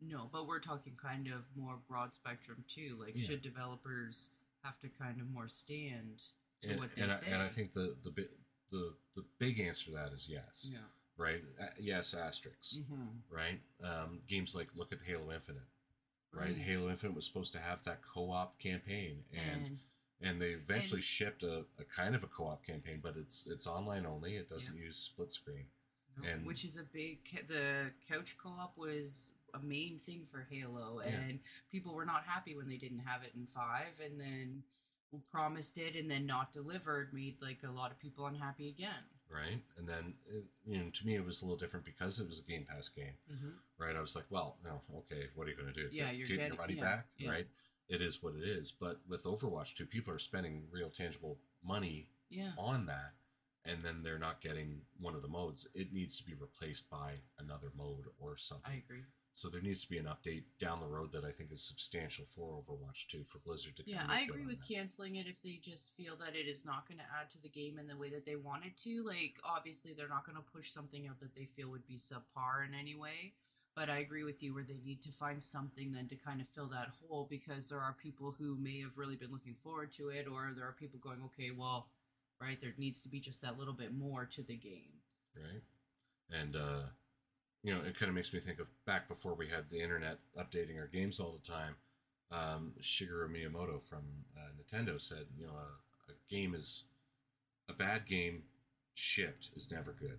[0.01, 2.97] No, but we're talking kind of more broad spectrum too.
[3.01, 3.25] Like, Yeah.
[3.27, 4.31] should developers
[4.65, 6.23] have to kind of more stand
[6.63, 7.27] to and, what they and, say?
[7.31, 8.35] I, and I think the the bi-
[8.71, 10.79] the the big answer to that is yes, yeah.
[11.17, 11.43] right?
[11.61, 13.35] Uh, yes, asterisks, Mm-hmm.
[13.35, 13.61] right?
[13.83, 15.63] Um, games like look at Halo Infinite,
[16.33, 16.47] right?
[16.49, 16.57] Right.
[16.57, 19.79] Halo Infinite was supposed to have that co-op campaign, and
[20.21, 23.67] and they eventually and- shipped a, a kind of a co-op campaign, but it's it's
[23.67, 24.37] online only.
[24.37, 25.67] It doesn't use split screen.
[26.21, 31.01] No, and- which is a big the couch co-op was a main thing for Halo
[31.05, 31.13] Yeah.
[31.15, 34.63] and people were not happy when they didn't have it in 5 and then
[35.31, 39.05] promised it and then not delivered made like a lot of people unhappy again.
[39.31, 39.63] right?
[39.77, 42.41] And then, it, you know, to me, it was a little different because it was
[42.41, 43.49] a Game Pass game, Mm-hmm.
[43.79, 43.95] right?
[43.97, 45.89] I was like, well, no, okay, what are you going to do?
[45.93, 47.31] Yeah, you're getting- your money yeah, back, yeah.
[47.31, 47.47] right?
[47.91, 48.71] It is what it is.
[48.73, 52.53] But with Overwatch 2, people are spending real tangible money Yeah.
[52.59, 53.15] on that,
[53.65, 55.67] and then they're not getting one of the modes.
[55.75, 58.71] It needs to be replaced by another mode or something.
[58.71, 59.05] I agree.
[59.39, 62.25] So there needs to be an update down the road that I think is substantial
[62.35, 63.85] for Overwatch 2 for Blizzard to.
[63.87, 64.75] Yeah, I agree with that.
[64.75, 67.49] canceling it if they just feel that it is not going to add to the
[67.49, 69.05] game in the way that they want it to.
[69.07, 72.67] Like, obviously, they're not going to push something out that they feel would be subpar
[72.67, 73.35] in any way.
[73.77, 76.49] But I agree with you where they need to find something then to kind of
[76.49, 80.09] fill that hole because there are people who may have really been looking forward to
[80.09, 81.91] it, or there are people going, okay, well,
[82.41, 84.99] right, there needs to be just that little bit more to the game.
[85.37, 85.63] right?
[86.29, 86.89] And uh,
[87.63, 90.19] you know, it kind of makes me think of back before we had the internet
[90.39, 91.75] updating our games all the time.
[92.31, 94.05] Um, Shigeru Miyamoto from
[94.37, 96.85] uh, Nintendo said, you know, a, a game is
[97.69, 98.43] a bad game
[98.95, 100.19] shipped is never good,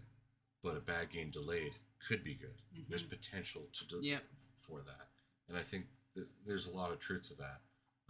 [0.64, 1.74] but a bad game delayed
[2.08, 2.62] could be good.
[2.90, 4.24] There's potential to de- Yep.
[4.56, 5.08] for that,
[5.48, 5.86] and I think
[6.16, 7.62] that there's a lot of truth to that.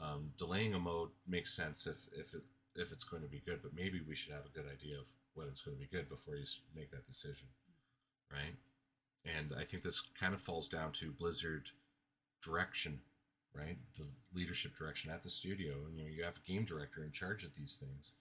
[0.01, 2.43] Um, delaying a mode makes sense if if it
[2.75, 5.07] if it's going to be good, but maybe we should have a good idea of
[5.33, 6.45] whether it's going to be good before you
[6.75, 7.47] make that decision,
[8.31, 8.55] right?
[9.25, 11.69] And I think this kind of falls down to Blizzard
[12.43, 12.99] direction,
[13.53, 13.77] right?
[13.97, 15.73] The leadership direction at the studio.
[15.87, 18.13] And, you know, you have a game director in charge of these things,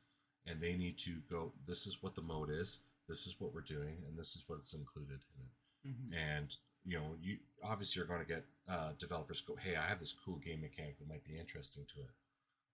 [0.46, 1.52] and they need to go.
[1.66, 2.78] This is what the mode is.
[3.08, 5.52] This is what we're doing, and this is what's included in it
[5.86, 6.12] Mm-hmm.
[6.12, 10.00] and you know you obviously are going to get uh, developers go hey i have
[10.00, 12.10] this cool game mechanic that might be interesting to it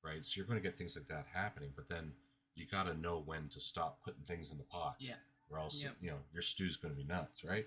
[0.02, 2.12] right so you're going to get things like that happening but then
[2.54, 5.16] you got to know when to stop putting things in the pot Yeah.
[5.50, 5.96] or else Yep.
[6.00, 7.66] you know your stew's going to be nuts right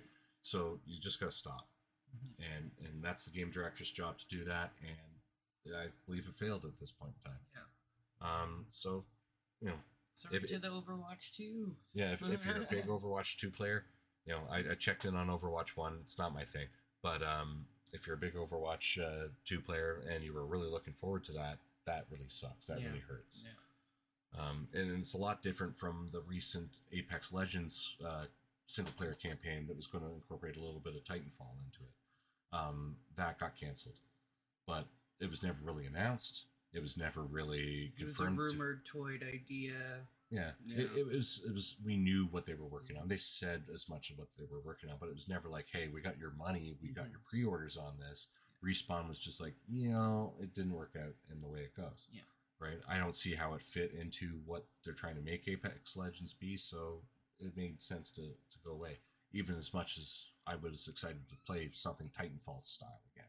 [0.52, 1.68] so you just got to stop
[2.16, 2.46] Mhm.
[2.56, 6.64] and and that's the game director's job to do that and i believe it failed
[6.64, 8.44] at this point in time Yeah.
[8.44, 9.04] um so
[9.62, 9.80] you know
[10.14, 11.76] Sorry If to the Overwatch 2.
[11.94, 13.86] yeah, if, if you're a big Overwatch 2 player,
[14.26, 16.00] you know, I, I checked in on Overwatch 1.
[16.02, 16.70] It's not my thing.
[17.04, 20.94] But um, if you're a big Overwatch uh, 2 player and you were really looking
[20.96, 22.66] forward to that, that really sucks.
[22.66, 22.88] That Yeah.
[22.88, 23.44] really hurts.
[23.46, 24.42] Yeah.
[24.42, 28.26] Um, and it's a lot different from the recent Apex Legends uh,
[28.68, 32.56] single player campaign that was going to incorporate a little bit of Titanfall into it.
[32.56, 33.98] Um, that got canceled.
[34.68, 34.86] But
[35.20, 36.46] it was never really announced.
[36.74, 38.40] It was never really It was a confirmed.
[38.52, 39.74] rumored toyed idea.
[40.30, 40.80] yeah, Yeah.
[40.84, 41.42] It, it was.
[41.48, 41.76] It was.
[41.84, 43.08] We knew what they were working on.
[43.08, 45.68] They said as much of what they were working on, but it was never like,
[45.72, 46.76] "Hey, we got your money.
[46.82, 47.12] We got Mhm.
[47.12, 48.28] your pre-orders on this."
[48.64, 52.08] Respawn was just like, you know, it didn't work out in the way it goes.
[52.12, 52.24] Yeah.
[52.60, 52.80] Right.
[52.88, 56.58] I don't see how it fit into what they're trying to make Apex Legends be,
[56.58, 57.04] so
[57.40, 59.00] it made sense to to go away.
[59.34, 63.28] Even as much as I was excited to play something Titanfall style again.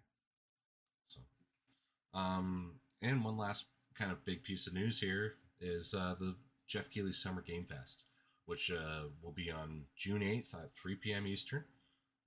[1.08, 1.20] So,
[2.14, 6.36] um, and one last kind of big piece of news here is uh, the
[6.68, 8.04] Jeff Keighley Summer Game Fest,
[8.46, 11.26] which uh, will be on June 8th at 3 p.m.
[11.26, 11.64] Eastern.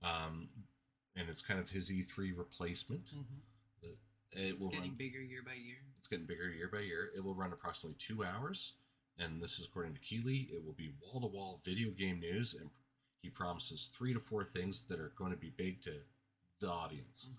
[0.03, 0.49] Um,
[1.15, 3.11] and it's kind of his E3 replacement.
[3.81, 3.97] It
[4.33, 5.77] It's will getting run, bigger year by year.
[5.97, 7.09] it's getting bigger year by year.
[7.15, 8.73] It will run approximately two hours.
[9.19, 10.49] And this is according to Keighley.
[10.51, 12.55] It will be wall to wall video game news.
[12.59, 12.69] And
[13.21, 15.93] he promises three to four things that are going to be big to
[16.59, 17.29] the audience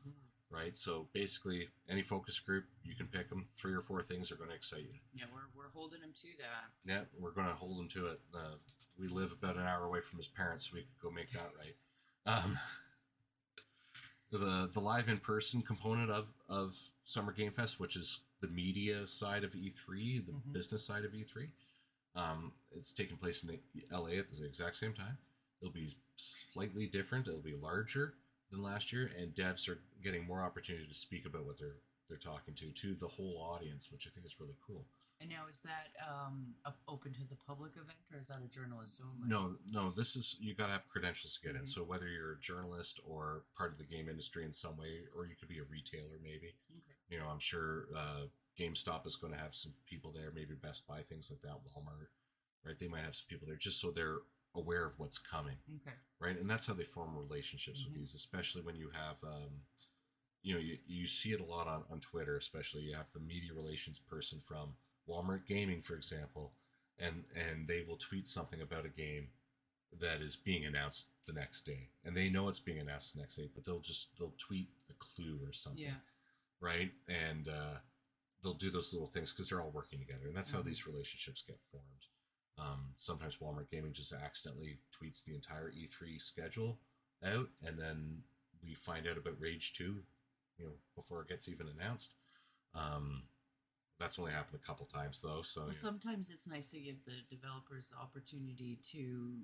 [0.52, 0.76] right?
[0.76, 3.46] So basically, any focus group, you can pick them.
[3.56, 4.98] Three or four things are going to excite you.
[5.14, 6.92] Yeah, we're, we're holding him to that.
[6.92, 8.20] Yeah, we're going to hold him to it.
[8.34, 8.56] Uh,
[8.98, 11.50] we live about an hour away from his parents, so we could go make that
[11.58, 11.74] right.
[12.26, 12.58] Um,
[14.38, 19.06] the the live in person component of of Summer Game Fest, which is the media
[19.06, 20.52] side of E3, the Mhm.
[20.52, 21.50] business side of E3,
[22.14, 23.60] um, it's taking place in
[23.90, 25.18] LA at the exact same time.
[25.60, 27.28] It'll be slightly different.
[27.28, 28.14] It'll be larger
[28.50, 31.76] than last year, and devs are getting more opportunity to speak about what they're
[32.08, 34.84] they're talking to to the whole audience, which I think is really cool.
[35.22, 36.54] And now is that um
[36.88, 39.28] open to the public event or is that a journalist only?
[39.28, 41.62] No, no, this is you got to have credentials to get in.
[41.62, 41.68] Mhm.
[41.68, 45.26] So whether you're a journalist or part of the game industry in some way, or
[45.26, 46.56] you could be a retailer, maybe.
[46.76, 46.96] Okay.
[47.08, 48.26] You know, I'm sure uh,
[48.58, 50.32] GameStop is going to have some people there.
[50.34, 51.62] Maybe Best Buy, things like that.
[51.64, 52.08] Walmart,
[52.64, 52.78] right?
[52.78, 54.18] They might have some people there just so they're
[54.56, 55.96] aware of what's coming, Okay.
[56.18, 56.36] right?
[56.38, 57.84] And that's how they form relationships Mhm.
[57.86, 59.62] with these, especially when you have um,
[60.42, 62.82] you know you, you see it a lot on, on Twitter, especially.
[62.82, 64.76] You have the media relations person from
[65.12, 66.52] Walmart Gaming, for example,
[66.98, 69.28] and and they will tweet something about a game
[70.00, 73.36] that is being announced the next day, and they know it's being announced the next
[73.36, 75.96] day, but they'll just they'll tweet a clue or something, Yeah.
[76.60, 76.92] right?
[77.08, 77.74] And uh,
[78.42, 80.66] they'll do those little things because they're all working together, and that's how Mhm.
[80.66, 82.06] these relationships get formed.
[82.58, 86.80] Um, sometimes Walmart Gaming just accidentally tweets the entire E3 schedule
[87.22, 88.24] out, and then
[88.62, 90.04] we find out about Rage Two,
[90.58, 92.14] you know, before it gets even announced.
[92.74, 93.22] Um,
[94.02, 97.04] that's only happened a couple times though, so Well, know, sometimes it's nice to give
[97.04, 99.34] the developers the opportunity to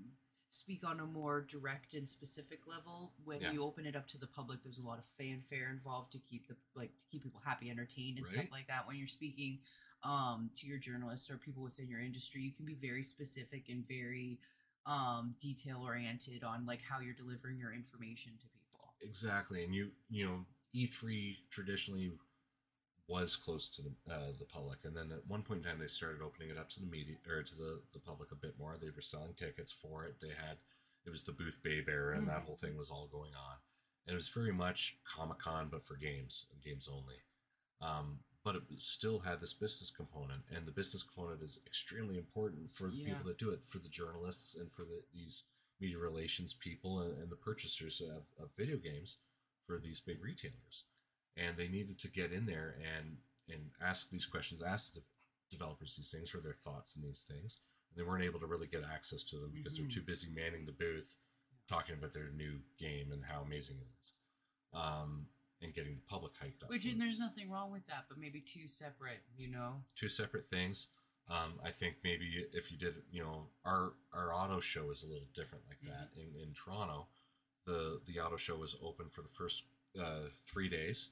[0.51, 3.13] speak on a more direct and specific level.
[3.25, 3.51] When Yeah.
[3.53, 6.49] you open it up to the public, there's a lot of fanfare involved to keep
[6.49, 8.35] the like to keep people happy, entertained, and Right.
[8.35, 8.87] stuff like that.
[8.87, 9.61] When you're speaking
[10.03, 13.87] um, to your journalists or people within your industry, you can be very specific and
[13.87, 14.41] very
[14.87, 18.95] um, detail oriented on like how you're delivering your information to people.
[19.03, 20.45] exactly, and you you know
[20.75, 22.11] E3 traditionally
[23.09, 25.87] was close to the uh, the public, and then at one point in time they
[25.87, 28.77] started opening it up to the media or to the the public a bit more.
[28.77, 30.21] They were selling tickets for it.
[30.21, 30.59] They had
[31.05, 32.45] it was the booth Babe era, and that Mhm.
[32.45, 33.57] whole thing was all going on,
[34.07, 37.23] and it was very much Comic Con but for games and games only.
[37.81, 42.71] Um, but it still had this business component, and the business component is extremely important
[42.71, 43.05] for the Yeah.
[43.07, 45.45] people that do it, for the journalists and for the, these
[45.81, 49.19] media relations people and, and the purchasers of, of video games
[49.67, 50.85] for these big retailers.
[51.39, 53.17] And they needed to get in there and
[53.51, 55.01] and ask these questions, ask the
[55.51, 57.61] developers these things for their thoughts on these things.
[57.91, 59.79] And they weren't able to really get access to them because Mhm.
[59.79, 61.17] they're too busy manning the booth,
[61.67, 64.13] talking about their new game and how amazing it is,
[64.75, 65.27] um,
[65.63, 66.69] and getting the public hyped up.
[66.69, 69.83] Which and there's nothing wrong with that, but maybe two separate, you know.
[69.95, 70.89] two separate things.
[71.29, 75.07] Um, I think maybe if you did, you know, our our auto show is a
[75.07, 76.11] little different like that.
[76.17, 77.09] In, in Toronto,
[77.65, 79.65] the the auto show was open for the first
[79.99, 81.11] uh, three days,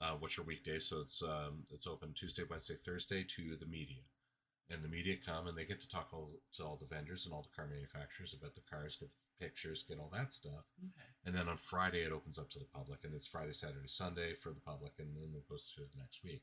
[0.00, 0.88] uh, which are weekdays.
[0.88, 4.02] So it's um, it's open Tuesday, Wednesday, Thursday to the media,
[4.70, 7.34] and the media come and they get to talk all, to all the vendors and
[7.34, 10.64] all the car manufacturers about the cars, get the pictures, get all that stuff.
[10.78, 11.08] Okay.
[11.24, 14.34] And then on Friday, it opens up to the public, and it's Friday, Saturday, Sunday
[14.34, 16.42] for the public, and then it goes to the next week.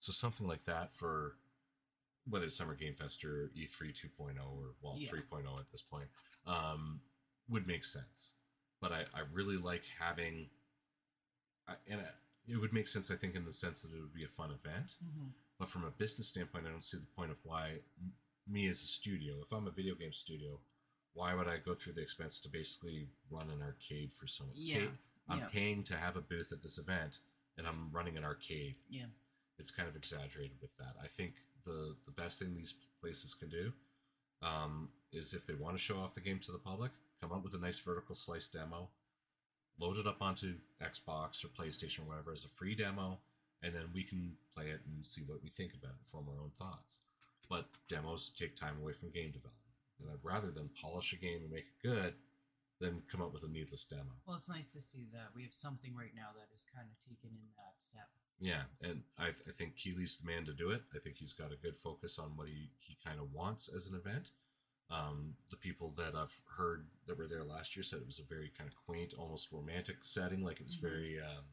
[0.00, 1.34] So something like that for
[2.28, 5.08] whether it's Summer Game Fest or E E3 2.0 or well Yeah.
[5.10, 6.08] 3.0 at this point
[6.46, 7.00] um,
[7.48, 8.32] would make sense.
[8.80, 10.48] But I, I really like having,
[11.68, 12.08] I, and I,
[12.48, 14.50] it would make sense I think in the sense that it would be a fun
[14.50, 14.94] event.
[15.04, 15.28] Mm-hmm.
[15.58, 17.78] But from a business standpoint, I don't see the point of why
[18.48, 20.60] me as a studio, if I'm a video game studio,
[21.14, 24.54] why would I go through the expense to basically run an arcade for someone?
[24.56, 24.88] Yeah, Pay-
[25.28, 25.46] I'm yeah.
[25.50, 27.18] paying to have a booth at this event,
[27.56, 28.76] and I'm running an arcade.
[28.88, 29.06] Yeah.
[29.58, 30.94] It's kind of exaggerated with that.
[31.02, 33.72] I think the the best thing these places can do
[34.42, 37.42] um, is if they want to show off the game to the public, come up
[37.42, 38.90] with a nice vertical slice demo,
[39.78, 43.18] load it up onto Xbox or PlayStation or whatever as a free demo,
[43.62, 46.42] and then we can play it and see what we think about it, form our
[46.42, 46.98] own thoughts.
[47.48, 51.42] But demos take time away from game development, and I'd rather than polish a game
[51.42, 52.14] and make it good
[52.80, 54.12] than come up with a needless demo.
[54.26, 56.98] Well, it's nice to see that we have something right now that is kind of
[57.00, 58.08] taken in that step.
[58.38, 60.82] Yeah, and I, I think Keighley's the man to do it.
[60.94, 63.86] I think he's got a good focus on what he, he kind of wants as
[63.86, 64.30] an event.
[64.90, 68.22] Um, the people that I've heard that were there last year said it was a
[68.24, 70.42] very kind of quaint, almost romantic setting.
[70.42, 70.80] Like it was Mhm.
[70.80, 71.44] very, um,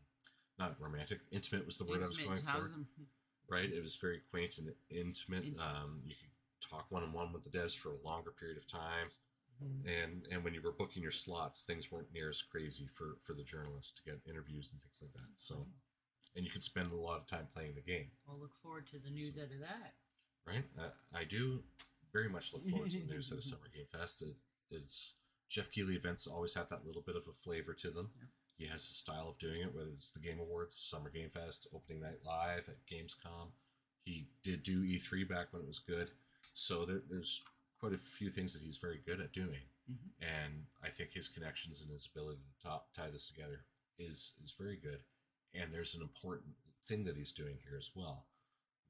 [0.59, 2.47] not romantic, intimate was the word I was going for.
[2.47, 2.87] housing.
[3.47, 3.71] Right?
[3.71, 5.45] It was very quaint and intimate.
[5.45, 5.61] Intimate.
[5.61, 6.29] Um, you could
[6.61, 9.09] talk one on one with the devs for a longer period of time
[9.61, 9.85] Mhm.
[9.85, 13.33] and and when you were booking your slots, things weren't near as crazy for for
[13.33, 15.37] the journalists to get interviews and things like that.
[15.37, 15.67] So,
[16.35, 18.99] and you could spend a lot of time playing the game, I'll look forward to
[18.99, 19.95] the news out of that.
[20.45, 20.65] right?
[20.77, 21.63] I, I do
[22.13, 24.21] very much look forward to the news at a Summer Game Fest.
[24.21, 24.35] It,
[24.71, 25.13] it's
[25.49, 28.09] Jeff Keighley events always have that little bit of a flavor to them.
[28.17, 28.25] Yeah.
[28.55, 31.67] He has a style of doing it, whether it's the Game Awards, Summer Game Fest,
[31.73, 33.49] opening night live at Gamescom.
[34.05, 36.11] He did do E3 back when it was good,
[36.53, 37.41] so there, there's
[37.79, 39.61] quite a few things that he's very good at doing
[39.91, 40.11] Mhm.
[40.21, 43.65] and I think his connections and his ability to top, tie this together
[43.99, 45.03] is is very good.
[45.53, 48.25] And there's an important thing that he's doing here as well.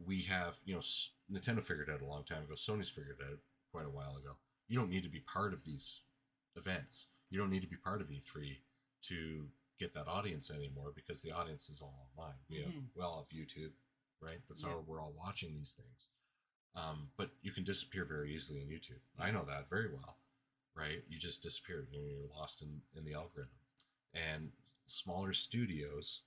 [0.06, 0.82] We have, you know,
[1.32, 2.54] Nintendo figured out a long time ago.
[2.56, 3.38] Sony's figured out
[3.72, 4.36] quite a while ago.
[4.68, 6.02] You don't need to be part of these
[6.56, 7.08] events.
[7.30, 8.58] You don't need to be part of E3
[9.10, 9.48] to
[9.80, 12.36] get that audience anymore because the audience is all online.
[12.50, 12.88] We, have, Mhm.
[12.96, 13.72] we all have YouTube,
[14.20, 14.40] right?
[14.48, 14.70] That's Yeah.
[14.70, 16.10] how we're all watching these things.
[16.76, 19.02] Um, but you can disappear very easily in YouTube.
[19.18, 20.18] I know that very well
[20.76, 21.04] right?
[21.08, 21.88] You just disappear.
[21.92, 23.54] You know, you're lost in, in the algorithm.
[24.12, 24.52] And
[24.88, 26.22] smaller studios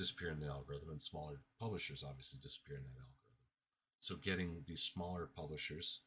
[0.00, 3.36] disappear in the algorithm, and smaller publishers obviously disappear in that algorithm.
[4.00, 6.00] So getting these smaller publishers,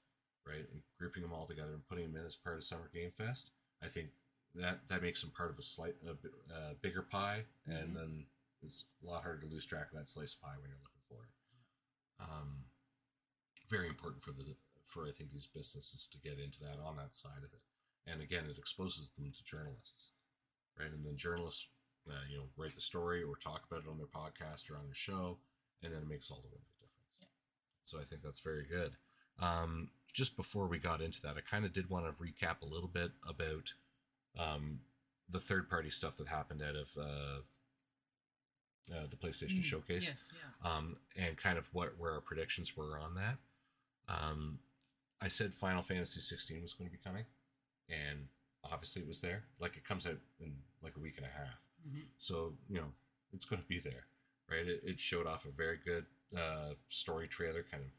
[0.47, 3.11] right, and grouping them all together and putting them in as part of Summer Game
[3.11, 3.51] Fest,
[3.83, 4.09] I think
[4.55, 6.13] that that makes them part of a slight a,
[6.53, 7.95] a bigger pie, and Mhm.
[7.95, 8.25] then
[8.63, 11.05] it's a lot harder to lose track of that slice of pie when you're looking
[11.07, 11.31] for it.
[12.19, 12.65] Um,
[13.69, 14.55] very important for the
[14.85, 17.61] for I think these businesses to get into that on that side of it.
[18.05, 20.11] And again, it exposes them to journalists,
[20.77, 20.91] right?
[20.91, 21.67] And then journalists,
[22.09, 24.85] uh, you know, write the story or talk about it on their podcast or on
[24.85, 25.37] their show,
[25.81, 27.17] and then it makes all the world of difference.
[27.19, 27.27] Yeah.
[27.85, 28.95] So I think that's very good.
[29.39, 32.65] Um, just before we got into that, I kind of did want to recap a
[32.71, 33.73] little bit about
[34.37, 34.79] um,
[35.29, 37.39] the third party stuff that happened out of uh,
[38.93, 40.69] uh, the PlayStation Mm, Showcase Yes, yeah.
[40.71, 43.37] um, and kind of what where our predictions were on that.
[44.09, 44.59] Um,
[45.21, 47.23] I said Final Fantasy 16 was going to be coming,
[47.89, 48.27] and
[48.69, 49.43] obviously it was there.
[49.59, 50.53] Like it comes out in
[50.83, 52.05] like a week and a half, Mhm.
[52.17, 52.91] so you know
[53.31, 54.05] it's going to be there,
[54.49, 54.67] right?
[54.67, 56.05] It, it showed off a very good
[56.37, 57.91] uh, story trailer, kind of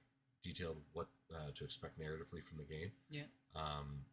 [0.42, 2.92] detailed what uh, to expect narratively from the game.
[3.08, 3.24] Yeah.
[3.54, 4.04] Um,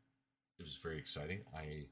[0.60, 1.43] it was very exciting.
[1.56, 1.88] I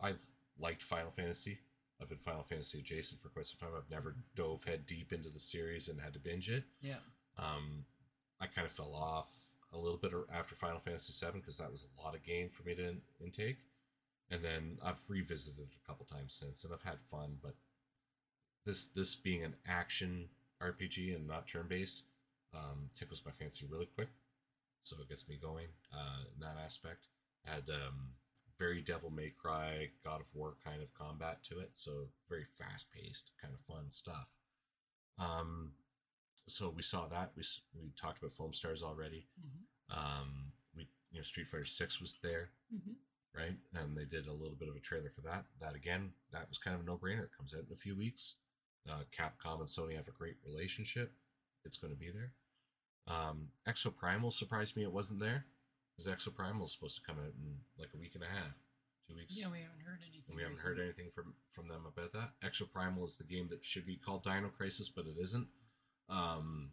[0.00, 0.22] I've
[0.58, 1.58] liked Final Fantasy.
[2.00, 3.76] I've been Final Fantasy adjacent for quite some time.
[3.76, 6.64] I've never dove head deep into the series and had to binge it.
[6.80, 6.98] Yeah.
[7.36, 7.84] Um,
[8.40, 11.86] I kind of fell off a little bit after Final Fantasy VII because that was
[11.98, 13.58] a lot of game for me to intake.
[14.30, 17.38] And then I've revisited it a couple times since, and I've had fun.
[17.42, 17.54] But
[18.66, 20.28] this this being an action
[20.62, 22.02] RPG and not turn based
[22.54, 24.08] um, tickles my fancy really quick,
[24.82, 27.06] so it gets me going uh, in that aspect.
[27.44, 28.10] Had um,
[28.58, 32.90] very Devil May Cry, God of War kind of combat to it, so very fast
[32.92, 34.28] paced, kind of fun stuff.
[35.18, 35.72] Um,
[36.46, 37.42] so we saw that we
[37.80, 39.26] we talked about Foam Stars already.
[39.40, 39.96] Mhm.
[39.96, 40.82] Um, we
[41.12, 42.96] you know Street Fighter Six was there, Mhm.
[43.34, 43.56] Right?
[43.74, 45.44] And they did a little bit of a trailer for that.
[45.60, 47.24] That again, that was kind of a no brainer.
[47.24, 48.34] It comes out in a few weeks.
[48.88, 51.12] Uh, Capcom and Sony have a great relationship.
[51.64, 52.32] It's going to be there.
[53.06, 55.44] Um, Exo Primal surprised me it wasn't there
[55.96, 58.54] because Exo Primal is supposed to come out in like a week and a half,
[59.08, 59.36] two weeks.
[59.36, 60.24] Yeah, we haven't heard anything.
[60.28, 62.30] And we haven't heard anything from from them about that.
[62.46, 65.48] Exo Primal is the game that should be called Dino Crisis, but it isn't.
[66.08, 66.70] Um,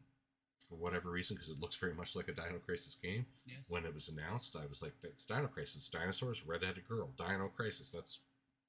[0.60, 3.26] for whatever reason, because it looks very much like a Dino Crisis game.
[3.46, 3.58] Yes.
[3.70, 7.92] When it was announced, I was like, "That's Dino Crisis, dinosaurs, redheaded girl, Dino Crisis.
[7.92, 8.20] That's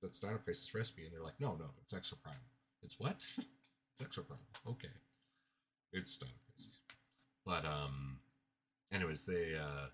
[0.03, 2.41] that's Dino Crisis recipe." And they're like, "No, no, it's Exo Primal.
[2.83, 3.17] It's what?
[3.39, 4.45] it's Exo Primal.
[4.67, 4.89] Okay,
[5.93, 6.79] it's Dino Crisis."
[7.45, 8.19] But um,
[8.93, 9.89] anyways, they uh,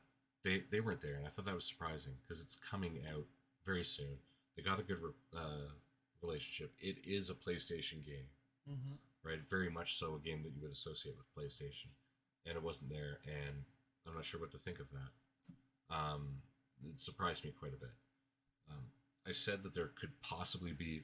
[0.44, 3.24] they they weren't there, and I thought that was surprising because it's coming out
[3.64, 4.18] very soon.
[4.56, 5.70] They got a good re- uh,
[6.20, 6.72] relationship.
[6.80, 8.26] It is a PlayStation game,
[8.68, 8.94] hmm
[9.24, 9.38] right?
[9.48, 11.88] Very much so a game that you would associate with PlayStation,
[12.46, 13.64] and it wasn't there, and
[14.06, 15.94] I'm not sure what to think of that.
[15.96, 16.42] Um,
[16.88, 17.92] it surprised me quite a bit.
[18.70, 18.84] Um,
[19.26, 21.02] I said that there could possibly be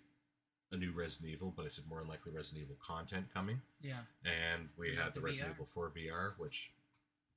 [0.73, 4.01] a new Resident Evil, but I said more than likely Resident Evil content coming Yeah.
[4.25, 5.55] and we had the the Resident VR.
[5.55, 6.73] Evil 4 VR, which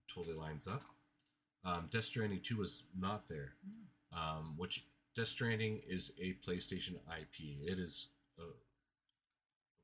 [0.08, 0.84] totally lines up.
[1.64, 3.54] Um, Death Stranding 2 was not there,
[4.12, 4.84] um, which
[5.16, 7.62] Death Stranding is a PlayStation IP.
[7.62, 8.08] It is
[8.40, 8.44] a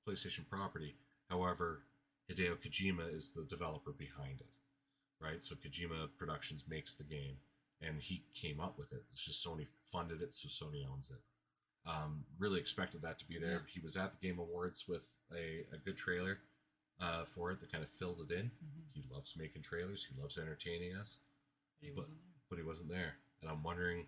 [0.08, 0.96] PlayStation property.
[1.30, 1.82] However,
[2.32, 4.50] Hideo Kojima is the developer behind it,
[5.22, 5.42] right?
[5.44, 7.38] So Kojima Productions makes the game,
[7.82, 9.04] and he came up with it.
[9.12, 11.20] It's just Sony funded it, so Sony owns it.
[11.90, 13.62] Um, really expected that to be there.
[13.74, 16.40] He was at the Game Awards with a, a good trailer
[17.02, 18.46] uh, for it that kind of filled it in.
[18.60, 20.06] hmm He loves making trailers.
[20.14, 21.20] He loves entertaining us,
[21.80, 22.34] But he But- wasn't there.
[22.50, 23.14] but he wasn't there.
[23.42, 24.06] And I'm wondering,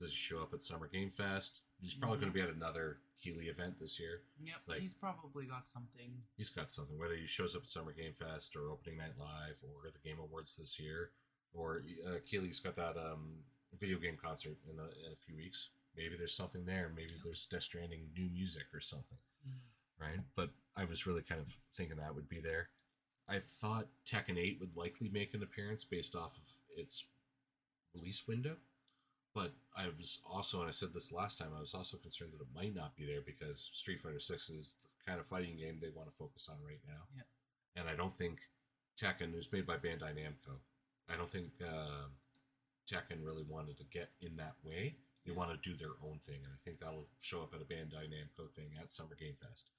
[0.00, 1.60] does he show up at Summer Game Fest?
[1.80, 4.22] He's probably going to be at another Keighley event this year.
[4.42, 4.56] Yep.
[4.66, 6.22] Like- he's probably got something.
[6.36, 9.58] He's got something, whether he shows up at Summer Game Fest or Opening Night Live
[9.62, 11.10] or the Game Awards this year,
[11.54, 13.34] or uh, Keighley's got that um,
[13.78, 15.70] video game concert in a, in a few weeks.
[15.96, 16.90] Maybe there's something there.
[16.94, 19.58] Maybe there's Death Stranding new music or something, Mhm.
[20.00, 20.20] right?
[20.34, 22.70] But I was really kind of thinking that would be there.
[23.28, 26.44] I thought Tekken 8 would likely make an appearance based off of
[26.76, 27.04] its
[27.94, 28.56] release window.
[29.34, 32.42] But I was also, and I said this last time, I was also concerned that
[32.42, 35.78] it might not be there because Street Fighter 6 is the kind of fighting game
[35.80, 37.04] they want to focus on right now.
[37.16, 37.26] Yep.
[37.76, 38.40] And I don't think
[39.00, 40.60] Tekken, who's made by Bandai Namco,
[41.08, 42.12] I don't think uh,
[42.90, 44.96] Tekken really wanted to get in that way.
[45.24, 47.64] They want to do their own thing, and I think that'll show up at a
[47.64, 49.70] Bandai Namco thing at Summer Game Fest.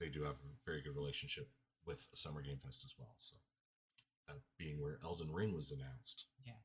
[0.00, 1.48] They do have a very good relationship
[1.86, 3.14] with Summer Game Fest as well.
[3.18, 3.36] So
[4.26, 6.26] that being where Elden Ring was announced.
[6.44, 6.60] Yeah.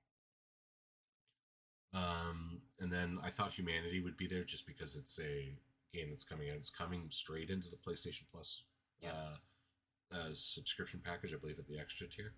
[1.94, 5.57] Um, and then I thought Humanity would be there just because it's a
[5.94, 6.57] game that's coming out.
[6.57, 8.64] It's coming straight into the PlayStation Plus
[9.02, 9.11] Yeah.
[9.11, 12.34] uh, uh, subscription package, I believe, at the extra tier.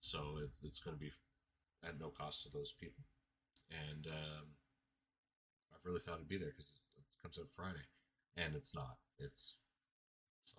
[0.00, 1.12] So it's it's going to be
[1.86, 3.04] at no cost to those people.
[3.70, 4.46] And um,
[5.74, 7.84] I've really thought it'd be there because it comes out Friday,
[8.36, 8.96] and it's not.
[9.18, 9.56] It's
[10.44, 10.56] so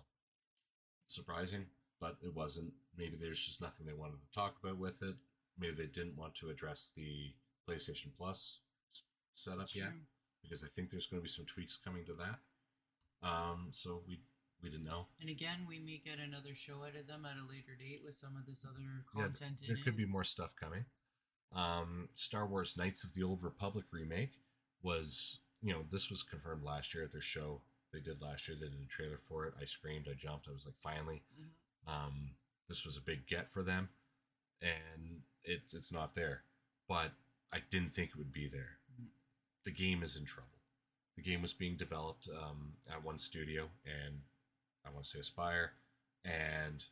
[1.06, 1.66] surprising,
[2.00, 2.72] but it wasn't.
[2.96, 5.16] Maybe there's just nothing they wanted to talk about with it.
[5.58, 7.32] Maybe they didn't want to address the
[7.70, 8.58] PlayStation Plus
[9.34, 10.00] setup yet True.
[10.42, 12.38] because I think there's going to be some tweaks coming to that.
[13.26, 14.20] Um, so we
[14.62, 15.06] we didn't know.
[15.20, 18.14] And again, we may get another show out of them at a later date with
[18.14, 19.60] some of this other content.
[19.62, 19.98] Yeah, there could it.
[19.98, 20.84] be more stuff coming.
[21.54, 24.32] Um, Star Wars Knights of the Old Republic remake
[24.82, 28.56] was, you know, this was confirmed last year at their show they did last year.
[28.60, 29.54] They did a trailer for it.
[29.60, 30.46] I screamed, I jumped.
[30.48, 31.22] I was like, finally.
[31.40, 31.92] Mhm.
[31.92, 32.36] Um,
[32.68, 33.88] this was a big get for them,
[34.60, 36.44] and it's it's not there.
[36.88, 37.12] But
[37.52, 38.78] I didn't think it would be there.
[39.64, 40.48] The game is in trouble.
[41.16, 44.20] The game was being developed um, at one studio, and
[44.86, 45.68] I want to say Aspyr,
[46.24, 46.84] and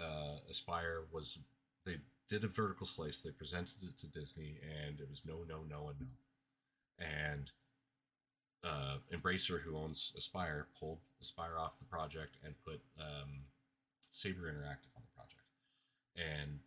[0.00, 1.38] uh, Aspyr was
[1.84, 1.96] they
[2.28, 3.20] did a vertical slice.
[3.20, 6.06] They presented it to Disney, and it was no, no, no, and no.
[6.98, 7.52] And
[8.64, 13.44] uh, Embracer, who owns Aspyr, pulled Aspyr off the project and put um,
[14.10, 15.40] Saber Interactive on the project.
[16.16, 16.60] And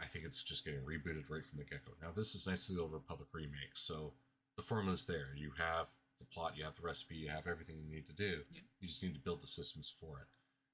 [0.00, 1.92] I think it's just getting rebooted right from the get go.
[2.00, 4.14] Now, this is Knights of the Old Republic remake, so
[4.56, 5.28] the formula's there.
[5.36, 5.88] You have
[6.18, 8.42] the plot, you have the recipe, you have everything you need to do.
[8.50, 8.62] Yep.
[8.80, 10.26] You just need to build the systems for it.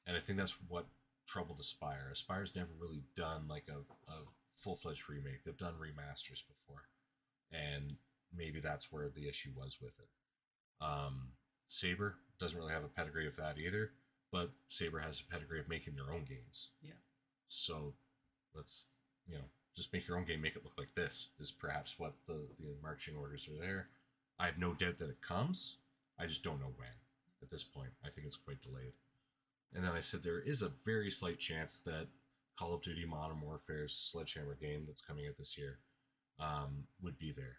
[0.07, 0.87] And I think that's what
[1.27, 2.11] troubled Aspyr.
[2.11, 3.79] Aspyr's never really done like a,
[4.11, 4.17] a
[4.55, 5.45] full fledged remake.
[5.45, 6.89] They've done remasters before.
[7.53, 7.97] And
[8.35, 10.85] maybe that's where the issue was with it.
[10.85, 11.33] Um,
[11.67, 13.91] Saber doesn't really have a pedigree of that either,
[14.33, 16.71] but Saber has a pedigree of making their own games.
[16.83, 16.93] Yeah.
[17.49, 17.95] So
[18.55, 18.87] let's,
[19.29, 19.45] you know,
[19.77, 22.75] just make your own game, make it look like this, is perhaps what the, the
[22.83, 23.89] marching orders are there.
[24.39, 25.77] I have no doubt that it comes.
[26.19, 26.89] I just don't know when
[27.43, 27.91] at this point.
[28.05, 28.95] I think it's quite delayed.
[29.75, 32.09] And then I said there is a very slight chance that
[32.59, 35.79] Call of Duty Modern Warfare's Sledgehammer game that's coming out this year
[36.41, 37.59] um, would be there.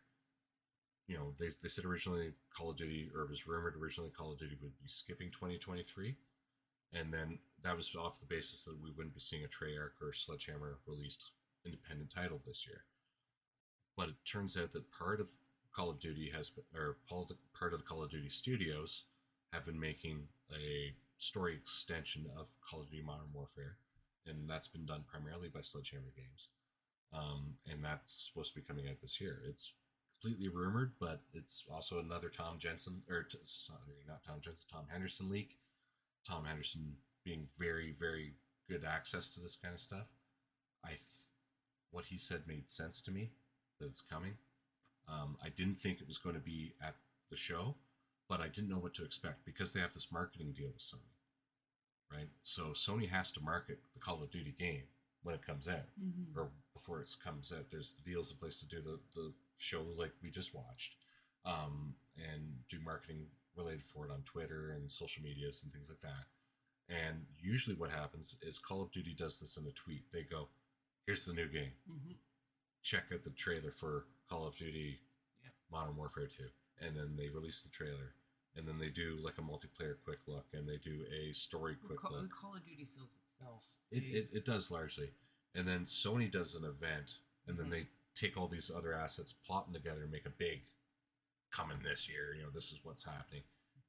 [1.07, 4.33] You know, they, they said originally Call of Duty, or it was rumored originally Call
[4.33, 6.15] of Duty would be skipping 2023.
[6.93, 10.11] And then that was off the basis that we wouldn't be seeing a Treyarch or
[10.11, 11.31] Sledgehammer released
[11.65, 12.83] independent title this year.
[13.97, 15.29] But it turns out that part of
[15.73, 19.03] Call of Duty has or part of the Call of Duty studios
[19.53, 23.77] have been making a story extension of Call of Duty Modern Warfare,
[24.25, 26.49] and that's been done primarily by Sledgehammer Games.
[27.11, 29.41] Um, and that's supposed to be coming out this year.
[29.47, 29.73] It's
[30.21, 34.85] completely rumored, but it's also another Tom Jensen, or t- sorry, not Tom Jensen, Tom
[34.89, 35.57] Henderson leak.
[36.27, 38.33] Tom Henderson being very, very
[38.69, 40.07] good access to this kind of stuff.
[40.85, 40.91] I,
[41.91, 43.31] what he said made sense to me
[43.79, 44.33] that it's coming.
[45.07, 46.95] Um, I didn't think it was going to be at
[47.29, 47.75] the show,
[48.27, 51.09] but I didn't know what to expect because they have this marketing deal with Sony,
[52.15, 52.29] right?
[52.43, 54.83] So Sony has to market the Call of Duty game
[55.23, 56.35] when it comes out Mhm.
[56.35, 57.69] or before it comes out.
[57.69, 60.95] There's the deals in place to do the, the show like we just watched
[61.45, 63.25] um, and do marketing
[63.55, 66.25] related for it on Twitter and social medias and things like that.
[66.87, 70.11] And usually what happens is Call of Duty does this in a tweet.
[70.11, 70.49] They go,
[71.09, 71.71] here's the new game.
[71.89, 72.15] Mhm.
[72.83, 75.01] Check out the trailer for Call of Duty
[75.43, 75.53] Yep.
[75.71, 76.51] Modern Warfare 2.
[76.77, 78.13] And then they release the trailer.
[78.55, 81.97] And then they do like a multiplayer quick look and they do a story quick
[81.97, 82.29] Call, look.
[82.31, 83.71] Call of Duty sells itself.
[83.89, 85.11] It, it, it does largely.
[85.55, 87.17] And then Sony does an event,
[87.47, 87.71] and then Mhm.
[87.71, 90.61] they take all these other assets, plot them together, and make a big
[91.49, 92.35] coming this year.
[92.35, 93.41] You know, this is what's happening.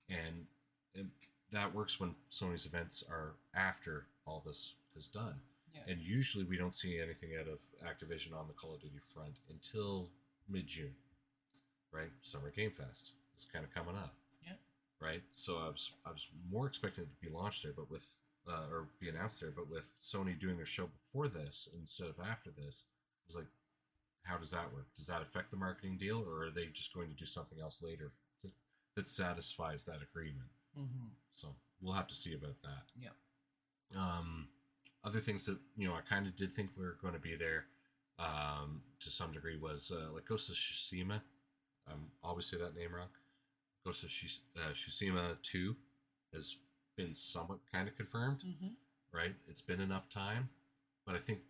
[0.09, 0.49] And,
[0.95, 1.13] and
[1.51, 5.43] that works when Sony's events are after all this is done.
[5.75, 5.81] Yeah.
[5.87, 9.39] And usually we don't see anything out of Activision on the Call of Duty front
[9.49, 10.09] until
[10.49, 10.95] mid June,
[11.93, 12.11] right?
[12.23, 14.15] Summer Game Fest is kind of coming up.
[14.45, 14.53] Yeah.
[15.01, 15.23] Right.
[15.33, 18.07] So I was I was more expecting it to be launched there, but with
[18.49, 22.19] uh, or be announced there, but with Sony doing their show before this instead of
[22.21, 23.47] after this, I was like,
[24.23, 24.87] how does that work?
[24.97, 27.83] Does that affect the marketing deal, or are they just going to do something else
[27.83, 28.53] later that,
[28.97, 30.51] that satisfies that agreement?
[30.79, 31.11] Mhm.
[31.33, 32.85] So we'll have to see about that.
[32.99, 33.11] Yeah.
[33.97, 34.49] Um,
[35.05, 37.37] other things that you know I kind of did think we were going to be
[37.37, 37.67] there
[38.19, 41.21] um, to some degree was uh, like Ghost of Tsushima.
[41.91, 43.09] Um, I always say that name wrong.
[43.85, 45.77] Ghost of Shis- uh, Tsushima Two
[46.35, 46.57] has
[46.97, 48.73] been somewhat kind of confirmed, Mhm.
[49.13, 49.35] right?
[49.49, 50.51] It's been enough time,
[51.07, 51.41] but I think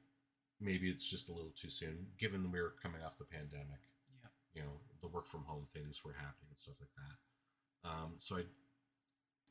[0.61, 3.81] maybe it's just a little too soon, given we were coming off the pandemic
[4.23, 4.29] Yeah.
[4.55, 8.37] you know the work from home things were happening and stuff like that um, so
[8.37, 8.45] i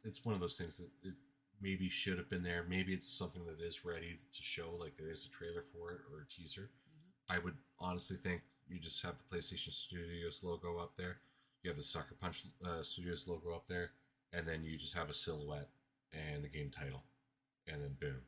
[0.03, 1.15] it's one of those things that it
[1.61, 5.09] maybe should have been there maybe it's something that is ready to show like there
[5.11, 7.35] is a trailer for it or a teaser Mhm.
[7.35, 11.19] i would honestly think you just have the playstation studios logo up there
[11.63, 13.91] you have the sucker punch uh, studios logo up there
[14.31, 15.69] and then you just have a silhouette
[16.13, 17.03] and the game title
[17.67, 18.21] and then boom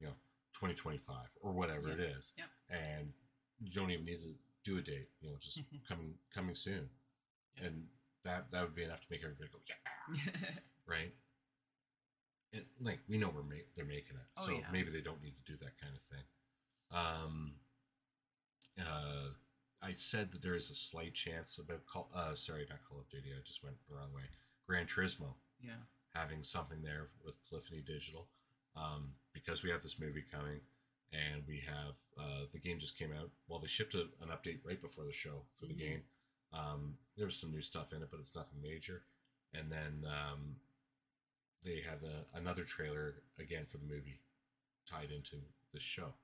[0.00, 0.14] you know
[0.54, 2.16] 2025 or whatever it Yeah.
[2.16, 2.50] is Yep.
[2.70, 3.12] and
[3.60, 5.84] you don't even need to do a date you know just Mhm.
[5.86, 6.88] coming coming soon
[7.56, 7.64] Yeah.
[7.66, 7.88] and
[8.22, 10.06] that that would be enough to make everybody go yeah
[10.86, 11.14] right
[12.52, 14.66] and like we know we're ma- they're making it Oh, so yeah.
[14.72, 16.24] maybe they don't need to do that kind of thing
[16.92, 17.52] um
[18.78, 19.30] uh
[19.82, 23.08] i said that there is a slight chance about call uh sorry not call of
[23.10, 24.22] duty i just went the wrong way
[24.66, 25.72] gran turismo yeah.
[26.14, 28.26] having something there with Polyphony Digital
[28.76, 30.60] um, because we have this movie coming
[31.12, 33.28] and we have uh, the game just came out.
[33.48, 35.78] Well, they shipped a, an update right before the show for the Mhm.
[35.78, 36.02] game.
[36.52, 39.02] Um, there was some new stuff in it, but it's nothing major.
[39.52, 40.56] And then um,
[41.64, 44.20] they had a, another trailer again for the movie
[44.88, 45.36] tied into
[45.72, 46.14] the show.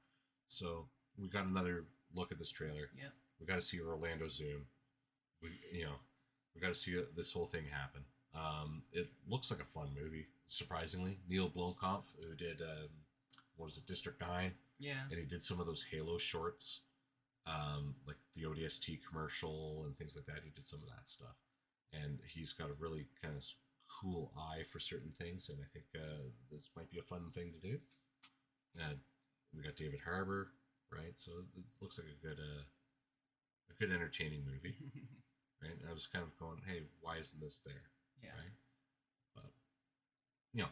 [0.49, 0.87] So
[1.19, 1.85] we got another
[2.15, 2.89] look at this trailer.
[2.97, 3.09] Yeah.
[3.41, 4.63] We got to see Orlando Bloom.
[5.43, 5.97] We, you know,
[6.55, 8.03] we got to see this whole thing happen.
[8.35, 11.19] Um, it looks like a fun movie, surprisingly.
[11.29, 12.89] Neil Blomkamp, who did um,
[13.57, 15.01] what was it, District Nine, Yeah.
[15.11, 16.81] and he did some of those Halo shorts,
[17.47, 20.43] um, like the ODST commercial and things like that.
[20.45, 21.37] He did some of that stuff,
[21.93, 23.45] and he's got a really kind of
[23.89, 27.53] cool eye for certain things, and I think uh, this might be a fun thing
[27.53, 27.79] to do.
[28.81, 28.95] Uh,
[29.55, 30.49] we got David Harbour,
[30.93, 31.15] right?
[31.17, 32.63] So it looks like a good, uh,
[33.71, 34.77] a good entertaining movie,
[35.63, 35.79] right?
[35.89, 37.91] I was kind of going, hey, why isn't this there?
[38.23, 38.31] yeah.
[38.31, 38.57] right?
[39.35, 39.53] But
[40.53, 40.69] you know,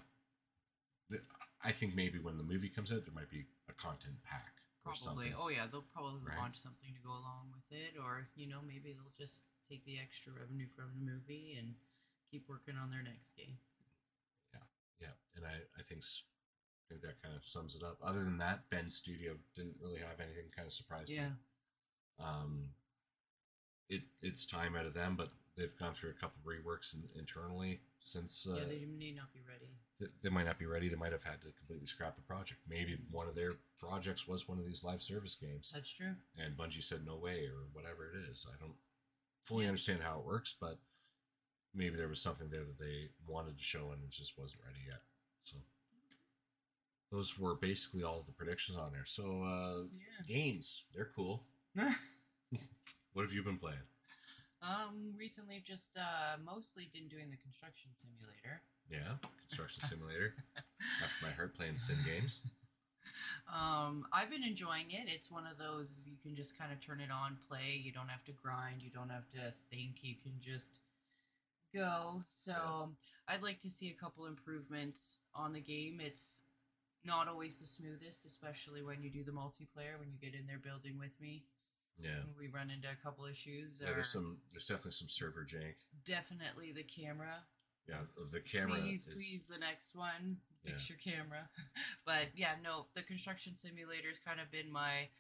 [1.11, 1.21] the,
[1.65, 4.55] I think maybe when the movie comes out, there might be a content pack
[4.85, 5.33] Probably.
[5.33, 6.37] Oh yeah, they'll probably Right.
[6.37, 9.99] launch something to go along with it, or you know maybe they'll just take the
[9.99, 11.75] extra revenue from the movie and
[12.35, 13.55] keep working on their next game.
[14.53, 14.67] Yeah,
[15.01, 17.99] yeah, and I I think I think that kind of sums it up.
[18.03, 21.31] Other than that, Bend Studio didn't really have anything kind of surprised Yeah.
[22.19, 22.71] Um,
[23.89, 27.05] it it's time out of them, but they've gone through a couple of reworks in,
[27.17, 28.47] internally since.
[28.51, 29.71] Uh, yeah, they may not be ready.
[30.01, 30.89] th- they might not be ready.
[30.89, 32.61] They might have had to completely scrap the project.
[32.69, 35.71] Maybe one of their projects was one of these live service games.
[35.73, 36.15] That's true.
[36.37, 38.45] and Bungie said no way or whatever it is.
[38.53, 38.75] I don't
[39.45, 40.79] fully understand how it works, but
[41.75, 44.81] maybe there was something there that they wanted to show and it just wasn't ready
[44.87, 45.01] yet.
[45.43, 45.57] So
[47.11, 49.05] those were basically all the predictions on there.
[49.05, 51.43] So uh, games, they're cool.
[53.13, 53.79] What have you been playing?
[54.63, 58.61] um, recently just uh mostly been doing the construction simulator.
[58.91, 60.35] Yeah, construction simulator.
[61.03, 62.41] After my heart playing sim games.
[63.47, 65.07] Um, I've been enjoying it.
[65.07, 67.81] It's one of those you can just kind of turn it on, play.
[67.83, 68.83] You don't have to grind.
[68.83, 70.03] You don't have to think.
[70.03, 70.81] You can just
[71.75, 72.23] go.
[72.31, 72.91] So
[73.29, 76.01] I'd like to see a couple improvements on the game.
[76.01, 76.43] It's
[77.05, 79.99] not always the smoothest, especially when you do the multiplayer.
[79.99, 81.45] When you get in there building with me,
[81.99, 82.23] Yeah.
[82.39, 83.81] we run into a couple issues.
[83.83, 84.39] Yeah, there's some.
[84.51, 85.75] There's definitely some server jank.
[86.05, 87.45] definitely the camera.
[87.87, 88.01] Yeah,
[88.33, 88.81] the camera.
[88.81, 90.41] please, is, please, the next one.
[90.65, 90.97] Fix Yeah.
[90.97, 91.49] your camera.
[92.07, 95.11] but yeah, no, the construction simulator's kind of been my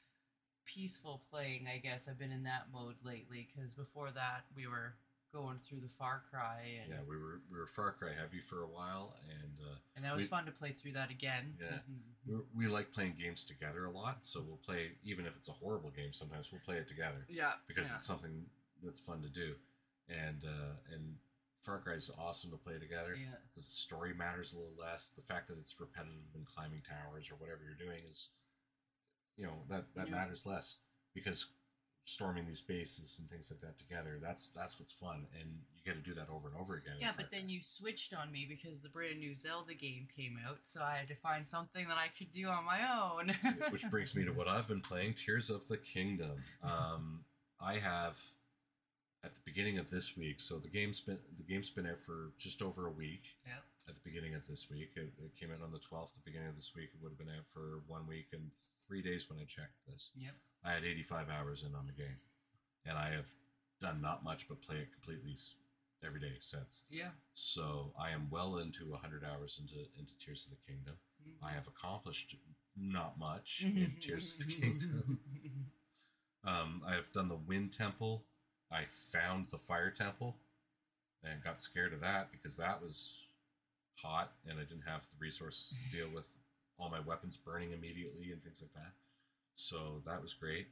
[0.65, 2.09] peaceful playing, I guess.
[2.09, 4.95] I've been in that mode lately because before that we were
[5.35, 8.63] going through the Far Cry and Yeah, we were we were Far Cry heavy for
[8.63, 11.55] a while, and uh, and that was we- fun to play through that again.
[11.61, 11.79] Yeah.
[12.27, 14.19] we, we like playing games together a lot.
[14.23, 16.13] So we'll play even if it's a horrible game.
[16.13, 17.53] Sometimes we'll play it together yeah.
[17.67, 17.95] because yeah.
[17.97, 18.47] it's something
[18.83, 19.55] that's fun to do,
[20.09, 21.17] and uh, and
[21.61, 23.17] Far Cry is awesome to play together.
[23.19, 23.35] yeah.
[23.49, 25.11] because the story matters a little less.
[25.17, 28.29] The fact that it's repetitive and climbing towers or whatever you're doing is,
[29.37, 30.15] you know, that that Yeah.
[30.15, 30.77] matters less
[31.13, 31.47] because
[32.07, 35.95] storming these bases and things like that together that's that's what's fun and you get
[35.95, 38.83] to do that over and over again Yeah, but then you switched on me because
[38.83, 42.09] the brand new Zelda game came out, so I had to find something that I
[42.19, 43.35] could do on my own.
[43.71, 47.25] which brings me to what I've been playing Tears of the Kingdom um
[47.61, 48.19] I have
[49.25, 52.33] at the beginning of this week so the game's been the game's been out for
[52.39, 53.63] just over a week Yep.
[53.89, 54.91] at the beginning of this week.
[54.97, 56.15] It, it came out on the 12th.
[56.15, 58.51] The beginning of this week, it would have been out for one week and
[58.87, 60.11] three days when I checked this.
[60.17, 60.35] Yep.
[60.65, 62.19] I had 85 hours in on the game,
[62.87, 63.29] and I have
[63.81, 65.37] done not much but play it completely
[66.05, 66.83] every day since.
[66.91, 67.11] Yeah.
[67.35, 70.95] So I am well into 100 hours into into Tears of the Kingdom.
[71.23, 71.45] Mm-hmm.
[71.45, 72.37] I have accomplished
[72.77, 73.85] not much mm-hmm.
[73.85, 74.63] in Tears of the mm-hmm.
[74.63, 75.19] Kingdom.
[76.47, 78.25] Um, I have done the Wind Temple.
[78.71, 80.37] I found the Fire Temple,
[81.23, 83.29] and got scared of that because that was
[83.99, 86.37] hot, and I didn't have the resources to deal with
[86.79, 88.93] all my weapons burning immediately and things like that.
[89.55, 90.69] So that was great.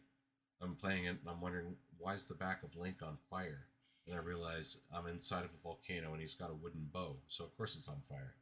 [0.60, 3.66] I'm playing it, and I'm wondering why is the back of Link on fire?
[4.06, 7.44] And I realize I'm inside of a volcano, and he's got a wooden bow, so
[7.44, 8.34] of course it's on fire,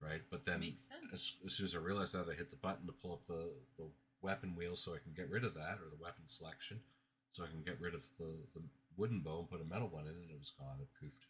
[0.00, 0.22] right?
[0.30, 1.12] But then Makes sense.
[1.12, 3.50] as, as soon as I realized that, I hit the button to pull up the,
[3.76, 3.88] the
[4.22, 6.80] weapon wheel so I can get rid of that, or the weapon selection,
[7.32, 8.62] so I can get rid of the, the
[8.96, 10.78] wooden bow and put a metal one in, and it was gone.
[10.80, 11.26] It poofed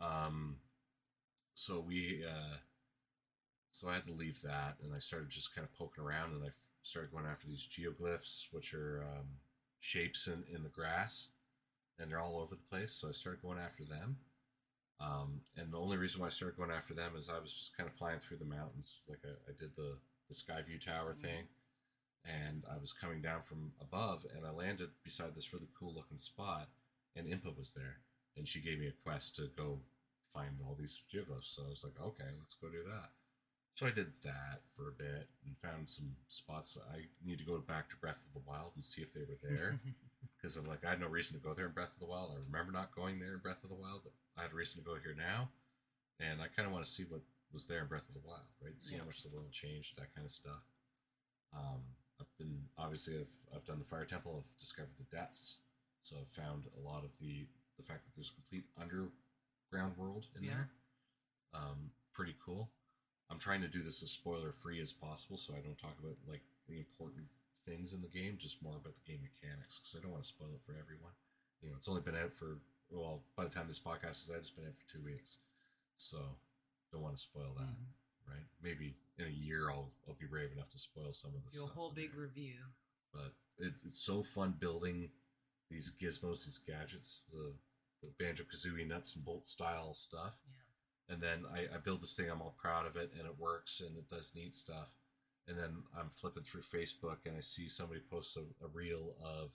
[0.00, 0.10] away.
[0.12, 0.56] Um,
[1.54, 2.56] so we, uh,
[3.72, 6.44] so I had to leave that, and I started just kind of poking around, and
[6.44, 9.26] I f- started going after these geoglyphs, which are um,
[9.80, 11.28] shapes in, in the grass,
[11.98, 12.92] and they're all over the place.
[12.92, 14.18] So I started going after them.
[15.00, 17.76] Um, and the only reason why I started going after them is I was just
[17.76, 21.16] kind of flying through the mountains, like I, I did the the Skyview Tower Mhm.
[21.22, 21.48] thing,
[22.24, 26.18] and I was coming down from above, and I landed beside this really cool looking
[26.18, 26.68] spot,
[27.16, 28.00] and Impa was there,
[28.36, 29.80] and she gave me a quest to go
[30.28, 31.54] find all these geoglyphs.
[31.54, 33.10] So I was like, okay, let's go do that.
[33.74, 36.76] So I did that for a bit and found some spots.
[36.92, 39.38] I need to go back to Breath of the Wild and see if they were
[39.42, 39.80] there
[40.36, 42.32] because I'm like I had no reason to go there in Breath of the Wild.
[42.36, 44.82] I remember not going there in Breath of the Wild, but I had a reason
[44.82, 45.48] to go here now,
[46.20, 47.22] and I kind of want to see what
[47.52, 48.76] was there in Breath of the Wild, right?
[48.80, 49.00] See Yeah.
[49.00, 50.62] how much the world changed, that kind of stuff.
[51.56, 51.80] Um,
[52.20, 54.36] I've been obviously I've I've done the Fire Temple.
[54.44, 55.58] I've discovered the depths,
[56.02, 57.46] so I've found a lot of the
[57.78, 60.50] the fact that there's a complete underground world in Yeah.
[60.50, 60.68] there.
[61.54, 62.70] Um, pretty cool.
[63.32, 66.16] I'm trying to do this as spoiler free as possible, so I don't talk about
[66.28, 67.24] like the important
[67.66, 70.28] things in the game, just more about the game mechanics, because I don't want to
[70.28, 71.12] spoil it for everyone.
[71.62, 72.58] You know, it's only been out for
[72.90, 75.38] well, by the time this podcast is out, it's been out for two weeks,
[75.96, 76.18] so
[76.92, 77.64] don't want to spoil that.
[77.72, 77.88] Mhm.
[78.28, 78.46] Right?
[78.62, 81.70] Maybe in a year, I'll I'll be brave enough to spoil some of a stuff.
[81.70, 82.20] whole big there.
[82.20, 82.58] review.
[83.12, 85.10] but it's, it's so fun building
[85.70, 87.52] these gizmos, these gadgets, the,
[88.02, 90.40] the Banjo Kazooie nuts and bolts style stuff.
[90.46, 90.56] Yeah.
[91.08, 93.80] And then I, I build this thing, I'm all proud of it, and it works
[93.80, 94.94] and it does neat stuff.
[95.48, 99.50] And then I'm flipping through Facebook and I see somebody post a, a reel of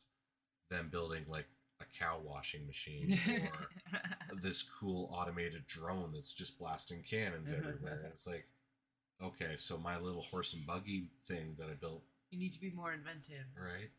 [0.69, 1.47] them building like
[1.79, 7.93] a cow washing machine or this cool automated drone that's just blasting cannons uh-huh, everywhere.
[7.93, 8.03] Uh-huh.
[8.03, 8.47] And it's like,
[9.23, 12.71] okay, so my little horse and buggy thing that I built, you need to be
[12.71, 13.45] more inventive.
[13.55, 13.89] right?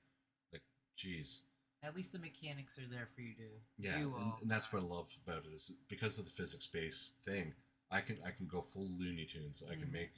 [0.52, 0.62] Like,
[0.96, 1.40] geez.
[1.82, 3.42] At least the mechanics are there for you to.
[3.78, 6.30] Yeah, do and, all and that's what I love about it is because of the
[6.30, 7.54] physics based thing.
[7.90, 9.62] I can I can go full Looney Tunes.
[9.68, 9.92] I can Mhm.
[9.92, 10.12] make,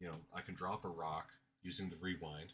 [0.00, 1.30] you know, I can drop a rock
[1.62, 2.52] using the rewind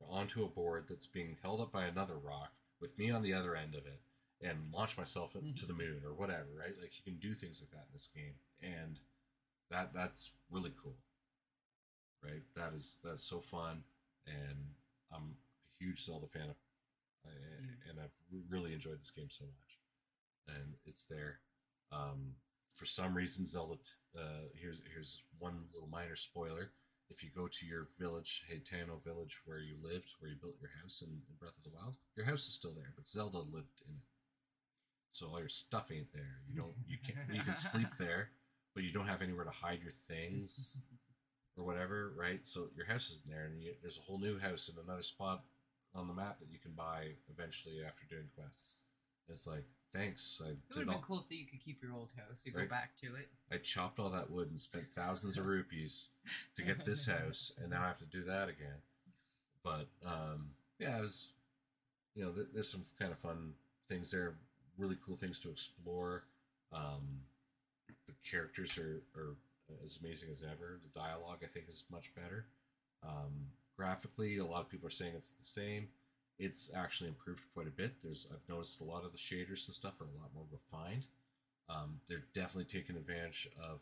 [0.00, 3.56] onto a board that's being held up by another rock with me on the other
[3.56, 4.00] end of it
[4.40, 6.48] and launch myself to the moon or whatever.
[6.54, 6.78] Right?
[6.78, 9.00] Like you can do things like that in this game, and
[9.70, 10.98] that that's really cool.
[12.22, 12.42] Right?
[12.54, 13.84] That is that's so fun,
[14.26, 14.74] and
[15.10, 15.36] I'm
[15.80, 16.56] a huge Zelda fan of
[17.24, 18.16] and, and I've
[18.48, 20.56] really enjoyed this game so much.
[20.56, 21.40] And it's there.
[21.92, 22.34] Um,
[22.74, 23.76] for some reason, Zelda.
[23.76, 26.72] T- uh, here's here's one little minor spoiler.
[27.10, 30.70] If you go to your village, Hateno village, where you lived, where you built your
[30.80, 33.82] house in, in Breath of the Wild, your house is still there, but Zelda lived
[33.86, 34.06] in it.
[35.10, 36.40] So all your stuff ain't there.
[36.48, 36.74] You don't.
[36.88, 38.30] You can you can sleep there,
[38.74, 40.78] but you don't have anywhere to hide your things
[41.56, 42.40] or whatever, right?
[42.46, 45.44] So your house isn't there, and you, there's a whole new house in another spot
[45.94, 48.76] on the map that you can buy eventually after doing quests.
[49.28, 50.40] It's like, thanks.
[50.44, 52.42] I It would did have all, been cool if you could keep your old house.
[52.44, 53.28] You go back to it.
[53.50, 56.08] I chopped all that wood and spent thousands of rupees
[56.56, 58.80] to get this house, and now I have to do that again.
[59.62, 61.28] But um, yeah, it was,
[62.14, 63.52] you know, th- there's some kind of fun
[63.88, 64.34] things there,
[64.76, 66.24] really cool things to explore.
[66.72, 67.20] Um,
[68.06, 69.36] the characters are, are
[69.84, 70.80] as amazing as ever.
[70.82, 72.46] The dialogue, I think, is much better.
[73.04, 73.46] Um,
[73.76, 75.88] graphically, a lot of people are saying it's the same.
[76.38, 78.02] It's actually improved quite a bit.
[78.02, 81.06] There's I've noticed a lot of the shaders and stuff are a lot more refined.
[81.68, 83.80] Um, they're definitely taking advantage of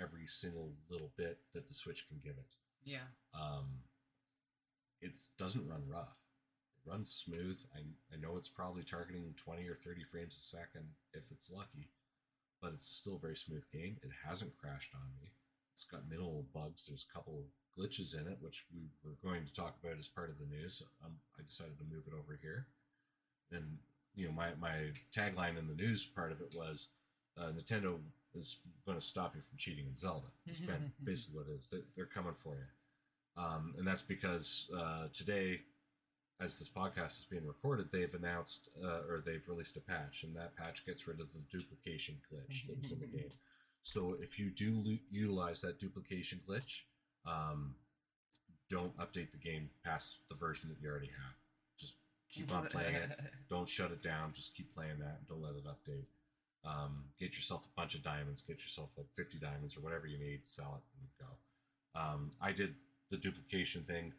[0.00, 2.56] every single little bit that the Switch can give it.
[2.84, 3.08] Yeah.
[3.34, 3.80] Um,
[5.00, 6.18] it doesn't run rough.
[6.76, 7.60] It runs smooth.
[7.74, 7.80] I,
[8.14, 11.90] I know it's probably targeting 20 or 30 frames a second if it's lucky,
[12.60, 13.96] but it's still a very smooth game.
[14.02, 15.32] It hasn't crashed on me.
[15.72, 16.86] It's got minimal bugs.
[16.86, 17.44] There's a couple
[17.78, 20.82] glitches in it, which we were going to talk about as part of the news.
[21.04, 22.66] Um, I decided to move it over here.
[23.52, 23.78] And,
[24.14, 26.88] you know, my, my tagline in the news part of it was
[27.38, 27.98] uh, Nintendo
[28.34, 30.26] is going to stop you from cheating in Zelda.
[30.46, 31.70] It's been basically what it is.
[31.70, 33.42] They, they're coming for you.
[33.42, 35.60] Um, and that's because uh, today,
[36.40, 40.34] as this podcast is being recorded, they've announced uh, or they've released a patch, and
[40.36, 43.30] that patch gets rid of the duplication glitch that was in the game.
[43.82, 46.82] So if you do utilize that duplication glitch,
[47.26, 47.74] um,
[48.68, 51.34] don't update the game past the version that you already have.
[51.78, 51.96] Just
[52.30, 53.18] keep on playing it.
[53.48, 54.32] Don't shut it down.
[54.34, 55.26] Just keep playing that.
[55.28, 56.08] Don't let it update.
[56.64, 58.40] Um, get yourself a bunch of diamonds.
[58.40, 60.46] Get yourself like 50 diamonds or whatever you need.
[60.46, 62.00] Sell it and go.
[62.00, 62.74] Um, I did
[63.10, 64.12] the duplication thing,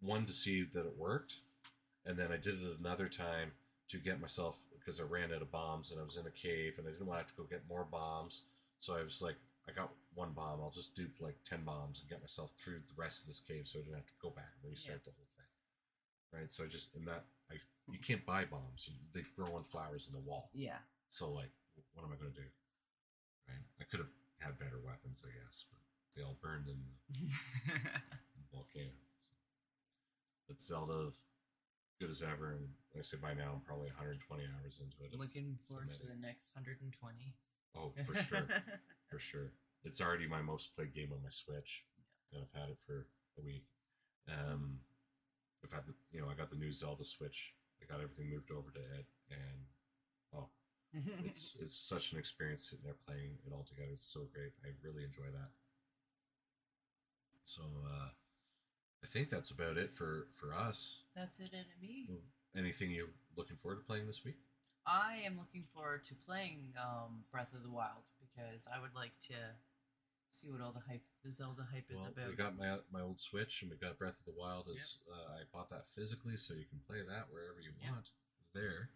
[0.00, 1.34] one to see that it worked,
[2.06, 3.52] and then I did it another time
[3.88, 6.76] to get myself because I ran out of bombs and I was in a cave
[6.78, 8.42] and I didn't want to have to go get more bombs.
[8.78, 9.36] So I was like,
[9.70, 10.60] I got one bomb.
[10.60, 13.66] I'll just dupe like 10 bombs and get myself through the rest of this cave
[13.68, 15.46] so I didn't have to go back and restart the whole thing.
[16.40, 16.50] Right.
[16.50, 17.54] So I just, in that, I,
[17.90, 18.88] you can't buy bombs.
[18.90, 20.50] You- They grow on flowers in the wall.
[20.54, 20.78] yeah.
[21.08, 21.50] So like,
[21.94, 22.46] what am I going to do?
[23.48, 23.66] Right.
[23.80, 25.80] I could have had better weapons, I guess, but
[26.16, 27.18] they all burned in the,
[27.74, 28.94] in the volcano.
[30.46, 31.10] But Zelda,
[32.00, 34.22] good as ever, and like I say, by now I'm probably 120
[34.54, 35.14] hours into it.
[35.18, 37.34] Looking forward to the next 120.
[37.76, 38.46] Oh, for sure,
[39.10, 39.52] for sure.
[39.84, 41.84] It's already my most played game on my Switch,
[42.32, 43.06] and I've had it for
[43.38, 43.64] a week.
[44.28, 44.80] Um,
[45.64, 47.54] I've had the, you know, I got the new Zelda Switch.
[47.82, 49.60] I got everything moved over to it, and
[50.34, 50.48] oh,
[51.24, 53.88] it's it's such an experience sitting there playing it all together.
[53.92, 54.52] It's so great.
[54.64, 55.50] I really enjoy that.
[57.44, 58.08] So uh,
[59.02, 61.02] I think that's about it for for us.
[61.16, 62.06] That's it, and me.
[62.56, 64.36] Anything you're looking forward to playing this week?
[64.86, 69.12] I am looking forward to playing um, Breath of the Wild because I would like
[69.28, 69.34] to
[70.30, 72.28] see what all the hype, the Zelda hype is Well, about.
[72.30, 74.68] we got my my old Switch and we got Breath of the Wild.
[74.74, 77.90] As uh, I bought that physically, so you can play that wherever you Yeah.
[77.92, 78.10] want
[78.54, 78.90] there.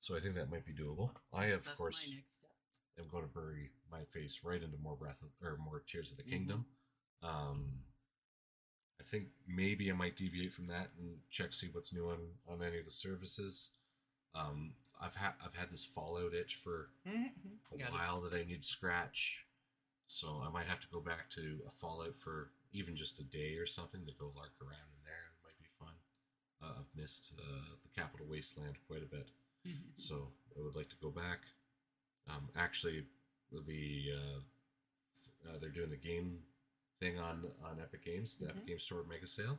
[0.00, 1.10] So I think that might be doable.
[1.32, 2.50] I of That's course my next step.
[2.98, 6.18] am going to bury my face right into more Breath of, or more Tears of
[6.18, 6.30] the Mhm.
[6.30, 6.66] Kingdom.
[7.22, 7.84] Um,
[9.00, 12.62] I think maybe I might deviate from that and check see what's new on on
[12.62, 13.70] any of the services.
[14.34, 17.92] Um, I've had I've had this Fallout itch for a Got it.
[17.92, 19.45] while that I need to scratch,
[20.06, 23.56] so I might have to go back to a Fallout for even just a day
[23.56, 25.24] or something to go lark around in there.
[25.32, 25.94] It might be fun.
[26.62, 29.30] Uh, I've missed uh, the Capital Wasteland quite a bit
[29.96, 31.40] so I would like to go back.
[32.30, 33.04] Um, actually,
[33.52, 34.38] the uh,
[35.14, 36.38] f- uh, they're doing the game
[37.00, 38.66] thing on on Epic Games, the Epic Mhm.
[38.68, 39.58] Game Store Mega Sale,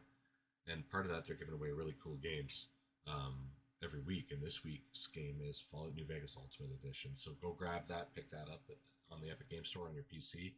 [0.67, 2.67] and part of that they're giving away really cool games
[3.05, 3.35] um,
[3.83, 4.31] every week.
[4.31, 7.13] And this week's game is Fallout New Vegas Ultimate Edition.
[7.15, 8.63] So go grab that, pick that up
[9.11, 10.53] on the Epic Game Store on your PC.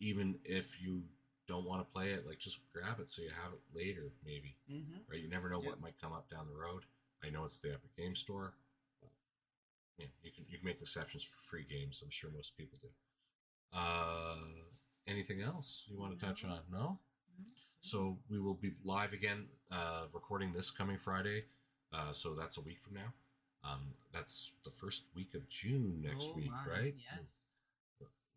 [0.00, 1.02] Even if you
[1.48, 4.56] don't want to play it, like just grab it so you have it later, maybe
[4.70, 5.08] Mhm.
[5.08, 5.20] right?
[5.20, 5.70] You never know Yep.
[5.70, 6.84] what might come up down the road.
[7.22, 8.54] I know it's the Epic Game Store.
[9.98, 12.00] Yeah, you can you can make exceptions for free games.
[12.02, 12.88] I'm sure most people do.
[13.72, 14.38] Uh,
[15.06, 16.60] anything else you want to touch on?
[16.70, 16.98] No.
[17.80, 21.44] So we will be live again, uh, recording this coming Friday.
[21.92, 23.12] Uh, so that's a week from now.
[23.64, 27.02] Um, that's the first week of June next Oh week, my, right?
[27.02, 27.48] So Yes.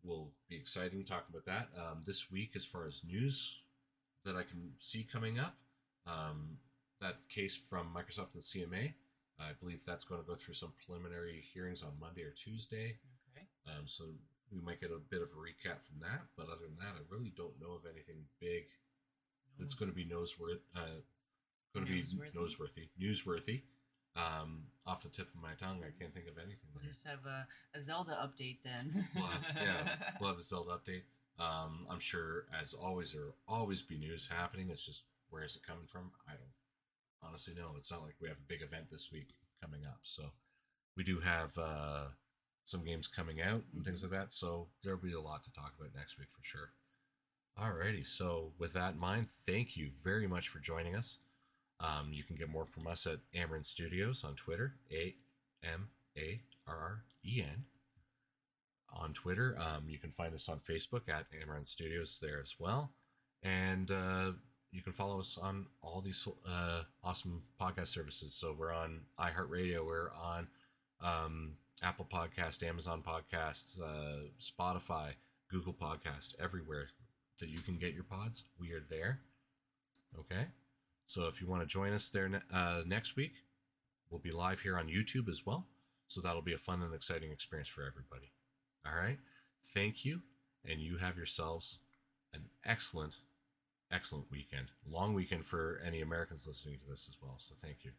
[0.06, 1.68] Will be exciting talking about that.
[1.76, 3.60] Um, this week, as far as news
[4.24, 5.56] that I can see coming up,
[6.06, 6.58] um,
[7.00, 8.94] that case from Microsoft and CMA,
[9.38, 12.96] I believe that's going to go through some preliminary hearings on Monday or Tuesday.
[13.30, 13.46] Okay.
[13.66, 14.04] Um, so
[14.52, 16.22] we might get a bit of a recap from that.
[16.36, 18.64] But other than that, I really don't know of anything big
[19.58, 20.60] that's going to be noseworthy.
[20.74, 21.02] Uh,
[21.74, 22.04] going to be
[22.34, 23.62] noseworthy, newsworthy.
[24.16, 26.70] Um, off the tip of my tongue, I can't think of anything.
[26.74, 29.04] We'll just have a, a Zelda update then.
[29.14, 29.88] We'll have, yeah,
[30.20, 31.02] we'll have a Zelda update.
[31.38, 34.70] Um, I'm sure, as always, there will always be news happening.
[34.70, 36.12] It's just where is it coming from?
[36.26, 37.72] I don't honestly know.
[37.76, 39.98] It's not like we have a big event this week coming up.
[40.02, 40.24] So
[40.96, 42.04] we do have uh,
[42.64, 44.32] some games coming out and things like that.
[44.32, 46.70] So there'll be a lot to talk about next week for sure.
[47.58, 48.06] Alrighty.
[48.06, 51.18] So with that in mind, thank you very much for joining us.
[51.80, 55.14] Um, you can get more from us at Amarren Studios on Twitter, A
[55.62, 57.64] M A R R E N
[58.92, 59.56] on Twitter.
[59.58, 62.92] Um, you can find us on Facebook at Amarren Studios there as well.
[63.42, 64.32] And uh,
[64.72, 68.34] you can follow us on all these uh, awesome podcast services.
[68.34, 70.48] So we're on iHeartRadio, we're on
[71.02, 75.12] um, Apple Podcast, Amazon Podcast, uh, Spotify,
[75.50, 76.88] Google Podcast, everywhere
[77.38, 78.44] that you can get your pods.
[78.58, 79.20] We are there.
[80.18, 80.46] Okay.
[81.06, 83.32] So if you want to join us there uh, next week,
[84.10, 85.66] we'll be live here on YouTube as well.
[86.08, 88.32] So that'll be a fun and exciting experience for everybody.
[88.86, 89.18] All right.
[89.62, 90.22] Thank you.
[90.68, 91.78] And you have yourselves
[92.34, 93.18] an excellent,
[93.90, 94.72] excellent weekend.
[94.88, 97.34] Long weekend for any Americans listening to this as well.
[97.38, 97.92] So thank you.